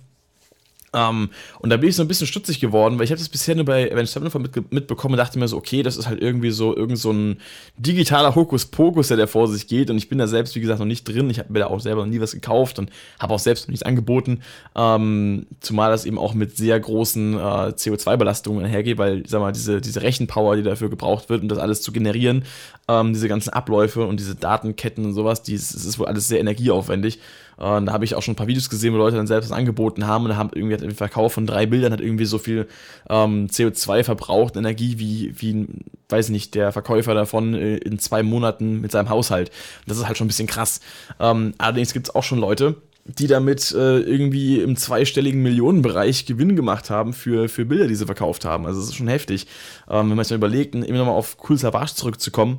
Um, 0.97 1.29
und 1.59 1.69
da 1.69 1.77
bin 1.77 1.91
ich 1.91 1.97
so 1.97 2.03
ein 2.03 2.09
bisschen 2.09 2.27
stutzig 2.27 2.59
geworden, 2.59 2.99
weil 2.99 3.05
ich 3.05 3.11
habe 3.11 3.19
das 3.19 3.29
bisher 3.29 3.55
nur 3.55 3.67
bei 3.67 3.93
Avenged 3.93 4.09
Sevenfold 4.09 4.57
mit, 4.57 4.73
mitbekommen 4.73 5.15
und 5.15 5.19
dachte 5.19 5.39
mir 5.39 5.47
so, 5.47 5.59
okay, 5.59 5.83
das 5.83 5.99
ist 5.99 6.09
halt 6.09 6.23
irgendwie 6.23 6.51
so 6.51 6.75
irgend 6.75 6.99
so 6.99 7.13
ein 7.13 7.37
digitaler 7.77 8.35
Hokuspokus, 8.35 9.09
der, 9.09 9.19
der 9.19 9.29
vor 9.29 9.47
sich 9.47 9.67
geht. 9.67 9.91
Und 9.91 9.99
ich 9.99 10.09
bin 10.09 10.17
da 10.17 10.27
selbst, 10.27 10.55
wie 10.55 10.61
gesagt, 10.61 10.81
noch 10.81 10.87
nicht 10.87 11.07
drin. 11.07 11.29
Ich 11.29 11.39
habe 11.39 11.53
mir 11.53 11.59
da 11.59 11.67
auch 11.67 11.81
selber 11.81 12.03
noch 12.07 12.11
nie 12.11 12.21
was 12.21 12.33
gekauft 12.33 12.79
und 12.79 12.91
habe 13.19 13.35
auch 13.35 13.39
selbst 13.39 13.65
noch 13.65 13.73
nichts 13.73 13.85
angeboten. 13.85 14.41
Um, 14.73 15.47
zumal 15.61 15.91
das 15.91 16.07
eben 16.07 16.19
auch 16.19 16.33
mit 16.33 16.57
sehr 16.57 16.81
großen 16.81 17.35
uh, 17.35 17.39
CO2-Belastungen 17.39 18.65
einhergeht, 18.65 18.97
weil, 18.97 19.23
sag 19.27 19.41
mal, 19.41 19.53
diese, 19.53 19.83
diese 19.83 20.01
Rechenpower, 20.01 20.57
die 20.57 20.63
dafür 20.63 20.89
gebraucht 20.89 21.29
wird, 21.29 21.43
um 21.43 21.49
das 21.49 21.59
alles 21.59 21.83
zu 21.83 21.93
generieren, 21.93 22.45
um, 22.87 23.13
diese 23.13 23.29
ganzen 23.29 23.51
Abläufe 23.51 24.07
und 24.07 24.19
diese 24.19 24.35
Datenketten 24.35 25.05
und 25.05 25.13
sowas, 25.13 25.43
die, 25.43 25.57
das 25.57 25.73
ist 25.73 25.99
wohl 25.99 26.07
alles 26.07 26.29
sehr 26.29 26.41
energieaufwendig. 26.41 27.19
Und 27.57 27.87
da 27.87 27.93
habe 27.93 28.05
ich 28.05 28.15
auch 28.15 28.23
schon 28.23 28.33
ein 28.33 28.37
paar 28.37 28.47
Videos 28.47 28.69
gesehen, 28.69 28.93
wo 28.93 28.99
Leute 28.99 29.17
dann 29.17 29.27
selbst 29.27 29.51
angeboten 29.51 30.07
haben 30.07 30.27
und 30.27 30.37
haben 30.37 30.51
irgendwie 30.55 30.75
hat 30.75 30.93
Verkauf 30.93 31.33
von 31.33 31.47
drei 31.47 31.65
Bildern 31.67 31.93
hat 31.93 32.01
irgendwie 32.01 32.27
so 32.27 32.39
viel 32.39 32.69
ähm, 33.09 33.47
CO2 33.47 34.05
verbraucht, 34.05 34.57
Energie, 34.57 34.99
wie, 34.99 35.33
wie, 35.37 35.67
weiß 36.09 36.29
nicht, 36.29 36.55
der 36.55 36.73
Verkäufer 36.73 37.15
davon 37.15 37.55
äh, 37.55 37.77
in 37.79 37.99
zwei 37.99 38.23
Monaten 38.23 38.81
mit 38.81 38.93
seinem 38.93 39.09
Haushalt. 39.09 39.51
Das 39.87 39.97
ist 39.97 40.07
halt 40.07 40.19
schon 40.19 40.27
ein 40.27 40.29
bisschen 40.29 40.47
krass. 40.47 40.81
Ähm, 41.19 41.55
allerdings 41.57 41.95
gibt 41.95 42.09
es 42.09 42.15
auch 42.15 42.25
schon 42.25 42.39
Leute, 42.39 42.77
die 43.07 43.27
damit 43.27 43.73
äh, 43.73 44.01
irgendwie 44.01 44.61
im 44.61 44.77
zweistelligen 44.77 45.43
Millionenbereich 45.43 46.27
Gewinn 46.27 46.57
gemacht 46.57 46.91
haben 46.91 47.15
für, 47.15 47.49
für 47.49 47.65
Bilder, 47.65 47.87
die 47.87 47.95
sie 47.95 48.05
verkauft 48.05 48.45
haben. 48.45 48.67
Also 48.67 48.81
das 48.81 48.91
ist 48.91 48.97
schon 48.97 49.09
heftig. 49.09 49.47
Ähm, 49.89 50.11
wenn 50.11 50.17
man 50.17 50.25
sich 50.25 50.33
mal 50.33 50.47
überlegt, 50.47 50.75
immer 50.75 50.99
nochmal 50.99 51.15
auf 51.15 51.37
Cool 51.49 51.57
Savage 51.57 51.95
zurückzukommen, 51.95 52.59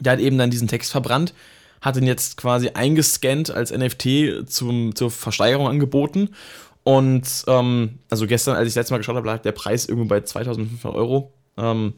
der 0.00 0.14
hat 0.14 0.20
eben 0.20 0.38
dann 0.38 0.50
diesen 0.50 0.68
Text 0.68 0.92
verbrannt 0.92 1.34
hat 1.80 1.96
ihn 1.96 2.06
jetzt 2.06 2.36
quasi 2.36 2.70
eingescannt 2.70 3.50
als 3.50 3.72
NFT 3.72 4.48
zum, 4.48 4.94
zur 4.94 5.10
Versteigerung 5.10 5.68
angeboten. 5.68 6.30
Und 6.84 7.44
ähm, 7.46 7.98
also 8.08 8.26
gestern, 8.26 8.56
als 8.56 8.68
ich 8.68 8.74
das 8.74 8.82
letzte 8.82 8.94
Mal 8.94 8.98
geschaut 8.98 9.16
habe, 9.16 9.26
lag 9.26 9.42
der 9.42 9.52
Preis 9.52 9.86
irgendwo 9.86 10.08
bei 10.08 10.20
2500 10.20 10.96
Euro. 10.96 11.32
Ähm, 11.56 11.94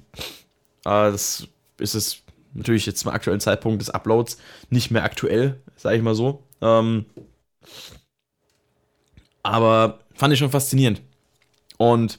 äh, 0.84 1.10
das 1.12 1.46
ist 1.78 1.94
es 1.94 2.22
natürlich 2.54 2.86
jetzt 2.86 3.00
zum 3.00 3.10
aktuellen 3.10 3.40
Zeitpunkt 3.40 3.80
des 3.80 3.90
Uploads 3.90 4.38
nicht 4.68 4.90
mehr 4.90 5.04
aktuell, 5.04 5.60
sage 5.76 5.96
ich 5.96 6.02
mal 6.02 6.14
so. 6.14 6.42
Ähm, 6.60 7.06
aber 9.42 10.00
fand 10.14 10.32
ich 10.32 10.38
schon 10.38 10.50
faszinierend. 10.50 11.02
Und 11.78 12.18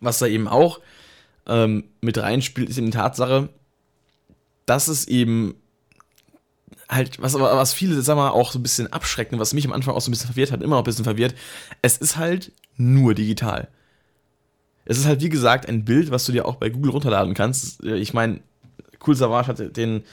was 0.00 0.18
da 0.18 0.26
eben 0.26 0.48
auch 0.48 0.80
ähm, 1.46 1.84
mit 2.00 2.18
reinspielt, 2.18 2.68
ist 2.68 2.78
eben 2.78 2.86
die 2.90 2.96
Tatsache, 2.96 3.48
dass 4.66 4.88
es 4.88 5.06
eben 5.06 5.54
halt, 6.88 7.20
was, 7.20 7.34
was 7.34 7.72
viele, 7.72 8.00
sag 8.02 8.16
mal, 8.16 8.30
auch 8.30 8.52
so 8.52 8.58
ein 8.58 8.62
bisschen 8.62 8.92
abschrecken, 8.92 9.38
was 9.38 9.54
mich 9.54 9.66
am 9.66 9.72
Anfang 9.72 9.94
auch 9.94 10.00
so 10.00 10.10
ein 10.10 10.12
bisschen 10.12 10.28
verwirrt 10.28 10.52
hat, 10.52 10.62
immer 10.62 10.76
noch 10.76 10.82
ein 10.82 10.84
bisschen 10.84 11.04
verwirrt, 11.04 11.34
es 11.82 11.96
ist 11.96 12.16
halt 12.16 12.52
nur 12.76 13.14
digital. 13.14 13.68
Es 14.84 14.98
ist 14.98 15.06
halt, 15.06 15.22
wie 15.22 15.30
gesagt, 15.30 15.68
ein 15.68 15.84
Bild, 15.84 16.10
was 16.10 16.24
du 16.24 16.32
dir 16.32 16.46
auch 16.46 16.56
bei 16.56 16.68
Google 16.68 16.92
runterladen 16.92 17.34
kannst. 17.34 17.82
Ich 17.84 18.12
meine, 18.12 18.40
Cool 19.04 19.16
Savage 19.16 19.48
hat 19.48 19.76
den, 19.76 20.04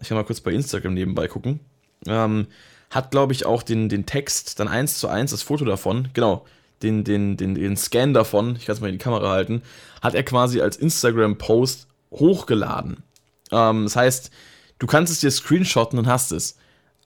ich 0.00 0.08
kann 0.08 0.16
mal 0.16 0.24
kurz 0.24 0.40
bei 0.40 0.52
Instagram 0.52 0.94
nebenbei 0.94 1.28
gucken, 1.28 1.60
ähm, 2.06 2.46
hat, 2.90 3.10
glaube 3.10 3.32
ich, 3.32 3.46
auch 3.46 3.62
den, 3.62 3.88
den 3.88 4.06
Text, 4.06 4.60
dann 4.60 4.68
eins 4.68 4.98
zu 4.98 5.08
eins 5.08 5.30
das 5.30 5.42
Foto 5.42 5.64
davon, 5.64 6.08
genau, 6.14 6.44
den, 6.82 7.04
den, 7.04 7.36
den, 7.36 7.54
den 7.54 7.76
Scan 7.76 8.12
davon, 8.12 8.56
ich 8.56 8.66
kann 8.66 8.74
es 8.74 8.80
mal 8.80 8.88
in 8.88 8.94
die 8.94 9.02
Kamera 9.02 9.30
halten, 9.30 9.62
hat 10.02 10.14
er 10.14 10.22
quasi 10.22 10.60
als 10.60 10.76
Instagram-Post 10.76 11.86
hochgeladen. 12.12 13.02
Ähm, 13.50 13.84
das 13.84 13.96
heißt, 13.96 14.30
du 14.78 14.86
kannst 14.86 15.12
es 15.12 15.20
dir 15.20 15.30
screenshotten 15.30 15.98
und 15.98 16.06
hast 16.06 16.32
es. 16.32 16.56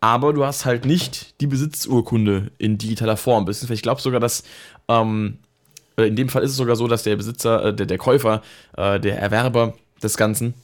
Aber 0.01 0.33
du 0.33 0.45
hast 0.45 0.65
halt 0.65 0.85
nicht 0.85 1.41
die 1.41 1.47
Besitzurkunde 1.47 2.51
in 2.59 2.77
digitaler 2.77 3.17
Form. 3.17 3.49
Ich 3.49 3.83
glaube 3.83 4.01
sogar, 4.01 4.19
dass 4.19 4.43
ähm, 4.89 5.39
in 5.97 6.17
dem 6.17 6.29
Fall 6.29 6.43
ist 6.43 6.51
es 6.51 6.57
sogar 6.57 6.77
so, 6.77 6.89
dass 6.89 7.05
der 7.05 7.17
Besitzer, 7.17 7.67
äh, 7.67 7.75
der, 7.75 7.87
der 7.87 7.99
Käufer, 7.99 8.43
äh, 8.77 8.99
der 8.99 9.19
Erwerber 9.19 9.75
des 10.03 10.17
Ganzen, 10.17 10.55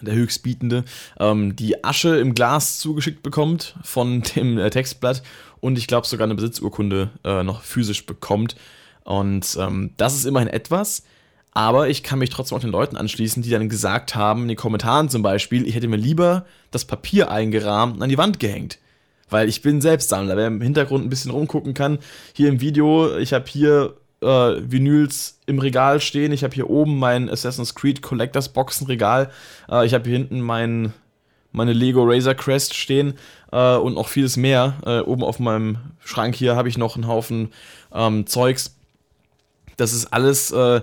der 0.00 0.14
Höchstbietende, 0.14 0.84
ähm, 1.18 1.56
die 1.56 1.82
Asche 1.84 2.18
im 2.18 2.34
Glas 2.34 2.78
zugeschickt 2.78 3.22
bekommt 3.22 3.76
von 3.82 4.22
dem 4.36 4.58
äh, 4.58 4.70
Textblatt 4.70 5.22
und 5.60 5.78
ich 5.78 5.86
glaube 5.86 6.06
sogar 6.06 6.26
eine 6.26 6.34
Besitzurkunde 6.34 7.10
äh, 7.24 7.42
noch 7.44 7.62
physisch 7.62 8.04
bekommt. 8.04 8.56
Und 9.04 9.56
ähm, 9.58 9.92
das 9.96 10.14
ist 10.14 10.26
immerhin 10.26 10.48
etwas. 10.48 11.04
Aber 11.54 11.88
ich 11.88 12.02
kann 12.02 12.18
mich 12.18 12.30
trotzdem 12.30 12.56
auch 12.56 12.62
den 12.62 12.70
Leuten 12.70 12.96
anschließen, 12.96 13.42
die 13.42 13.50
dann 13.50 13.68
gesagt 13.68 14.14
haben, 14.14 14.42
in 14.42 14.48
den 14.48 14.56
Kommentaren 14.56 15.10
zum 15.10 15.22
Beispiel, 15.22 15.66
ich 15.66 15.74
hätte 15.74 15.88
mir 15.88 15.96
lieber 15.96 16.46
das 16.70 16.86
Papier 16.86 17.30
eingerahmt 17.30 17.96
und 17.96 18.02
an 18.02 18.08
die 18.08 18.18
Wand 18.18 18.40
gehängt. 18.40 18.78
Weil 19.28 19.48
ich 19.48 19.62
bin 19.62 19.80
selbst 19.80 20.08
Sammler, 20.08 20.36
wer 20.36 20.46
im 20.46 20.60
Hintergrund 20.60 21.04
ein 21.04 21.10
bisschen 21.10 21.30
rumgucken 21.30 21.74
kann. 21.74 21.98
Hier 22.32 22.48
im 22.48 22.60
Video, 22.60 23.16
ich 23.18 23.32
habe 23.32 23.44
hier 23.46 23.94
äh, 24.22 24.26
Vinyls 24.26 25.40
im 25.46 25.58
Regal 25.58 26.00
stehen. 26.00 26.32
Ich 26.32 26.44
habe 26.44 26.54
hier 26.54 26.70
oben 26.70 26.98
mein 26.98 27.28
Assassin's 27.28 27.74
Creed 27.74 28.00
Collectors 28.02 28.50
Boxenregal. 28.50 29.30
Äh, 29.70 29.86
ich 29.86 29.94
habe 29.94 30.08
hier 30.08 30.18
hinten 30.18 30.40
mein, 30.40 30.92
meine 31.50 31.72
Lego 31.72 32.02
Razor 32.04 32.34
Crest 32.34 32.74
stehen 32.74 33.14
äh, 33.52 33.76
und 33.76 33.94
noch 33.94 34.08
vieles 34.08 34.36
mehr. 34.36 34.74
Äh, 34.86 35.00
oben 35.00 35.22
auf 35.22 35.38
meinem 35.38 35.78
Schrank 36.00 36.34
hier 36.34 36.56
habe 36.56 36.68
ich 36.68 36.78
noch 36.78 36.94
einen 36.94 37.08
Haufen 37.08 37.52
ähm, 37.92 38.26
Zeugs. 38.26 38.76
Das 39.76 39.92
ist 39.92 40.12
alles 40.12 40.50
äh, 40.50 40.82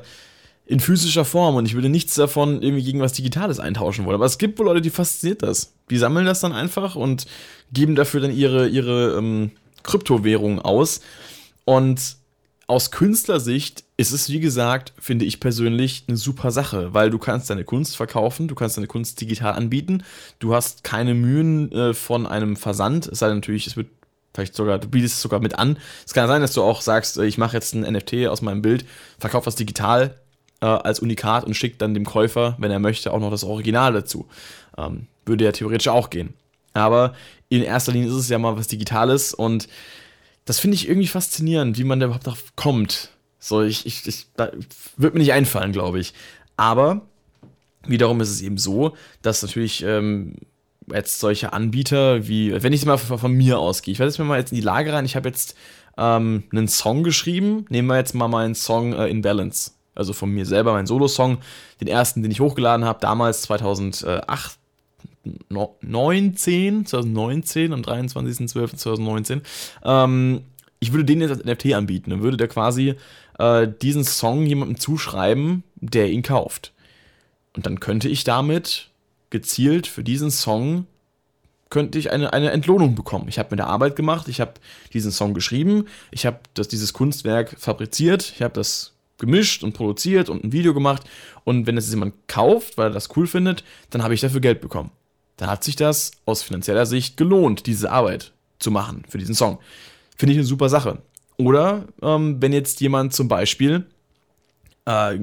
in 0.69 0.79
physischer 0.79 1.25
Form 1.25 1.55
und 1.55 1.65
ich 1.65 1.73
würde 1.73 1.89
nichts 1.89 2.13
davon 2.13 2.61
irgendwie 2.61 2.83
gegen 2.83 2.99
was 2.99 3.13
Digitales 3.13 3.59
eintauschen 3.59 4.05
wollen. 4.05 4.13
Aber 4.13 4.27
es 4.27 4.37
gibt 4.37 4.59
wohl 4.59 4.67
Leute, 4.67 4.81
die 4.81 4.91
fasziniert 4.91 5.41
das. 5.41 5.73
Die 5.89 5.97
sammeln 5.97 6.27
das 6.27 6.41
dann 6.41 6.53
einfach 6.53 6.95
und 6.95 7.25
geben 7.73 7.95
dafür 7.95 8.21
dann 8.21 8.31
ihre, 8.31 8.67
ihre 8.67 9.17
ähm, 9.17 9.49
Kryptowährung 9.81 10.61
aus. 10.61 11.01
Und 11.65 12.17
aus 12.67 12.91
Künstlersicht 12.91 13.83
ist 13.97 14.11
es, 14.11 14.29
wie 14.29 14.39
gesagt, 14.39 14.93
finde 14.99 15.25
ich 15.25 15.39
persönlich 15.39 16.03
eine 16.07 16.17
super 16.17 16.51
Sache, 16.51 16.93
weil 16.93 17.09
du 17.09 17.17
kannst 17.17 17.49
deine 17.49 17.63
Kunst 17.63 17.97
verkaufen, 17.97 18.47
du 18.47 18.53
kannst 18.53 18.77
deine 18.77 18.85
Kunst 18.85 19.19
digital 19.19 19.53
anbieten, 19.53 20.03
du 20.37 20.53
hast 20.53 20.83
keine 20.83 21.15
Mühen 21.15 21.71
äh, 21.71 21.95
von 21.95 22.27
einem 22.27 22.55
Versand, 22.55 23.07
es 23.07 23.17
sei 23.17 23.29
denn 23.29 23.37
natürlich, 23.37 23.65
es 23.65 23.75
wird 23.75 23.87
vielleicht 24.35 24.53
sogar, 24.53 24.77
du 24.77 24.87
bietest 24.87 25.15
es 25.15 25.21
sogar 25.23 25.39
mit 25.39 25.57
an. 25.57 25.79
Es 26.05 26.13
kann 26.13 26.27
sein, 26.27 26.41
dass 26.41 26.53
du 26.53 26.61
auch 26.61 26.81
sagst, 26.81 27.17
äh, 27.17 27.25
ich 27.25 27.39
mache 27.39 27.57
jetzt 27.57 27.73
ein 27.73 27.91
NFT 27.91 28.27
aus 28.27 28.43
meinem 28.43 28.61
Bild, 28.61 28.85
verkaufe 29.17 29.45
das 29.45 29.55
digital, 29.55 30.13
äh, 30.61 30.65
als 30.65 30.99
Unikat 30.99 31.45
und 31.45 31.53
schickt 31.53 31.81
dann 31.81 31.93
dem 31.93 32.05
Käufer, 32.05 32.55
wenn 32.59 32.71
er 32.71 32.79
möchte, 32.79 33.11
auch 33.13 33.19
noch 33.19 33.31
das 33.31 33.43
Original 33.43 33.93
dazu. 33.93 34.27
Ähm, 34.77 35.07
würde 35.25 35.45
ja 35.45 35.51
theoretisch 35.51 35.87
auch 35.87 36.09
gehen. 36.09 36.33
Aber 36.73 37.13
in 37.49 37.63
erster 37.63 37.91
Linie 37.91 38.09
ist 38.09 38.15
es 38.15 38.29
ja 38.29 38.37
mal 38.37 38.57
was 38.57 38.67
Digitales 38.67 39.33
und 39.33 39.67
das 40.45 40.59
finde 40.59 40.75
ich 40.75 40.87
irgendwie 40.87 41.07
faszinierend, 41.07 41.77
wie 41.77 41.83
man 41.83 41.99
da 41.99 42.07
überhaupt 42.07 42.27
darauf 42.27 42.55
kommt. 42.55 43.11
So, 43.39 43.61
ich, 43.61 43.85
ich, 43.85 44.07
ich 44.07 44.27
würde 44.97 45.15
mir 45.15 45.23
nicht 45.23 45.33
einfallen, 45.33 45.71
glaube 45.71 45.99
ich. 45.99 46.13
Aber 46.57 47.01
wiederum 47.85 48.19
ist 48.21 48.29
es 48.29 48.41
eben 48.41 48.57
so, 48.57 48.95
dass 49.21 49.41
natürlich 49.41 49.83
ähm, 49.83 50.35
jetzt 50.91 51.19
solche 51.19 51.53
Anbieter 51.53 52.27
wie, 52.27 52.51
wenn 52.63 52.73
ich 52.73 52.81
es 52.81 52.85
mal 52.85 52.97
von, 52.97 53.19
von, 53.19 53.31
mir 53.31 53.59
ausgehe, 53.59 53.91
ich 53.91 53.99
werde 53.99 54.09
jetzt 54.09 54.17
mir 54.17 54.25
mal 54.25 54.39
jetzt 54.39 54.51
in 54.51 54.57
die 54.57 54.63
Lage 54.63 54.91
rein, 54.91 55.05
ich 55.05 55.15
habe 55.15 55.29
jetzt 55.29 55.55
ähm, 55.97 56.43
einen 56.51 56.67
Song 56.67 57.03
geschrieben, 57.03 57.65
nehmen 57.69 57.87
wir 57.87 57.97
jetzt 57.97 58.15
mal 58.15 58.27
meinen 58.27 58.55
Song 58.55 58.93
äh, 58.93 59.07
in 59.07 59.21
Balance 59.21 59.71
also 59.95 60.13
von 60.13 60.29
mir 60.29 60.45
selber, 60.45 60.73
mein 60.73 60.87
Solo-Song, 60.87 61.39
den 61.81 61.87
ersten, 61.87 62.21
den 62.21 62.31
ich 62.31 62.39
hochgeladen 62.39 62.85
habe, 62.85 62.99
damals 62.99 63.41
2008, 63.43 64.57
19, 65.81 66.85
2019, 66.85 67.73
am 67.73 67.81
23.12.2019. 67.81 69.41
Ähm, 69.83 70.41
ich 70.79 70.93
würde 70.93 71.05
den 71.05 71.21
jetzt 71.21 71.31
als 71.31 71.43
NFT 71.43 71.73
anbieten. 71.73 72.09
Dann 72.11 72.21
würde 72.21 72.37
der 72.37 72.47
quasi 72.47 72.95
äh, 73.37 73.67
diesen 73.81 74.03
Song 74.03 74.45
jemandem 74.45 74.79
zuschreiben, 74.79 75.63
der 75.75 76.09
ihn 76.09 76.21
kauft. 76.21 76.73
Und 77.55 77.65
dann 77.65 77.79
könnte 77.79 78.07
ich 78.07 78.23
damit 78.23 78.89
gezielt 79.29 79.87
für 79.87 80.03
diesen 80.03 80.31
Song 80.31 80.87
könnte 81.69 81.99
ich 81.99 82.11
eine, 82.11 82.33
eine 82.33 82.51
Entlohnung 82.51 82.95
bekommen. 82.95 83.27
Ich 83.27 83.37
habe 83.37 83.55
mir 83.55 83.61
eine 83.61 83.71
Arbeit 83.71 83.95
gemacht, 83.95 84.27
ich 84.27 84.41
habe 84.41 84.53
diesen 84.93 85.11
Song 85.11 85.35
geschrieben, 85.35 85.85
ich 86.09 86.25
habe 86.25 86.39
dieses 86.57 86.93
Kunstwerk 86.93 87.55
fabriziert, 87.59 88.33
ich 88.35 88.41
habe 88.41 88.55
das 88.55 88.93
gemischt 89.19 89.63
und 89.63 89.73
produziert 89.73 90.29
und 90.29 90.43
ein 90.43 90.51
Video 90.51 90.73
gemacht. 90.73 91.03
Und 91.43 91.67
wenn 91.67 91.77
es 91.77 91.89
jemand 91.89 92.15
kauft, 92.27 92.77
weil 92.77 92.87
er 92.87 92.93
das 92.93 93.15
cool 93.15 93.27
findet, 93.27 93.63
dann 93.91 94.03
habe 94.03 94.13
ich 94.13 94.21
dafür 94.21 94.41
Geld 94.41 94.61
bekommen. 94.61 94.91
Dann 95.37 95.49
hat 95.49 95.63
sich 95.63 95.75
das 95.75 96.11
aus 96.25 96.41
finanzieller 96.43 96.85
Sicht 96.85 97.15
gelohnt, 97.17 97.65
diese 97.65 97.91
Arbeit 97.91 98.33
zu 98.59 98.71
machen 98.71 99.03
für 99.07 99.17
diesen 99.17 99.35
Song. 99.35 99.59
Finde 100.17 100.33
ich 100.33 100.39
eine 100.39 100.47
super 100.47 100.67
Sache. 100.69 101.01
Oder 101.37 101.85
ähm, 102.01 102.41
wenn 102.41 102.51
jetzt 102.51 102.81
jemand 102.81 103.13
zum 103.13 103.29
Beispiel 103.29 103.85
äh, 104.85 105.19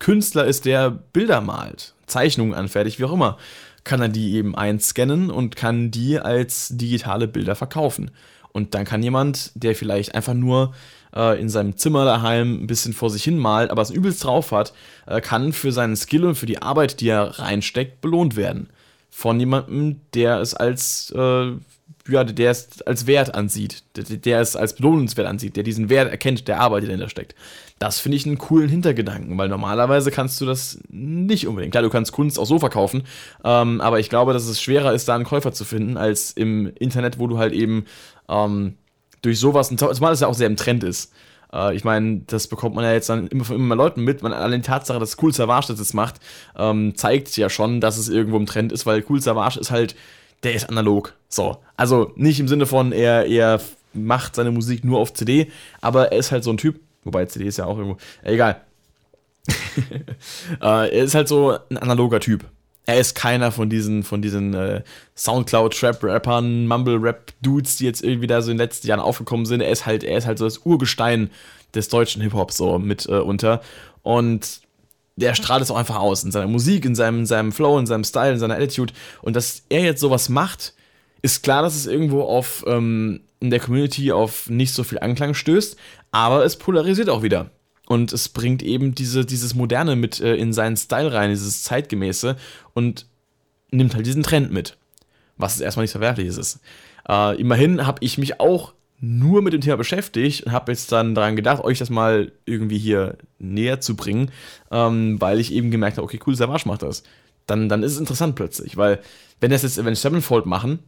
Künstler 0.00 0.46
ist, 0.46 0.64
der 0.64 0.90
Bilder 0.90 1.40
malt, 1.40 1.94
Zeichnungen 2.06 2.54
anfertigt, 2.54 2.98
wie 2.98 3.04
auch 3.04 3.12
immer, 3.12 3.38
kann 3.84 4.00
er 4.00 4.08
die 4.08 4.34
eben 4.34 4.54
einscannen 4.54 5.30
und 5.30 5.56
kann 5.56 5.90
die 5.90 6.18
als 6.18 6.68
digitale 6.72 7.28
Bilder 7.28 7.54
verkaufen. 7.54 8.10
Und 8.52 8.74
dann 8.74 8.84
kann 8.84 9.02
jemand, 9.02 9.52
der 9.54 9.74
vielleicht 9.74 10.14
einfach 10.14 10.34
nur 10.34 10.74
äh, 11.14 11.40
in 11.40 11.48
seinem 11.48 11.76
Zimmer 11.76 12.04
daheim 12.04 12.62
ein 12.62 12.66
bisschen 12.66 12.92
vor 12.92 13.10
sich 13.10 13.24
hin 13.24 13.38
malt, 13.38 13.70
aber 13.70 13.82
es 13.82 13.90
übelst 13.90 14.24
drauf 14.24 14.52
hat, 14.52 14.72
äh, 15.06 15.20
kann 15.20 15.52
für 15.52 15.72
seinen 15.72 15.96
Skill 15.96 16.24
und 16.24 16.34
für 16.34 16.46
die 16.46 16.60
Arbeit, 16.60 17.00
die 17.00 17.08
er 17.08 17.38
reinsteckt, 17.38 18.00
belohnt 18.00 18.36
werden. 18.36 18.68
Von 19.10 19.38
jemandem, 19.38 20.00
der 20.14 20.40
es 20.40 20.54
als, 20.54 21.12
äh, 21.16 21.52
ja, 22.08 22.24
der 22.24 22.50
es 22.50 22.82
als 22.82 23.06
Wert 23.06 23.34
ansieht, 23.34 23.84
der, 23.94 24.04
der 24.04 24.40
es 24.40 24.56
als 24.56 24.74
belohnenswert 24.74 25.26
ansieht, 25.26 25.56
der 25.56 25.62
diesen 25.62 25.88
Wert 25.90 26.10
erkennt, 26.10 26.48
der 26.48 26.60
Arbeit, 26.60 26.82
die 26.82 26.86
dahinter 26.86 27.10
steckt. 27.10 27.34
Das 27.78 28.00
finde 28.00 28.16
ich 28.16 28.26
einen 28.26 28.38
coolen 28.38 28.68
Hintergedanken, 28.68 29.36
weil 29.36 29.48
normalerweise 29.48 30.10
kannst 30.10 30.40
du 30.40 30.46
das 30.46 30.78
nicht 30.88 31.46
unbedingt. 31.46 31.72
Klar, 31.72 31.82
du 31.82 31.90
kannst 31.90 32.12
Kunst 32.12 32.38
auch 32.38 32.46
so 32.46 32.58
verkaufen, 32.58 33.02
ähm, 33.44 33.80
aber 33.80 34.00
ich 34.00 34.08
glaube, 34.08 34.32
dass 34.32 34.46
es 34.46 34.62
schwerer 34.62 34.94
ist, 34.94 35.08
da 35.08 35.14
einen 35.14 35.24
Käufer 35.24 35.52
zu 35.52 35.64
finden, 35.64 35.96
als 35.96 36.32
im 36.32 36.72
Internet, 36.78 37.18
wo 37.18 37.26
du 37.26 37.38
halt 37.38 37.52
eben 37.52 37.84
ähm, 38.28 38.76
durch 39.22 39.38
sowas, 39.38 39.68
zumal 39.76 40.12
es 40.12 40.20
ja 40.20 40.26
auch 40.26 40.34
sehr 40.34 40.48
im 40.48 40.56
Trend 40.56 40.84
ist. 40.84 41.12
Äh, 41.52 41.74
ich 41.74 41.84
meine, 41.84 42.22
das 42.26 42.48
bekommt 42.48 42.74
man 42.74 42.84
ja 42.84 42.92
jetzt 42.92 43.08
dann 43.08 43.28
immer 43.28 43.44
von 43.44 43.56
immer 43.56 43.66
mehr 43.66 43.76
Leuten 43.76 44.02
mit. 44.02 44.22
Man, 44.22 44.32
allein 44.32 44.62
die 44.62 44.66
Tatsache, 44.66 44.98
dass 44.98 45.20
Cool 45.22 45.32
Savage 45.32 45.68
das 45.68 45.78
jetzt 45.78 45.94
macht, 45.94 46.16
ähm, 46.56 46.94
zeigt 46.96 47.36
ja 47.36 47.48
schon, 47.48 47.80
dass 47.80 47.98
es 47.98 48.08
irgendwo 48.08 48.36
im 48.36 48.46
Trend 48.46 48.72
ist, 48.72 48.86
weil 48.86 49.04
Cool 49.08 49.20
Savage 49.20 49.60
ist 49.60 49.70
halt, 49.70 49.94
der 50.42 50.54
ist 50.54 50.68
analog. 50.68 51.14
So. 51.28 51.58
Also 51.76 52.12
nicht 52.16 52.40
im 52.40 52.48
Sinne 52.48 52.66
von, 52.66 52.92
er, 52.92 53.26
er 53.26 53.60
macht 53.92 54.34
seine 54.34 54.50
Musik 54.50 54.84
nur 54.84 54.98
auf 54.98 55.12
CD, 55.12 55.50
aber 55.80 56.12
er 56.12 56.18
ist 56.18 56.32
halt 56.32 56.44
so 56.44 56.50
ein 56.50 56.56
Typ, 56.56 56.80
wobei 57.04 57.26
CD 57.26 57.46
ist 57.46 57.58
ja 57.58 57.66
auch 57.66 57.78
irgendwo, 57.78 57.98
egal. 58.22 58.60
äh, 60.60 60.64
er 60.88 60.90
ist 60.90 61.14
halt 61.14 61.28
so 61.28 61.58
ein 61.68 61.76
analoger 61.76 62.20
Typ 62.20 62.44
er 62.86 62.98
ist 62.98 63.14
keiner 63.14 63.52
von 63.52 63.70
diesen, 63.70 64.02
von 64.02 64.22
diesen 64.22 64.54
äh, 64.54 64.82
Soundcloud-Trap-Rappern, 65.16 66.66
Mumble-Rap-Dudes, 66.66 67.76
die 67.76 67.84
jetzt 67.84 68.02
irgendwie 68.02 68.26
da 68.26 68.42
so 68.42 68.50
in 68.50 68.56
den 68.56 68.64
letzten 68.64 68.88
Jahren 68.88 69.00
aufgekommen 69.00 69.46
sind. 69.46 69.60
Er 69.60 69.70
ist 69.70 69.86
halt, 69.86 70.02
er 70.02 70.18
ist 70.18 70.26
halt 70.26 70.38
so 70.38 70.44
das 70.44 70.58
Urgestein 70.58 71.30
des 71.74 71.88
deutschen 71.88 72.22
Hip-Hops 72.22 72.56
so 72.56 72.78
mit 72.78 73.06
äh, 73.06 73.18
unter. 73.18 73.62
Und 74.02 74.60
der 75.16 75.34
strahlt 75.34 75.62
es 75.62 75.70
auch 75.70 75.76
einfach 75.76 75.98
aus 75.98 76.24
in 76.24 76.32
seiner 76.32 76.48
Musik, 76.48 76.84
in 76.84 76.94
seinem, 76.94 77.20
in 77.20 77.26
seinem 77.26 77.52
Flow, 77.52 77.78
in 77.78 77.86
seinem 77.86 78.04
Style, 78.04 78.32
in 78.32 78.38
seiner 78.38 78.56
Attitude. 78.56 78.92
Und 79.20 79.36
dass 79.36 79.62
er 79.68 79.82
jetzt 79.82 80.00
sowas 80.00 80.28
macht, 80.28 80.74
ist 81.22 81.42
klar, 81.44 81.62
dass 81.62 81.76
es 81.76 81.86
irgendwo 81.86 82.22
auf 82.22 82.64
ähm, 82.66 83.20
in 83.38 83.50
der 83.50 83.60
Community 83.60 84.10
auf 84.10 84.48
nicht 84.50 84.74
so 84.74 84.82
viel 84.82 84.98
Anklang 84.98 85.34
stößt, 85.34 85.76
aber 86.10 86.44
es 86.44 86.56
polarisiert 86.56 87.08
auch 87.08 87.22
wieder. 87.22 87.50
Und 87.92 88.10
es 88.10 88.30
bringt 88.30 88.62
eben 88.62 88.94
diese, 88.94 89.26
dieses 89.26 89.54
Moderne 89.54 89.96
mit 89.96 90.18
äh, 90.18 90.34
in 90.36 90.54
seinen 90.54 90.78
Style 90.78 91.12
rein, 91.12 91.28
dieses 91.28 91.62
Zeitgemäße 91.62 92.36
und 92.72 93.04
nimmt 93.70 93.94
halt 93.94 94.06
diesen 94.06 94.22
Trend 94.22 94.50
mit. 94.50 94.78
Was 95.36 95.60
erstmal 95.60 95.82
nichts 95.82 95.92
Verwerfliches 95.92 96.38
ist. 96.38 96.60
Äh, 97.06 97.38
immerhin 97.38 97.86
habe 97.86 97.98
ich 98.00 98.16
mich 98.16 98.40
auch 98.40 98.72
nur 98.98 99.42
mit 99.42 99.52
dem 99.52 99.60
Thema 99.60 99.76
beschäftigt 99.76 100.44
und 100.44 100.52
habe 100.52 100.72
jetzt 100.72 100.90
dann 100.90 101.14
daran 101.14 101.36
gedacht, 101.36 101.62
euch 101.62 101.78
das 101.80 101.90
mal 101.90 102.32
irgendwie 102.46 102.78
hier 102.78 103.18
näher 103.38 103.82
zu 103.82 103.94
bringen, 103.94 104.30
ähm, 104.70 105.20
weil 105.20 105.38
ich 105.38 105.52
eben 105.52 105.70
gemerkt 105.70 105.98
habe, 105.98 106.06
okay, 106.06 106.20
cool, 106.26 106.34
Savage 106.34 106.66
macht 106.66 106.82
das. 106.82 107.02
Dann, 107.46 107.68
dann 107.68 107.82
ist 107.82 107.92
es 107.92 107.98
interessant 107.98 108.36
plötzlich, 108.36 108.78
weil 108.78 109.00
wenn 109.40 109.50
das 109.50 109.64
jetzt, 109.64 109.84
wenn 109.84 109.94
Sevenfold 109.94 110.46
machen, 110.46 110.78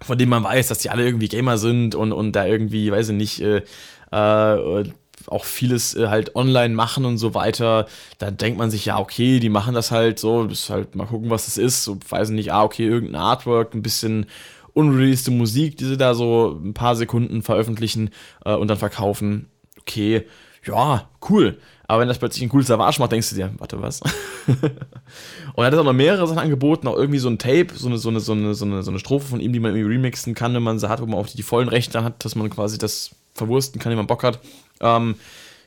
von 0.00 0.16
dem 0.16 0.30
man 0.30 0.42
weiß, 0.42 0.68
dass 0.68 0.78
die 0.78 0.88
alle 0.88 1.04
irgendwie 1.04 1.28
Gamer 1.28 1.58
sind 1.58 1.94
und, 1.94 2.12
und 2.12 2.32
da 2.32 2.46
irgendwie, 2.46 2.90
weiß 2.90 3.10
ich 3.10 3.14
nicht, 3.14 3.42
äh, 3.42 3.62
äh, 4.10 4.84
auch 5.28 5.44
vieles 5.44 5.94
äh, 5.94 6.08
halt 6.08 6.36
online 6.36 6.74
machen 6.74 7.04
und 7.04 7.18
so 7.18 7.34
weiter, 7.34 7.86
da 8.18 8.30
denkt 8.30 8.58
man 8.58 8.70
sich, 8.70 8.86
ja, 8.86 8.98
okay, 8.98 9.40
die 9.40 9.48
machen 9.48 9.74
das 9.74 9.90
halt 9.90 10.18
so, 10.18 10.44
das 10.44 10.70
halt 10.70 10.94
mal 10.94 11.06
gucken, 11.06 11.30
was 11.30 11.46
das 11.46 11.58
ist, 11.58 11.84
so, 11.84 11.98
weiß 12.08 12.30
nicht, 12.30 12.52
ah, 12.52 12.62
okay, 12.62 12.86
irgendein 12.86 13.20
Artwork, 13.20 13.74
ein 13.74 13.82
bisschen 13.82 14.26
unreleased 14.74 15.30
Musik, 15.30 15.76
die 15.76 15.84
sie 15.84 15.96
da 15.96 16.14
so 16.14 16.60
ein 16.62 16.74
paar 16.74 16.96
Sekunden 16.96 17.42
veröffentlichen 17.42 18.10
äh, 18.44 18.54
und 18.54 18.68
dann 18.68 18.78
verkaufen. 18.78 19.48
Okay, 19.80 20.26
ja, 20.66 21.08
cool. 21.28 21.58
Aber 21.86 22.00
wenn 22.00 22.08
das 22.08 22.18
plötzlich 22.18 22.42
ein 22.42 22.48
cooles 22.48 22.66
Savage 22.66 22.98
macht, 22.98 23.12
denkst 23.12 23.30
du 23.30 23.36
dir, 23.36 23.52
warte, 23.58 23.80
was? 23.80 24.00
und 24.46 25.58
er 25.58 25.66
hat 25.66 25.74
auch 25.74 25.84
noch 25.84 25.92
mehrere 25.92 26.26
Sachen 26.26 26.38
angeboten, 26.38 26.88
auch 26.88 26.96
irgendwie 26.96 27.18
so 27.18 27.28
ein 27.28 27.38
Tape, 27.38 27.68
so 27.74 27.88
eine, 27.88 27.98
so 27.98 28.08
eine, 28.08 28.20
so 28.20 28.32
eine, 28.32 28.54
so 28.54 28.64
eine, 28.64 28.82
so 28.82 28.90
eine 28.90 28.98
Strophe 28.98 29.26
von 29.26 29.40
ihm, 29.40 29.52
die 29.52 29.60
man 29.60 29.76
irgendwie 29.76 29.94
remixen 29.94 30.34
kann, 30.34 30.54
wenn 30.54 30.62
man 30.62 30.78
sie 30.78 30.88
hat, 30.88 31.02
wo 31.02 31.06
man 31.06 31.18
auch 31.18 31.26
die 31.26 31.42
vollen 31.42 31.68
Rechte 31.68 32.02
hat, 32.02 32.24
dass 32.24 32.34
man 32.34 32.48
quasi 32.48 32.78
das 32.78 33.10
verwursten 33.34 33.80
kann, 33.80 33.90
wenn 33.90 33.98
man 33.98 34.06
Bock 34.06 34.22
hat. 34.22 34.40
Ähm, 34.84 35.16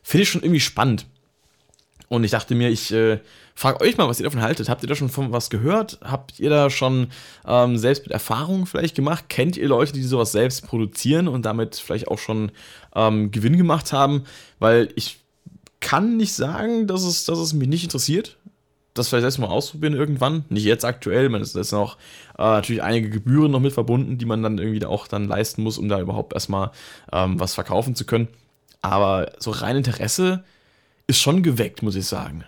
Finde 0.03 0.23
ich 0.23 0.30
schon 0.30 0.41
irgendwie 0.41 0.62
spannend. 0.62 1.06
Und 2.08 2.23
ich 2.23 2.32
dachte 2.32 2.56
mir, 2.56 2.69
ich 2.69 2.93
äh, 2.93 3.19
frage 3.53 3.82
euch 3.82 3.97
mal, 3.97 4.08
was 4.08 4.19
ihr 4.19 4.23
davon 4.23 4.41
haltet. 4.41 4.69
Habt 4.69 4.84
ihr 4.84 4.88
da 4.88 4.95
schon 4.95 5.10
von 5.10 5.34
was 5.34 5.49
gehört? 5.49 5.99
Habt 6.01 6.39
ihr 6.39 6.49
da 6.49 6.69
schon 6.69 7.08
ähm, 7.45 7.77
selbst 7.77 8.03
mit 8.03 8.12
Erfahrungen 8.12 8.65
vielleicht 8.65 8.95
gemacht? 8.95 9.25
Kennt 9.27 9.58
ihr 9.58 9.67
Leute, 9.67 9.91
die 9.91 10.03
sowas 10.03 10.32
selbst 10.32 10.65
produzieren 10.65 11.27
und 11.27 11.45
damit 11.45 11.75
vielleicht 11.75 12.08
auch 12.08 12.19
schon 12.19 12.51
ähm, 12.95 13.32
Gewinn 13.32 13.58
gemacht 13.58 13.91
haben? 13.91 14.23
Weil 14.60 14.89
ich 14.95 15.19
kann 15.82 16.17
nicht 16.17 16.34
sagen, 16.34 16.88
dass 16.88 17.03
es, 17.03 17.25
dass 17.25 17.39
es 17.39 17.53
mich 17.53 17.67
nicht 17.67 17.84
interessiert. 17.84 18.38
Das 18.93 19.10
vielleicht 19.10 19.25
erstmal 19.25 19.49
ausprobieren 19.49 19.93
irgendwann. 19.93 20.45
Nicht 20.49 20.63
jetzt 20.63 20.86
aktuell. 20.86 21.30
Man, 21.30 21.41
es 21.41 21.53
ist 21.53 21.71
noch 21.71 21.97
äh, 22.38 22.43
natürlich 22.43 22.82
einige 22.82 23.10
Gebühren 23.10 23.51
noch 23.51 23.60
mit 23.60 23.73
verbunden, 23.73 24.17
die 24.17 24.25
man 24.25 24.41
dann 24.41 24.58
irgendwie 24.58 24.86
auch 24.86 25.08
dann 25.08 25.27
leisten 25.27 25.62
muss, 25.63 25.77
um 25.77 25.89
da 25.89 25.99
überhaupt 25.99 26.34
erstmal 26.34 26.71
ähm, 27.12 27.39
was 27.39 27.53
verkaufen 27.53 27.95
zu 27.95 28.06
können. 28.06 28.30
Aber 28.82 29.32
so 29.40 29.52
rein 29.52 29.78
Interesse 29.78 30.44
ist 31.08 31.20
schon 31.20 31.44
geweckt, 31.44 31.84
muss 31.84 31.96
ich 31.96 32.06
sagen. 32.06 32.44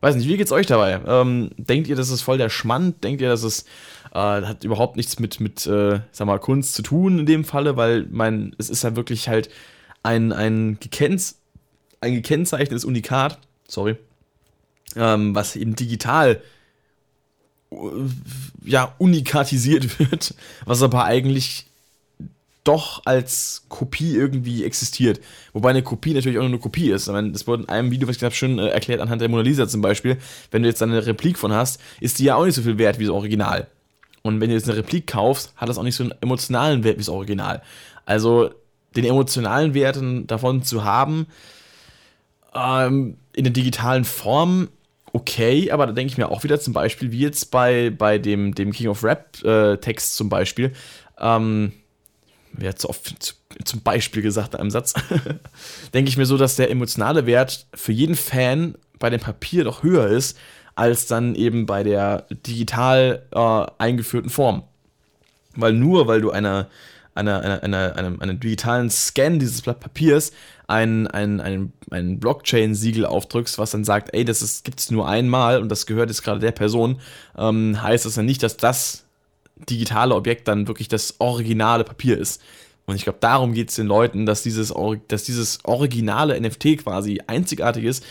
Weiß 0.00 0.16
nicht, 0.16 0.28
wie 0.28 0.36
geht's 0.36 0.52
euch 0.52 0.66
dabei? 0.66 1.00
Ähm, 1.06 1.50
denkt 1.58 1.88
ihr, 1.88 1.96
das 1.96 2.08
ist 2.08 2.22
voll 2.22 2.38
der 2.38 2.48
Schmand? 2.48 3.04
Denkt 3.04 3.20
ihr, 3.20 3.28
dass 3.28 3.42
es 3.42 3.64
äh, 4.12 4.18
hat 4.18 4.64
überhaupt 4.64 4.96
nichts 4.96 5.18
mit, 5.18 5.40
mit 5.40 5.66
äh, 5.66 6.00
sag 6.10 6.26
mal, 6.26 6.38
Kunst 6.38 6.74
zu 6.74 6.82
tun 6.82 7.18
in 7.18 7.26
dem 7.26 7.44
Falle? 7.44 7.76
Weil 7.76 8.06
mein, 8.10 8.54
es 8.58 8.70
ist 8.70 8.82
ja 8.82 8.96
wirklich 8.96 9.28
halt 9.28 9.50
ein, 10.02 10.32
ein, 10.32 10.78
gekennz 10.80 11.36
ein 12.00 12.14
gekennzeichnetes 12.14 12.84
Unikat, 12.84 13.38
sorry, 13.68 13.96
ähm, 14.96 15.34
was 15.34 15.56
eben 15.56 15.76
digital 15.76 16.40
ja, 18.64 18.94
unikatisiert 18.98 19.98
wird, 19.98 20.34
was 20.64 20.82
aber 20.82 21.04
eigentlich 21.04 21.66
doch 22.64 23.02
als 23.06 23.64
Kopie 23.68 24.14
irgendwie 24.14 24.64
existiert. 24.64 25.20
Wobei 25.52 25.70
eine 25.70 25.82
Kopie 25.82 26.12
natürlich 26.12 26.38
auch 26.38 26.42
nur 26.42 26.50
eine 26.50 26.58
Kopie 26.58 26.90
ist. 26.90 27.08
meine, 27.08 27.32
das 27.32 27.46
wurde 27.46 27.62
in 27.62 27.68
einem 27.68 27.90
Video, 27.90 28.06
was 28.06 28.16
ich 28.16 28.20
glaube, 28.20 28.34
schön 28.34 28.58
äh, 28.58 28.68
erklärt 28.68 29.00
anhand 29.00 29.20
der 29.20 29.28
Mona 29.28 29.42
Lisa 29.42 29.66
zum 29.66 29.80
Beispiel. 29.80 30.18
Wenn 30.50 30.62
du 30.62 30.68
jetzt 30.68 30.82
eine 30.82 31.06
Replik 31.06 31.38
von 31.38 31.52
hast, 31.52 31.80
ist 32.00 32.18
die 32.18 32.24
ja 32.24 32.36
auch 32.36 32.44
nicht 32.44 32.54
so 32.54 32.62
viel 32.62 32.78
wert 32.78 32.98
wie 32.98 33.04
das 33.04 33.12
Original. 33.12 33.66
Und 34.22 34.40
wenn 34.40 34.50
du 34.50 34.54
jetzt 34.54 34.68
eine 34.68 34.78
Replik 34.78 35.06
kaufst, 35.06 35.52
hat 35.56 35.68
das 35.68 35.78
auch 35.78 35.82
nicht 35.82 35.96
so 35.96 36.04
einen 36.04 36.14
emotionalen 36.20 36.84
Wert 36.84 36.96
wie 36.96 37.02
das 37.02 37.08
Original. 37.08 37.62
Also 38.04 38.50
den 38.94 39.04
emotionalen 39.04 39.72
Wert 39.72 39.98
davon 40.26 40.62
zu 40.62 40.84
haben, 40.84 41.26
ähm, 42.54 43.16
in 43.32 43.44
der 43.44 43.52
digitalen 43.52 44.04
Form, 44.04 44.68
okay, 45.12 45.70
aber 45.70 45.86
da 45.86 45.92
denke 45.92 46.12
ich 46.12 46.18
mir 46.18 46.28
auch 46.28 46.44
wieder 46.44 46.60
zum 46.60 46.72
Beispiel, 46.72 47.12
wie 47.12 47.20
jetzt 47.20 47.50
bei, 47.50 47.90
bei 47.90 48.18
dem, 48.18 48.54
dem 48.54 48.72
King 48.72 48.88
of 48.88 49.04
Rap 49.04 49.42
äh, 49.44 49.76
Text 49.78 50.16
zum 50.16 50.28
Beispiel, 50.28 50.72
ähm, 51.18 51.72
wer 52.52 52.76
zu 52.76 52.88
oft 52.88 53.22
zu, 53.22 53.34
zum 53.64 53.82
Beispiel 53.82 54.22
gesagt 54.22 54.54
in 54.54 54.60
einem 54.60 54.70
Satz, 54.70 54.94
denke 55.94 56.08
ich 56.08 56.16
mir 56.16 56.26
so, 56.26 56.36
dass 56.36 56.56
der 56.56 56.70
emotionale 56.70 57.26
Wert 57.26 57.66
für 57.74 57.92
jeden 57.92 58.16
Fan 58.16 58.76
bei 58.98 59.10
dem 59.10 59.20
Papier 59.20 59.64
doch 59.64 59.82
höher 59.82 60.08
ist, 60.08 60.38
als 60.74 61.06
dann 61.06 61.34
eben 61.34 61.66
bei 61.66 61.82
der 61.82 62.26
digital 62.46 63.26
äh, 63.32 63.66
eingeführten 63.78 64.30
Form. 64.30 64.62
Weil 65.56 65.72
nur 65.72 66.06
weil 66.06 66.20
du 66.20 66.30
einer, 66.30 66.68
einer, 67.14 67.40
einer, 67.40 67.62
einer, 67.62 67.96
einem, 67.96 68.20
einem 68.20 68.40
digitalen 68.40 68.88
Scan 68.88 69.38
dieses 69.38 69.62
Blatt 69.62 69.80
Papiers 69.80 70.32
ein, 70.68 71.08
ein, 71.08 71.40
ein, 71.40 71.72
ein 71.90 72.20
Blockchain-Siegel 72.20 73.04
aufdrückst, 73.04 73.58
was 73.58 73.72
dann 73.72 73.84
sagt, 73.84 74.14
ey, 74.14 74.24
das 74.24 74.62
gibt 74.62 74.78
es 74.78 74.90
nur 74.90 75.08
einmal 75.08 75.60
und 75.60 75.68
das 75.68 75.86
gehört 75.86 76.10
jetzt 76.10 76.22
gerade 76.22 76.38
der 76.38 76.52
Person, 76.52 77.00
ähm, 77.36 77.82
heißt 77.82 78.06
das 78.06 78.16
ja 78.16 78.22
nicht, 78.22 78.42
dass 78.42 78.56
das 78.56 79.04
digitale 79.68 80.14
Objekt 80.14 80.48
dann 80.48 80.68
wirklich 80.68 80.88
das 80.88 81.16
originale 81.18 81.84
Papier 81.84 82.18
ist. 82.18 82.40
Und 82.86 82.96
ich 82.96 83.04
glaube, 83.04 83.18
darum 83.20 83.52
geht 83.52 83.70
es 83.70 83.76
den 83.76 83.86
Leuten, 83.86 84.26
dass 84.26 84.42
dieses, 84.42 84.74
dass 85.08 85.24
dieses 85.24 85.64
originale 85.64 86.40
NFT 86.40 86.78
quasi 86.78 87.20
einzigartig 87.26 87.84
ist. 87.84 88.04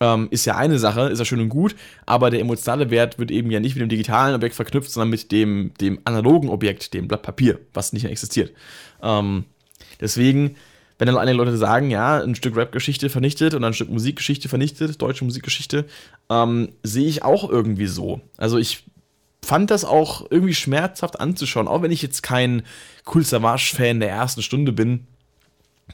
Ähm, 0.00 0.28
ist 0.30 0.44
ja 0.44 0.56
eine 0.56 0.78
Sache, 0.78 1.08
ist 1.08 1.18
ja 1.18 1.24
schön 1.24 1.40
und 1.40 1.48
gut, 1.48 1.74
aber 2.06 2.30
der 2.30 2.40
emotionale 2.40 2.90
Wert 2.90 3.18
wird 3.18 3.32
eben 3.32 3.50
ja 3.50 3.58
nicht 3.58 3.74
mit 3.74 3.82
dem 3.82 3.88
digitalen 3.88 4.34
Objekt 4.34 4.54
verknüpft, 4.54 4.92
sondern 4.92 5.10
mit 5.10 5.32
dem, 5.32 5.72
dem 5.80 5.98
analogen 6.04 6.50
Objekt, 6.50 6.94
dem 6.94 7.08
Blatt 7.08 7.22
Papier, 7.22 7.58
was 7.74 7.92
nicht 7.92 8.04
mehr 8.04 8.12
existiert. 8.12 8.52
Ähm, 9.02 9.44
deswegen, 10.00 10.54
wenn 10.98 11.06
dann 11.06 11.16
einige 11.16 11.36
Leute 11.36 11.56
sagen, 11.56 11.90
ja, 11.90 12.22
ein 12.22 12.36
Stück 12.36 12.54
Rap-Geschichte 12.54 13.10
vernichtet 13.10 13.54
und 13.54 13.64
ein 13.64 13.74
Stück 13.74 13.90
Musikgeschichte 13.90 14.48
vernichtet, 14.48 15.02
deutsche 15.02 15.24
Musikgeschichte, 15.24 15.86
ähm, 16.30 16.68
sehe 16.84 17.08
ich 17.08 17.24
auch 17.24 17.50
irgendwie 17.50 17.86
so. 17.86 18.20
Also 18.36 18.56
ich 18.58 18.84
fand 19.42 19.70
das 19.70 19.84
auch 19.84 20.26
irgendwie 20.30 20.54
schmerzhaft 20.54 21.20
anzuschauen, 21.20 21.68
auch 21.68 21.82
wenn 21.82 21.90
ich 21.90 22.02
jetzt 22.02 22.22
kein 22.22 22.62
Cool 23.12 23.24
Savage-Fan 23.24 24.00
der 24.00 24.10
ersten 24.10 24.42
Stunde 24.42 24.72
bin, 24.72 25.06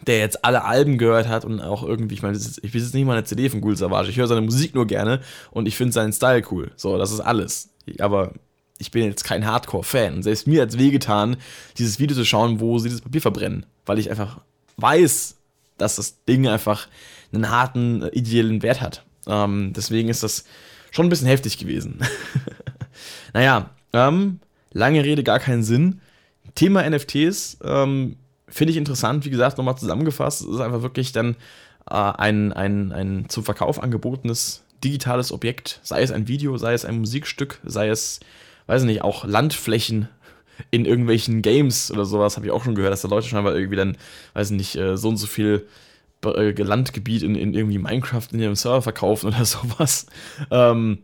der 0.07 0.19
jetzt 0.19 0.45
alle 0.45 0.65
Alben 0.65 0.99
gehört 0.99 1.29
hat 1.29 1.45
und 1.45 1.61
auch 1.61 1.83
irgendwie, 1.85 2.15
ich 2.15 2.23
meine, 2.23 2.37
ich 2.37 2.73
besitze 2.73 2.97
nicht 2.97 3.07
mal 3.07 3.17
eine 3.17 3.25
CD 3.25 3.49
von 3.49 3.63
Cool 3.63 3.77
Savage, 3.77 4.11
ich 4.11 4.17
höre 4.17 4.27
seine 4.27 4.41
Musik 4.41 4.75
nur 4.75 4.87
gerne 4.87 5.21
und 5.51 5.69
ich 5.69 5.77
finde 5.77 5.93
seinen 5.93 6.13
Style 6.13 6.43
cool. 6.51 6.73
So, 6.77 6.99
das 6.99 7.13
ist 7.13 7.21
alles. 7.21 7.71
Aber 8.01 8.33
ich 8.79 8.91
bin 8.91 9.05
jetzt 9.05 9.25
kein 9.25 9.47
Hardcore-Fan. 9.47 10.23
Selbst 10.23 10.47
mir 10.47 10.63
hat 10.63 10.71
es 10.71 10.79
wehgetan, 10.79 11.37
dieses 11.79 11.99
Video 11.99 12.17
zu 12.17 12.25
schauen, 12.25 12.61
wo 12.61 12.79
sie 12.79 12.91
das 12.91 13.01
Papier 13.01 13.21
verbrennen, 13.21 13.67
weil 13.87 13.99
ich 13.99 14.11
einfach 14.11 14.41
weiß, 14.77 15.37
dass 15.79 15.97
das 15.97 16.25
Ding 16.25 16.49
einfach 16.49 16.89
einen 17.33 17.51
harten, 17.51 18.03
äh, 18.03 18.09
ideellen 18.09 18.63
Wert 18.63 18.81
hat. 18.81 19.05
Ähm, 19.27 19.73
deswegen 19.75 20.09
ist 20.09 20.23
das 20.23 20.45
schon 20.91 21.07
ein 21.07 21.11
bisschen 21.11 21.29
heftig 21.29 21.59
gewesen. 21.59 21.99
naja, 23.35 23.71
ähm, 23.93 24.41
lange 24.73 25.05
Rede, 25.05 25.23
gar 25.23 25.39
keinen 25.39 25.63
Sinn. 25.63 26.01
Thema 26.55 26.89
NFTs 26.89 27.59
ähm, 27.63 28.17
finde 28.49 28.71
ich 28.71 28.77
interessant, 28.77 29.25
wie 29.25 29.31
gesagt, 29.31 29.59
nochmal 29.59 29.77
zusammengefasst. 29.77 30.43
Es 30.43 30.47
ist 30.47 30.61
einfach 30.61 30.83
wirklich 30.83 31.13
dann 31.13 31.37
äh, 31.91 31.95
ein, 31.95 32.53
ein, 32.53 32.93
ein 32.93 33.29
zum 33.29 33.45
Verkauf 33.45 33.83
angebotenes 33.83 34.65
digitales 34.83 35.33
Objekt, 35.33 35.81
sei 35.83 36.03
es 36.03 36.13
ein 36.13 36.29
Video, 36.29 36.57
sei 36.57 36.75
es 36.75 36.85
ein 36.85 36.99
Musikstück, 36.99 37.59
sei 37.65 37.89
es, 37.89 38.21
weiß 38.67 38.83
ich 38.83 38.87
nicht, 38.87 39.03
auch 39.03 39.25
Landflächen 39.25 40.09
in 40.71 40.85
irgendwelchen 40.85 41.43
Games 41.43 41.91
oder 41.91 42.05
sowas, 42.05 42.37
habe 42.37 42.47
ich 42.47 42.53
auch 42.53 42.63
schon 42.63 42.75
gehört, 42.75 42.93
dass 42.93 43.03
da 43.03 43.09
Leute 43.09 43.27
scheinbar 43.27 43.55
irgendwie 43.55 43.77
dann, 43.77 43.97
weiß 44.35 44.51
ich 44.51 44.57
nicht, 44.57 44.77
äh, 44.77 44.97
so 44.97 45.09
und 45.09 45.17
so 45.17 45.27
viel 45.27 45.67
äh, 46.25 46.51
Landgebiet 46.51 47.23
in, 47.23 47.35
in 47.35 47.55
irgendwie 47.55 47.79
Minecraft 47.79 48.29
in 48.33 48.41
ihrem 48.41 48.55
Server 48.55 48.83
verkaufen 48.83 49.29
oder 49.29 49.45
sowas. 49.45 50.07
Ähm, 50.51 50.99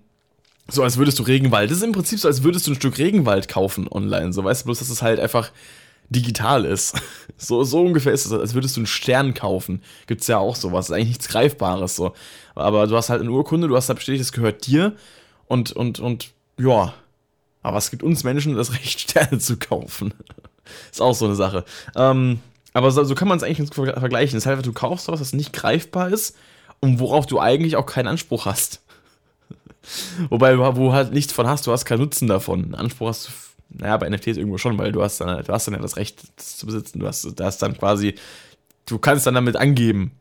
so 0.71 0.83
als 0.83 0.97
würdest 0.97 1.19
du 1.19 1.23
Regenwald. 1.23 1.71
Das 1.71 1.79
ist 1.79 1.85
im 1.85 1.93
Prinzip 1.93 2.19
so, 2.19 2.29
als 2.29 2.43
würdest 2.43 2.67
du 2.67 2.73
ein 2.73 2.77
Stück 2.77 2.99
Regenwald 2.99 3.49
kaufen 3.49 3.89
online. 3.91 4.33
So 4.33 4.45
weißt 4.45 4.63
du 4.63 4.65
bloß, 4.67 4.79
dass 4.79 4.91
es 4.91 5.03
halt 5.03 5.21
einfach 5.21 5.51
digital 6.09 6.65
ist. 6.65 6.95
So, 7.43 7.65
so 7.65 7.81
ungefähr 7.81 8.13
ist 8.13 8.27
es, 8.27 8.33
als 8.33 8.53
würdest 8.53 8.77
du 8.77 8.81
einen 8.81 8.87
Stern 8.87 9.33
kaufen. 9.33 9.81
Gibt 10.07 10.21
es 10.21 10.27
ja 10.27 10.37
auch 10.37 10.57
sowas. 10.57 10.91
Ist 10.91 10.93
eigentlich 10.95 11.09
nichts 11.09 11.29
Greifbares 11.29 11.97
so. 11.97 12.13
Aber 12.55 12.87
du 12.87 12.95
hast 12.95 13.09
halt 13.09 13.23
eine 13.23 13.31
Urkunde, 13.31 13.67
du 13.67 13.77
hast 13.77 13.89
da 13.89 13.95
bestätigt, 13.95 14.21
es 14.21 14.33
gehört 14.33 14.67
dir. 14.67 14.95
Und, 15.47 15.73
und, 15.73 16.01
und, 16.01 16.33
ja. 16.59 16.93
Aber 17.63 17.79
es 17.79 17.91
gibt 17.91 18.03
uns 18.03 18.25
Menschen 18.25 18.57
das 18.57 18.75
Recht, 18.75 19.01
Sterne 19.01 19.39
zu 19.39 19.57
kaufen. 19.57 20.13
ist 20.93 21.01
auch 21.01 21.15
so 21.15 21.25
eine 21.25 21.35
Sache. 21.35 21.65
Ähm, 21.97 22.41
aber 22.75 22.91
so, 22.91 23.03
so 23.05 23.15
kann 23.15 23.27
man 23.27 23.39
es 23.39 23.43
eigentlich 23.43 23.73
vergleichen. 23.73 24.37
Das 24.37 24.43
ist 24.43 24.47
halt, 24.47 24.67
du 24.67 24.75
kaufst 24.75 25.09
was, 25.09 25.21
das 25.21 25.33
nicht 25.33 25.55
greifbar 25.55 26.11
ist 26.11 26.37
und 26.81 27.01
worauf 27.01 27.25
du 27.25 27.41
eigentlich 27.41 27.77
auch 27.77 27.87
keinen 27.87 28.09
Anspruch 28.09 28.45
hast. 28.45 28.83
Wobei, 30.29 30.59
wo 30.59 30.93
halt 30.93 31.13
nichts 31.13 31.33
von 31.33 31.47
hast, 31.47 31.67
du 31.67 31.73
hast 31.73 31.85
keinen 31.85 32.01
Nutzen 32.01 32.29
davon. 32.29 32.75
Anspruch 32.75 33.09
hast 33.09 33.29
du, 33.29 33.33
naja, 33.71 33.97
bei 33.97 34.09
NFTs 34.09 34.37
irgendwo 34.37 34.59
schon, 34.59 34.79
weil 34.79 34.93
du 34.93 35.03
hast 35.03 35.21
dann, 35.21 35.43
du 35.45 35.53
hast 35.53 35.67
dann 35.67 35.75
ja 35.75 35.81
das 35.81 35.97
Recht, 35.97 36.23
das 36.37 36.57
zu 36.59 36.67
besitzen. 36.67 37.01
Du 37.01 37.07
hast, 37.07 37.25
du 37.25 37.45
hast 37.45 37.59
dann 37.63 37.77
quasi, 37.77 38.15
du 38.87 38.99
kannst 38.99 39.27
dann 39.27 39.35
damit 39.35 39.57
angeben. 39.57 40.13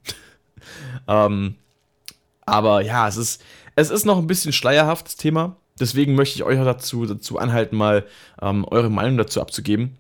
ähm, 1.08 1.56
aber 2.46 2.82
ja, 2.82 3.08
es 3.08 3.18
ist, 3.18 3.42
es 3.76 3.90
ist 3.90 4.06
noch 4.06 4.18
ein 4.18 4.28
bisschen 4.28 4.54
schleierhaft, 4.54 5.06
das 5.08 5.16
Thema. 5.16 5.56
Deswegen 5.80 6.16
möchte 6.16 6.36
ich 6.36 6.44
euch 6.44 6.58
dazu, 6.58 7.06
dazu 7.06 7.38
anhalten, 7.38 7.78
mal 7.78 8.06
ähm, 8.42 8.66
eure 8.66 8.90
Meinung 8.90 9.18
dazu 9.18 9.42
abzugeben. 9.42 9.96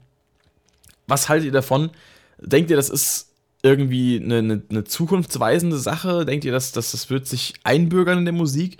Was 1.07 1.30
haltet 1.30 1.47
ihr 1.47 1.51
davon? 1.51 1.91
Denkt 2.39 2.70
ihr, 2.70 2.76
das 2.76 2.89
ist 2.89 3.30
irgendwie 3.62 4.22
eine, 4.22 4.38
eine, 4.38 4.62
eine 4.70 4.84
zukunftsweisende 4.84 5.78
Sache? 5.78 6.26
Denkt 6.26 6.45
ihr, 6.45 6.51
dass, 6.51 6.72
dass 6.72 6.91
das 6.91 7.10
wird 7.10 7.28
sich 7.28 7.53
einbürgern 7.64 8.20
in 8.20 8.26
der 8.26 8.34
Musik? 8.34 8.78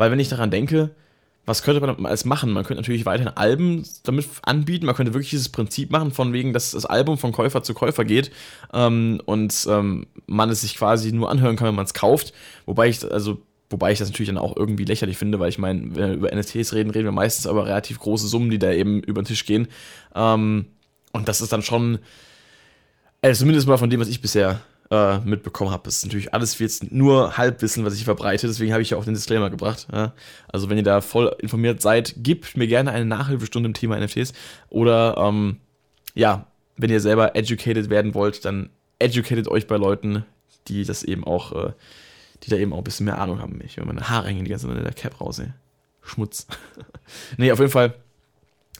Weil 0.00 0.10
wenn 0.10 0.18
ich 0.18 0.30
daran 0.30 0.50
denke, 0.50 0.92
was 1.44 1.62
könnte 1.62 1.82
man 1.82 2.06
alles 2.06 2.24
machen? 2.24 2.52
Man 2.52 2.64
könnte 2.64 2.80
natürlich 2.80 3.04
weiterhin 3.04 3.36
Alben 3.36 3.84
damit 4.02 4.26
anbieten. 4.40 4.86
Man 4.86 4.94
könnte 4.94 5.12
wirklich 5.12 5.28
dieses 5.28 5.50
Prinzip 5.50 5.90
machen, 5.90 6.10
von 6.10 6.32
wegen, 6.32 6.54
dass 6.54 6.70
das 6.70 6.86
Album 6.86 7.18
von 7.18 7.32
Käufer 7.32 7.62
zu 7.62 7.74
Käufer 7.74 8.06
geht 8.06 8.30
ähm, 8.72 9.20
und 9.26 9.66
ähm, 9.68 10.06
man 10.26 10.48
es 10.48 10.62
sich 10.62 10.74
quasi 10.78 11.12
nur 11.12 11.30
anhören 11.30 11.56
kann, 11.56 11.68
wenn 11.68 11.74
man 11.74 11.84
es 11.84 11.92
kauft. 11.92 12.32
Wobei 12.64 12.88
ich, 12.88 13.04
also, 13.12 13.42
wobei 13.68 13.92
ich 13.92 13.98
das 13.98 14.08
natürlich 14.08 14.28
dann 14.28 14.38
auch 14.38 14.56
irgendwie 14.56 14.86
lächerlich 14.86 15.18
finde, 15.18 15.38
weil 15.38 15.50
ich 15.50 15.58
meine, 15.58 15.94
wenn 15.94 16.08
wir 16.08 16.14
über 16.14 16.34
NFTs 16.34 16.72
reden, 16.72 16.88
reden 16.88 17.04
wir 17.04 17.12
meistens 17.12 17.46
aber 17.46 17.66
relativ 17.66 17.98
große 17.98 18.26
Summen, 18.26 18.48
die 18.48 18.58
da 18.58 18.72
eben 18.72 19.02
über 19.02 19.20
den 19.20 19.26
Tisch 19.26 19.44
gehen. 19.44 19.68
Ähm, 20.14 20.64
und 21.12 21.28
das 21.28 21.42
ist 21.42 21.52
dann 21.52 21.60
schon, 21.60 21.98
also 23.20 23.40
zumindest 23.40 23.68
mal 23.68 23.76
von 23.76 23.90
dem, 23.90 24.00
was 24.00 24.08
ich 24.08 24.22
bisher 24.22 24.62
äh, 24.90 25.20
mitbekommen 25.20 25.70
habe. 25.70 25.84
Das 25.84 25.96
ist 25.96 26.04
natürlich 26.04 26.34
alles 26.34 26.58
jetzt 26.58 26.90
nur 26.90 27.36
Halbwissen, 27.36 27.84
was 27.84 27.94
ich 27.94 28.04
verbreite. 28.04 28.46
Deswegen 28.46 28.72
habe 28.72 28.82
ich 28.82 28.90
ja 28.90 28.96
auch 28.98 29.04
den 29.04 29.14
Disclaimer 29.14 29.50
gebracht. 29.50 29.86
Ja? 29.92 30.12
Also 30.48 30.68
wenn 30.68 30.76
ihr 30.76 30.82
da 30.82 31.00
voll 31.00 31.34
informiert 31.38 31.80
seid, 31.80 32.14
gebt 32.18 32.56
mir 32.56 32.66
gerne 32.66 32.90
eine 32.90 33.04
Nachhilfestunde 33.04 33.68
im 33.68 33.74
Thema 33.74 33.98
NFTs. 33.98 34.32
Oder 34.68 35.16
ähm, 35.16 35.58
ja, 36.14 36.46
wenn 36.76 36.90
ihr 36.90 37.00
selber 37.00 37.36
educated 37.36 37.88
werden 37.90 38.14
wollt, 38.14 38.44
dann 38.44 38.70
educated 38.98 39.48
euch 39.48 39.66
bei 39.66 39.76
Leuten, 39.76 40.24
die 40.68 40.84
das 40.84 41.02
eben 41.02 41.24
auch, 41.24 41.52
äh, 41.52 41.72
die 42.42 42.50
da 42.50 42.56
eben 42.56 42.72
auch 42.72 42.78
ein 42.78 42.84
bisschen 42.84 43.06
mehr 43.06 43.18
Ahnung 43.18 43.40
haben. 43.40 43.60
Ich 43.64 43.76
will 43.76 43.84
meine 43.84 44.08
Haare 44.08 44.28
hängen 44.28 44.44
die 44.44 44.50
ganze 44.50 44.66
Zeit 44.66 44.76
in 44.76 44.82
der 44.82 44.92
Cap 44.92 45.20
raus, 45.20 45.38
ey. 45.38 45.52
Schmutz. 46.02 46.46
nee, 47.36 47.52
auf 47.52 47.60
jeden 47.60 47.70
Fall 47.70 47.94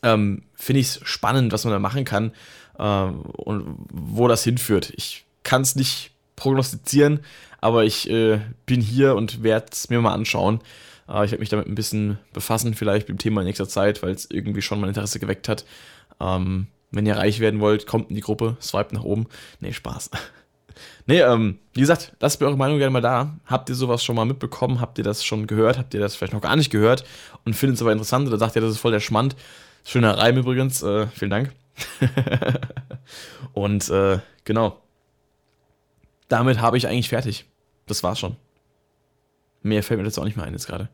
ähm, 0.02 0.42
finde 0.54 0.80
ich 0.80 0.86
es 0.86 1.00
spannend, 1.04 1.52
was 1.52 1.64
man 1.64 1.72
da 1.72 1.78
machen 1.78 2.04
kann 2.04 2.32
äh, 2.78 2.82
und 2.82 3.76
wo 3.92 4.26
das 4.26 4.42
hinführt. 4.42 4.92
Ich 4.96 5.26
kann 5.42 5.62
es 5.62 5.76
nicht 5.76 6.12
prognostizieren, 6.36 7.20
aber 7.60 7.84
ich 7.84 8.08
äh, 8.08 8.40
bin 8.66 8.80
hier 8.80 9.14
und 9.14 9.42
werde 9.42 9.66
es 9.72 9.90
mir 9.90 10.00
mal 10.00 10.14
anschauen. 10.14 10.60
Äh, 11.08 11.24
ich 11.24 11.30
werde 11.30 11.40
mich 11.40 11.48
damit 11.48 11.66
ein 11.66 11.74
bisschen 11.74 12.18
befassen, 12.32 12.74
vielleicht 12.74 13.08
mit 13.08 13.18
dem 13.18 13.22
Thema 13.22 13.42
in 13.42 13.46
nächster 13.46 13.68
Zeit, 13.68 14.02
weil 14.02 14.12
es 14.12 14.30
irgendwie 14.30 14.62
schon 14.62 14.80
mein 14.80 14.88
Interesse 14.88 15.18
geweckt 15.18 15.48
hat. 15.48 15.64
Ähm, 16.20 16.68
wenn 16.90 17.06
ihr 17.06 17.16
reich 17.16 17.40
werden 17.40 17.60
wollt, 17.60 17.86
kommt 17.86 18.10
in 18.10 18.16
die 18.16 18.22
Gruppe, 18.22 18.56
swipe 18.60 18.94
nach 18.94 19.04
oben. 19.04 19.26
Nee, 19.60 19.72
Spaß. 19.72 20.10
nee, 21.06 21.20
ähm, 21.20 21.58
wie 21.72 21.80
gesagt, 21.80 22.12
lasst 22.20 22.40
mir 22.40 22.46
eure 22.46 22.56
Meinung 22.56 22.78
gerne 22.78 22.90
mal 22.90 23.00
da. 23.00 23.36
Habt 23.46 23.68
ihr 23.68 23.74
sowas 23.74 24.02
schon 24.02 24.16
mal 24.16 24.24
mitbekommen? 24.24 24.80
Habt 24.80 24.98
ihr 24.98 25.04
das 25.04 25.24
schon 25.24 25.46
gehört? 25.46 25.78
Habt 25.78 25.94
ihr 25.94 26.00
das 26.00 26.16
vielleicht 26.16 26.32
noch 26.32 26.40
gar 26.40 26.56
nicht 26.56 26.70
gehört 26.70 27.04
und 27.44 27.54
findet 27.54 27.76
es 27.76 27.82
aber 27.82 27.92
interessant 27.92 28.26
oder 28.26 28.38
sagt 28.38 28.56
ihr, 28.56 28.62
das 28.62 28.72
ist 28.72 28.80
voll 28.80 28.92
der 28.92 29.00
Schmand? 29.00 29.36
Schöner 29.84 30.18
Reim 30.18 30.36
übrigens, 30.36 30.82
äh, 30.82 31.06
vielen 31.08 31.30
Dank. 31.30 31.52
und 33.52 33.88
äh, 33.88 34.18
genau, 34.44 34.82
damit 36.30 36.60
habe 36.60 36.78
ich 36.78 36.86
eigentlich 36.86 37.10
fertig. 37.10 37.44
Das 37.86 38.02
war's 38.02 38.18
schon. 38.18 38.36
Mehr 39.62 39.82
fällt 39.82 39.98
mir 39.98 40.04
dazu 40.04 40.22
auch 40.22 40.24
nicht 40.24 40.36
mehr 40.36 40.46
ein 40.46 40.54
jetzt 40.54 40.66
gerade. 40.66 40.88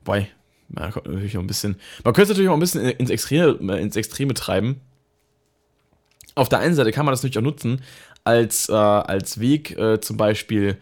Wobei, 0.00 0.28
man 0.68 0.90
könnte 0.92 1.10
natürlich 1.10 1.36
auch 1.36 1.42
ein 1.42 1.46
bisschen, 1.46 1.76
man 2.02 2.14
könnte 2.14 2.22
es 2.22 2.28
natürlich 2.30 2.48
auch 2.48 2.54
ein 2.54 2.60
bisschen 2.60 2.88
ins 2.88 3.10
Extreme, 3.10 3.78
ins 3.78 3.96
Extreme 3.96 4.32
treiben. 4.32 4.80
Auf 6.34 6.48
der 6.48 6.60
einen 6.60 6.74
Seite 6.74 6.92
kann 6.92 7.04
man 7.04 7.12
das 7.12 7.22
natürlich 7.22 7.38
auch 7.38 7.42
nutzen 7.42 7.82
als, 8.24 8.68
äh, 8.68 8.72
als 8.72 9.40
Weg, 9.40 9.76
äh, 9.76 10.00
zum 10.00 10.16
Beispiel 10.16 10.78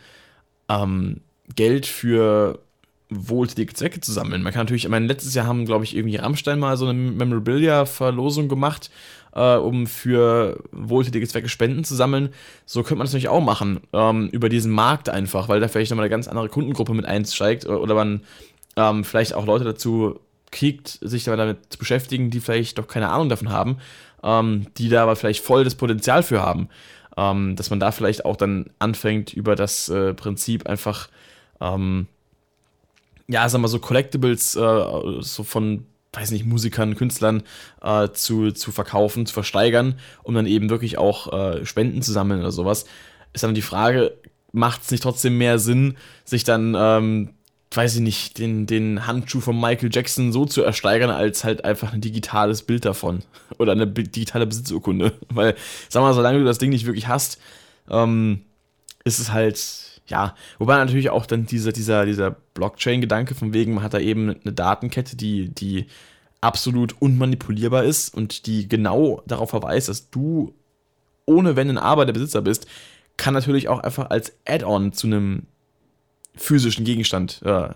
ähm, 0.69 1.21
Geld 1.55 1.87
für 1.87 2.61
wohltätige 3.11 3.75
Zwecke 3.75 4.01
zu 4.01 4.13
sammeln. 4.13 4.43
Man 4.43 4.53
kann 4.53 4.63
natürlich, 4.63 4.85
ich 4.85 4.91
meine, 4.91 5.07
letztes 5.07 5.35
Jahr 5.35 5.47
haben, 5.47 5.67
glaube 5.67 5.85
ich, 5.85 5.97
irgendwie 5.97 6.17
Rammstein 6.17 6.59
mal 6.59 6.77
so 6.77 6.87
eine 6.87 6.95
Memorabilia-Verlosung 6.95 8.49
gemacht, 8.49 8.91
äh, 9.35 9.57
um 9.57 9.87
für 9.87 10.63
wohltätige 10.73 11.27
Zwecke 11.27 11.49
Spenden 11.49 11.85
zu 11.85 11.95
sammeln. 11.95 12.31
So 12.67 12.83
könnte 12.83 12.97
man 12.97 13.07
das 13.07 13.13
natürlich 13.13 13.29
auch 13.29 13.43
machen, 13.43 13.81
ähm, 13.93 14.29
über 14.29 14.49
diesen 14.49 14.73
Markt 14.73 15.09
einfach, 15.09 15.49
weil 15.49 15.61
da 15.61 15.69
vielleicht 15.69 15.91
nochmal 15.91 16.05
eine 16.05 16.11
ganz 16.11 16.29
andere 16.29 16.49
Kundengruppe 16.49 16.95
mit 16.95 17.07
einsteigt 17.07 17.67
oder 17.67 17.95
man 17.95 18.23
ähm, 18.77 19.05
vielleicht 19.05 19.35
auch 19.35 19.47
Leute 19.47 19.65
dazu 19.65 20.21
kriegt, 20.51 20.99
sich 21.01 21.25
damit 21.25 21.59
zu 21.73 21.79
beschäftigen, 21.79 22.31
die 22.31 22.41
vielleicht 22.41 22.79
doch 22.79 22.87
keine 22.87 23.11
Ahnung 23.11 23.29
davon 23.29 23.51
haben, 23.51 23.79
ähm, 24.23 24.67
die 24.79 24.89
da 24.89 25.03
aber 25.03 25.17
vielleicht 25.17 25.45
voll 25.45 25.65
das 25.65 25.75
Potenzial 25.75 26.23
für 26.23 26.41
haben. 26.41 26.69
Ähm, 27.17 27.55
dass 27.55 27.71
man 27.71 27.79
da 27.79 27.93
vielleicht 27.93 28.25
auch 28.25 28.35
dann 28.35 28.71
anfängt, 28.81 29.33
über 29.33 29.55
das 29.55 29.89
äh, 29.89 30.15
Prinzip 30.15 30.67
einfach 30.67 31.09
ähm, 31.61 32.09
ja, 33.29 33.49
sag 33.49 33.61
mal 33.61 33.69
so 33.69 33.79
Collectibles 33.79 34.57
äh, 34.57 35.21
so 35.21 35.45
von, 35.45 35.87
weiß 36.15 36.31
nicht, 36.31 36.47
Musikern, 36.47 36.95
Künstlern 36.95 37.43
äh, 37.83 38.09
zu, 38.11 38.53
zu 38.53 38.73
verkaufen, 38.73 39.27
zu 39.27 39.35
versteigern, 39.35 39.99
um 40.23 40.35
dann 40.35 40.47
eben 40.47 40.71
wirklich 40.71 40.99
auch 40.99 41.33
äh, 41.33 41.67
Spenden 41.67 42.03
zu 42.03 42.13
sammeln 42.13 42.41
oder 42.41 42.53
sowas, 42.53 42.87
ist 43.33 43.45
dann 43.45 43.55
die 43.55 43.63
Frage, 43.63 44.17
macht 44.53 44.83
es 44.83 44.91
nicht 44.91 45.03
trotzdem 45.03 45.37
mehr 45.37 45.59
Sinn, 45.59 45.97
sich 46.25 46.45
dann, 46.45 46.77
ähm, 46.79 47.31
weiß 47.73 47.97
ich 47.97 48.01
nicht, 48.01 48.39
den, 48.39 48.67
den 48.67 49.07
Handschuh 49.07 49.41
von 49.41 49.61
Michael 49.61 49.91
Jackson 49.93 50.33
so 50.33 50.47
zu 50.47 50.63
ersteigern, 50.63 51.11
als 51.11 51.43
halt 51.43 51.65
einfach 51.65 51.93
ein 51.93 52.01
digitales 52.01 52.63
Bild 52.63 52.85
davon 52.85 53.23
oder 53.59 53.73
eine 53.73 53.87
digitale 53.87 54.47
Besitzurkunde. 54.47 55.13
Weil, 55.29 55.57
sag 55.89 56.03
mal, 56.03 56.15
solange 56.15 56.39
du 56.39 56.45
das 56.45 56.59
Ding 56.59 56.71
nicht 56.71 56.87
wirklich 56.87 57.09
hast, 57.09 57.41
ähm, 57.91 58.43
ist 59.05 59.19
es 59.19 59.33
halt 59.33 59.94
ja, 60.07 60.35
wobei 60.59 60.77
natürlich 60.77 61.11
auch 61.11 61.27
dann 61.27 61.47
dieser, 61.47 61.73
dieser, 61.73 62.05
dieser 62.05 62.31
Blockchain-Gedanke 62.31 63.35
von 63.35 63.53
wegen, 63.53 63.75
man 63.75 63.85
hat 63.85 63.95
da 63.95 63.99
eben 63.99 64.31
eine 64.31 64.53
Datenkette, 64.53 65.17
die, 65.17 65.49
die 65.49 65.87
absolut 66.41 67.01
unmanipulierbar 67.01 67.85
ist 67.85 68.15
und 68.15 68.47
die 68.47 68.69
genau 68.69 69.23
darauf 69.27 69.51
verweist, 69.51 69.89
dass 69.89 70.11
du 70.11 70.55
ohne 71.27 71.57
Wenn 71.57 71.71
und 71.71 71.79
Aber 71.79 72.05
der 72.05 72.13
Besitzer 72.13 72.43
bist, 72.43 72.67
kann 73.17 73.33
natürlich 73.33 73.69
auch 73.69 73.79
einfach 73.79 74.11
als 74.11 74.33
Add-on 74.47 74.93
zu 74.93 75.07
einem 75.07 75.47
physischen 76.35 76.85
Gegenstand 76.85 77.41
äh, 77.45 77.71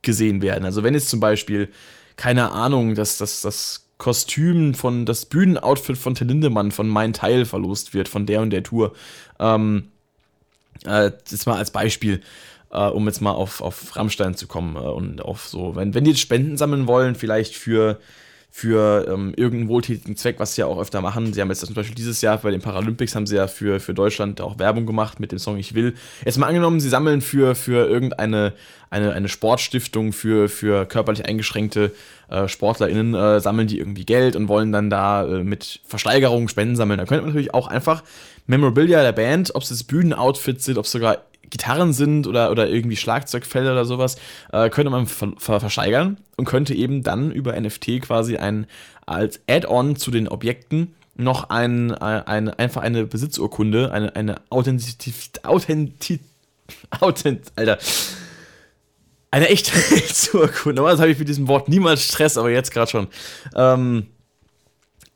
gesehen 0.00 0.42
werden. 0.42 0.64
Also 0.64 0.82
wenn 0.82 0.94
jetzt 0.94 1.08
zum 1.08 1.20
Beispiel, 1.20 1.68
keine 2.16 2.50
Ahnung, 2.50 2.96
dass 2.96 3.18
das, 3.18 3.42
das 3.42 3.86
Kostüm 3.98 4.74
von, 4.74 5.06
das 5.06 5.26
Bühnenoutfit 5.26 5.96
von 5.96 6.16
Till 6.16 6.26
Lindemann 6.26 6.72
von 6.72 6.88
Mein 6.88 7.12
Teil 7.12 7.44
verlost 7.44 7.94
wird, 7.94 8.08
von 8.08 8.26
der 8.26 8.40
und 8.40 8.50
der 8.50 8.64
Tour, 8.64 8.94
ähm, 9.38 9.88
äh, 10.86 11.12
jetzt 11.30 11.46
mal 11.46 11.56
als 11.56 11.70
Beispiel, 11.70 12.20
äh, 12.70 12.86
um 12.86 13.06
jetzt 13.06 13.20
mal 13.20 13.32
auf, 13.32 13.60
auf 13.60 13.96
Rammstein 13.96 14.34
zu 14.34 14.46
kommen 14.46 14.76
äh, 14.76 14.80
und 14.80 15.22
auf 15.22 15.46
so, 15.48 15.76
wenn, 15.76 15.94
wenn 15.94 16.04
die 16.04 16.10
jetzt 16.10 16.20
Spenden 16.20 16.56
sammeln 16.56 16.86
wollen, 16.86 17.14
vielleicht 17.14 17.54
für, 17.54 17.98
für 18.50 19.06
ähm, 19.08 19.32
irgendeinen 19.36 19.68
wohltätigen 19.68 20.16
Zweck, 20.16 20.38
was 20.38 20.54
sie 20.54 20.60
ja 20.60 20.66
auch 20.66 20.78
öfter 20.78 21.00
machen. 21.00 21.32
Sie 21.32 21.40
haben 21.40 21.48
jetzt 21.48 21.64
zum 21.64 21.74
Beispiel 21.74 21.94
dieses 21.94 22.20
Jahr 22.20 22.38
bei 22.38 22.50
den 22.50 22.60
Paralympics 22.60 23.14
haben 23.14 23.26
sie 23.26 23.36
ja 23.36 23.46
für, 23.46 23.80
für 23.80 23.94
Deutschland 23.94 24.40
auch 24.40 24.58
Werbung 24.58 24.86
gemacht 24.86 25.20
mit 25.20 25.32
dem 25.32 25.38
Song 25.38 25.56
Ich 25.56 25.74
will. 25.74 25.94
Jetzt 26.24 26.38
mal 26.38 26.48
angenommen, 26.48 26.78
sie 26.78 26.88
sammeln 26.88 27.22
für, 27.22 27.54
für 27.54 27.88
irgendeine 27.88 28.52
eine, 28.92 29.14
eine 29.14 29.28
Sportstiftung 29.28 30.12
für, 30.12 30.50
für 30.50 30.84
körperlich 30.84 31.24
eingeschränkte 31.24 31.92
äh, 32.28 32.46
SportlerInnen, 32.46 33.14
äh, 33.14 33.40
sammeln 33.40 33.66
die 33.66 33.78
irgendwie 33.78 34.04
Geld 34.04 34.36
und 34.36 34.48
wollen 34.48 34.70
dann 34.70 34.90
da 34.90 35.24
äh, 35.24 35.42
mit 35.42 35.80
Versteigerungen 35.86 36.48
Spenden 36.48 36.76
sammeln. 36.76 36.98
Da 36.98 37.06
könnte 37.06 37.22
man 37.22 37.30
natürlich 37.30 37.54
auch 37.54 37.68
einfach 37.68 38.02
Memorabilia 38.46 39.02
der 39.02 39.12
Band, 39.12 39.54
ob 39.54 39.62
es 39.62 39.70
jetzt 39.70 39.84
Bühnenoutfits 39.88 40.64
sind, 40.64 40.78
ob 40.78 40.84
es 40.84 40.92
sogar 40.92 41.18
Gitarren 41.52 41.92
sind 41.92 42.26
oder, 42.26 42.50
oder 42.50 42.68
irgendwie 42.68 42.96
Schlagzeugfelder 42.96 43.72
oder 43.72 43.84
sowas, 43.84 44.16
äh, 44.52 44.70
könnte 44.70 44.90
man 44.90 45.06
ver 45.06 45.32
ver 45.36 45.60
versteigern 45.60 46.16
und 46.36 46.46
könnte 46.46 46.74
eben 46.74 47.02
dann 47.02 47.30
über 47.30 47.58
NFT 47.60 48.00
quasi 48.00 48.38
ein, 48.38 48.66
als 49.06 49.40
Add-on 49.48 49.96
zu 49.96 50.10
den 50.10 50.28
Objekten 50.28 50.94
noch 51.14 51.50
ein, 51.50 51.92
ein, 51.92 52.48
einfach 52.48 52.80
eine 52.80 53.04
Besitzurkunde, 53.04 53.92
eine, 53.92 54.16
eine 54.16 54.36
Authentizität, 54.48 55.44
Authentizität, 55.44 56.26
Authent, 57.00 57.52
Alter, 57.54 57.78
eine 59.30 59.48
Echtheitsurkunde. 59.48 60.76
Normalerweise 60.76 61.02
habe 61.02 61.12
ich 61.12 61.18
mit 61.18 61.28
diesem 61.28 61.48
Wort 61.48 61.68
niemals 61.68 62.02
Stress, 62.02 62.38
aber 62.38 62.50
jetzt 62.50 62.72
gerade 62.72 62.90
schon. 62.90 63.08
Ähm, 63.54 64.06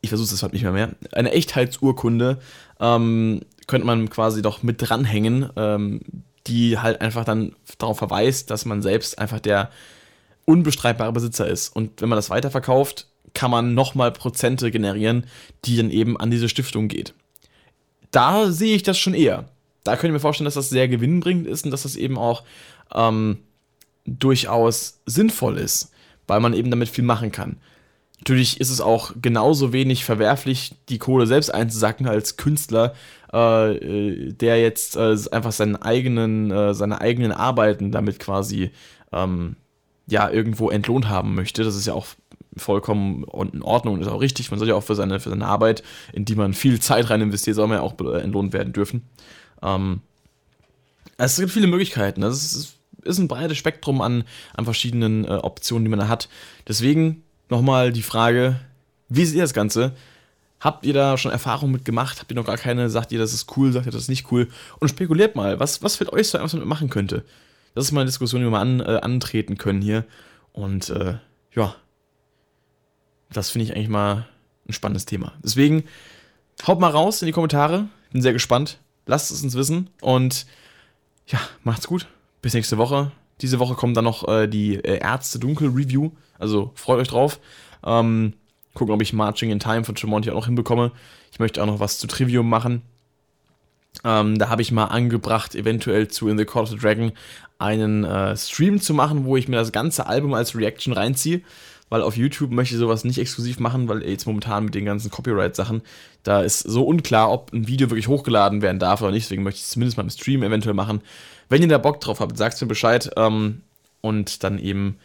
ich 0.07 0.11
versuche 0.11 0.33
es 0.33 0.43
halt 0.43 0.53
nicht 0.53 0.63
mehr 0.63 0.73
mehr. 0.73 0.91
Eine 1.13 1.33
Echtheitsurkunde 1.33 2.39
ähm, 2.81 3.41
könnte 3.67 3.87
man 3.87 4.09
quasi 4.09 4.41
doch 4.41 4.63
mit 4.63 4.77
dranhängen, 4.79 5.51
ähm, 5.57 6.01
die 6.47 6.79
halt 6.79 7.01
einfach 7.01 7.25
dann 7.25 7.57
darauf 7.79 7.99
verweist, 7.99 8.51
dass 8.51 8.65
man 8.65 8.83
selbst 8.83 9.19
einfach 9.19 9.41
der 9.41 9.71
unbestreitbare 10.45 11.13
Besitzer 11.13 11.49
ist. 11.49 11.75
Und 11.75 12.01
wenn 12.01 12.09
man 12.09 12.17
das 12.17 12.31
weiterverkauft, 12.31 13.09
kann 13.35 13.51
man 13.51 13.75
nochmal 13.75 14.13
Prozente 14.13 14.71
generieren, 14.71 15.27
die 15.65 15.77
dann 15.77 15.91
eben 15.91 16.17
an 16.17 16.31
diese 16.31 16.49
Stiftung 16.49 16.87
geht. 16.87 17.13
Da 18.13 18.53
sehe 18.53 18.77
ich 18.77 18.85
das 18.85 18.97
schon 18.97 19.15
eher. 19.15 19.49
Da 19.83 19.93
könnte 19.93 20.09
ich 20.09 20.13
mir 20.13 20.21
vorstellen, 20.21 20.47
dass 20.47 20.55
das 20.55 20.71
sehr 20.71 20.87
gewinnbringend 20.87 21.49
ist 21.49 21.65
und 21.65 21.73
dass 21.73 21.83
das 21.83 21.97
eben 21.97 22.17
auch 22.17 22.45
ähm, 22.95 23.39
durchaus 24.07 25.01
sinnvoll 25.05 25.59
ist, 25.59 25.91
weil 26.29 26.39
man 26.39 26.55
eben 26.55 26.71
damit 26.71 26.89
viel 26.89 27.05
machen 27.05 27.33
kann. 27.33 27.57
Natürlich 28.19 28.61
ist 28.61 28.71
es 28.71 28.81
auch 28.81 29.13
genauso 29.21 29.73
wenig 29.73 30.05
verwerflich, 30.05 30.75
die 30.89 30.99
Kohle 30.99 31.27
selbst 31.27 31.51
einzusacken 31.51 32.09
als 32.09 32.37
Künstler, 32.37 32.95
äh, 33.33 34.33
der 34.33 34.61
jetzt 34.61 34.97
äh, 34.97 35.17
einfach 35.31 35.53
seinen 35.53 35.77
eigenen, 35.77 36.51
äh, 36.51 36.75
seine 36.75 37.01
eigenen 37.01 37.33
Arbeiten 37.33 37.93
damit 37.93 38.19
quasi 38.19 38.71
ähm, 39.13 39.57
ja 40.07 40.31
irgendwo 40.31 40.71
entlohnt 40.71 41.09
haben 41.09 41.35
möchte. 41.35 41.63
Das 41.63 41.77
ist 41.77 41.87
ja 41.87 41.93
auch 41.93 42.07
vollkommen 42.57 43.25
in 43.53 43.63
Ordnung 43.63 43.95
und 43.95 44.01
ist 44.01 44.09
auch 44.09 44.21
richtig. 44.21 44.51
Man 44.51 44.59
soll 44.59 44.69
ja 44.69 44.75
auch 44.75 44.85
für 44.85 44.95
seine, 44.95 45.21
für 45.21 45.31
seine 45.31 45.47
Arbeit, 45.47 45.83
in 46.13 46.25
die 46.25 46.35
man 46.35 46.55
viel 46.55 46.81
Zeit 46.81 47.11
rein 47.11 47.21
investiert, 47.21 47.57
soll 47.57 47.69
man 47.69 47.79
ja 47.79 47.83
auch 47.83 47.99
entlohnt 48.15 48.53
werden 48.53 48.73
dürfen. 48.73 49.03
Ähm, 49.63 50.01
es 51.19 51.37
gibt 51.37 51.51
viele 51.53 51.67
Möglichkeiten. 51.67 52.23
Das 52.23 52.35
ist, 52.35 52.79
ist 53.03 53.19
ein 53.19 53.29
breites 53.29 53.59
Spektrum 53.59 54.01
an, 54.01 54.25
an 54.55 54.65
verschiedenen 54.65 55.25
äh, 55.25 55.29
Optionen, 55.29 55.85
die 55.85 55.91
man 55.91 55.99
da 55.99 56.09
hat. 56.09 56.29
Deswegen 56.67 57.23
nochmal 57.49 57.93
die 57.93 58.03
Frage, 58.03 58.61
wie 59.09 59.25
seht 59.25 59.37
ihr 59.37 59.43
das 59.43 59.55
Ganze? 59.55 59.95
Habt 60.61 60.87
ihr 60.87 60.95
da 60.95 61.19
schon 61.19 61.33
Erfahrungen 61.33 61.73
mit 61.73 61.85
gemacht? 61.85 62.19
Habt 62.19 62.31
ihr 62.31 62.35
noch 62.35 62.47
gar 62.47 62.57
keine? 62.57 62.89
Sagt 62.89 63.13
ihr, 63.13 63.19
das 63.19 63.33
ist 63.33 63.57
cool? 63.57 63.73
Sagt 63.73 63.87
ihr, 63.87 63.93
das 63.93 64.03
ist 64.03 64.09
nicht 64.09 64.33
cool? 64.33 64.49
Und 64.81 64.89
spekuliert 64.89 65.37
mal, 65.37 65.61
was, 65.61 65.83
was 65.83 65.97
für 65.97 66.11
euch 66.13 66.29
so 66.29 66.39
etwas 66.39 66.53
damit 66.53 66.67
machen 66.67 66.91
könnte. 66.91 67.25
Das 67.75 67.85
ist 67.85 67.93
mal 67.93 68.01
eine 68.01 68.09
Diskussion, 68.09 68.41
die 68.41 68.47
wir 68.47 68.51
mal 68.51 68.61
an, 68.61 68.81
äh, 68.81 69.01
antreten 69.03 69.59
können 69.59 69.83
hier. 69.83 70.05
Und 70.53 70.89
äh, 70.89 71.19
ja, 71.53 71.77
das 73.31 73.51
finde 73.51 73.67
ich 73.67 73.77
eigentlich 73.77 73.89
mal 73.89 74.27
ein 74.67 74.73
spannendes 74.73 75.05
Thema. 75.05 75.33
Deswegen 75.45 75.85
haut 76.67 76.81
mal 76.81 76.91
raus 76.91 77.21
in 77.21 77.27
die 77.27 77.33
Kommentare. 77.33 77.89
Bin 78.13 78.23
sehr 78.23 78.33
gespannt. 78.33 78.79
Lasst 79.05 79.31
es 79.31 79.43
uns 79.43 79.55
wissen. 79.55 79.91
Und 80.01 80.47
ja, 81.27 81.39
macht's 81.63 81.87
gut. 81.87 82.07
Bis 82.41 82.55
nächste 82.55 82.79
Woche. 82.79 83.13
Diese 83.43 83.59
Woche 83.59 83.75
kommt 83.75 83.97
dann 83.97 84.05
noch 84.05 84.27
äh, 84.29 84.47
die 84.47 84.77
äh, 84.77 84.99
Ärzte 84.99 85.39
Dunkel 85.39 85.69
Review. 85.69 86.11
Also 86.39 86.73
freut 86.75 86.99
euch 86.99 87.09
drauf. 87.09 87.39
Ähm, 87.85 88.35
gucken, 88.75 88.95
ob 88.95 89.03
ich 89.03 89.13
Marching 89.13 89.51
in 89.51 89.59
Time 89.59 89.85
von 89.85 89.95
Tremonti 89.95 90.31
auch 90.31 90.35
noch 90.35 90.47
hinbekomme. 90.47 90.93
Ich 91.33 91.39
möchte 91.39 91.63
auch 91.63 91.67
noch 91.67 91.81
was 91.81 91.99
zu 91.99 92.07
Trivium 92.07 92.49
machen. 92.49 92.83
Ähm, 94.05 94.39
da 94.39 94.49
habe 94.49 94.63
ich 94.63 94.73
mal 94.73 94.87
angebracht, 94.87 95.55
eventuell 95.55 96.09
zu 96.09 96.29
In 96.29 96.39
the 96.39 96.45
Call 96.45 96.63
of 96.63 96.71
the 96.71 96.77
Dragon 96.77 97.13
einen 97.59 98.05
äh, 98.05 98.37
Stream 98.37 98.81
zu 98.81 98.95
machen, 98.95 99.25
wo 99.25 99.37
ich 99.37 99.49
mir 99.49 99.57
das 99.57 99.73
ganze 99.73 100.07
Album 100.07 100.35
als 100.35 100.55
Reaction 100.55 100.93
reinziehe. 100.93 101.43
Weil 101.89 102.03
auf 102.03 102.17
YouTube 102.17 102.51
möchte 102.51 102.75
ich 102.75 102.81
sowas 102.81 103.05
nicht 103.05 103.19
exklusiv 103.19 103.61
machen, 103.61 103.89
weil 103.89 104.03
jetzt 104.03 104.27
momentan 104.27 104.65
mit 104.65 104.75
den 104.75 104.85
ganzen 104.85 105.09
Copyright-Sachen, 105.09 105.83
da 106.25 106.41
ist 106.41 106.59
so 106.59 106.85
unklar, 106.85 107.31
ob 107.31 107.53
ein 107.53 107.69
Video 107.69 107.89
wirklich 107.91 108.09
hochgeladen 108.09 108.61
werden 108.61 108.81
darf 108.81 109.03
oder 109.03 109.13
nicht. 109.13 109.27
Deswegen 109.27 109.45
möchte 109.45 109.59
ich 109.59 109.65
es 109.65 109.71
zumindest 109.71 109.97
mal 109.97 110.03
im 110.03 110.11
Stream 110.11 110.43
eventuell 110.43 110.75
machen. 110.75 111.01
Wenn 111.49 111.63
ihr 111.63 111.69
da 111.69 111.79
Bock 111.79 112.01
drauf 112.01 112.21
habt, 112.21 112.37
sagt 112.37 112.61
mir 112.61 112.67
Bescheid 112.67 113.11
ähm, 113.17 113.63
und 114.01 114.43
dann 114.43 114.59
eben 114.59 114.99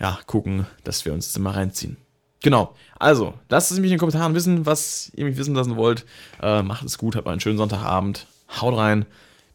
ja, 0.00 0.18
gucken, 0.26 0.66
dass 0.84 1.04
wir 1.04 1.12
uns 1.12 1.32
das 1.32 1.40
mal 1.40 1.52
reinziehen. 1.52 1.96
Genau. 2.42 2.74
Also, 2.98 3.34
lasst 3.48 3.70
es 3.70 3.78
mich 3.78 3.90
in 3.90 3.96
den 3.96 4.00
Kommentaren 4.00 4.34
wissen, 4.34 4.66
was 4.66 5.12
ihr 5.14 5.24
mich 5.24 5.36
wissen 5.36 5.54
lassen 5.54 5.76
wollt. 5.76 6.04
Äh, 6.42 6.62
macht 6.62 6.84
es 6.84 6.98
gut, 6.98 7.16
habt 7.16 7.28
einen 7.28 7.40
schönen 7.40 7.58
Sonntagabend. 7.58 8.26
Haut 8.60 8.76
rein. 8.76 9.06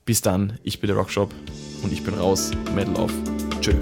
Bis 0.06 0.22
dann. 0.22 0.58
Ich 0.64 0.80
bin 0.80 0.88
der 0.88 0.96
Rockshop 0.96 1.34
und 1.84 1.92
ich 1.92 2.04
bin 2.04 2.14
raus. 2.14 2.52
Metal 2.74 2.96
auf. 2.96 3.12
Tschö. 3.60 3.74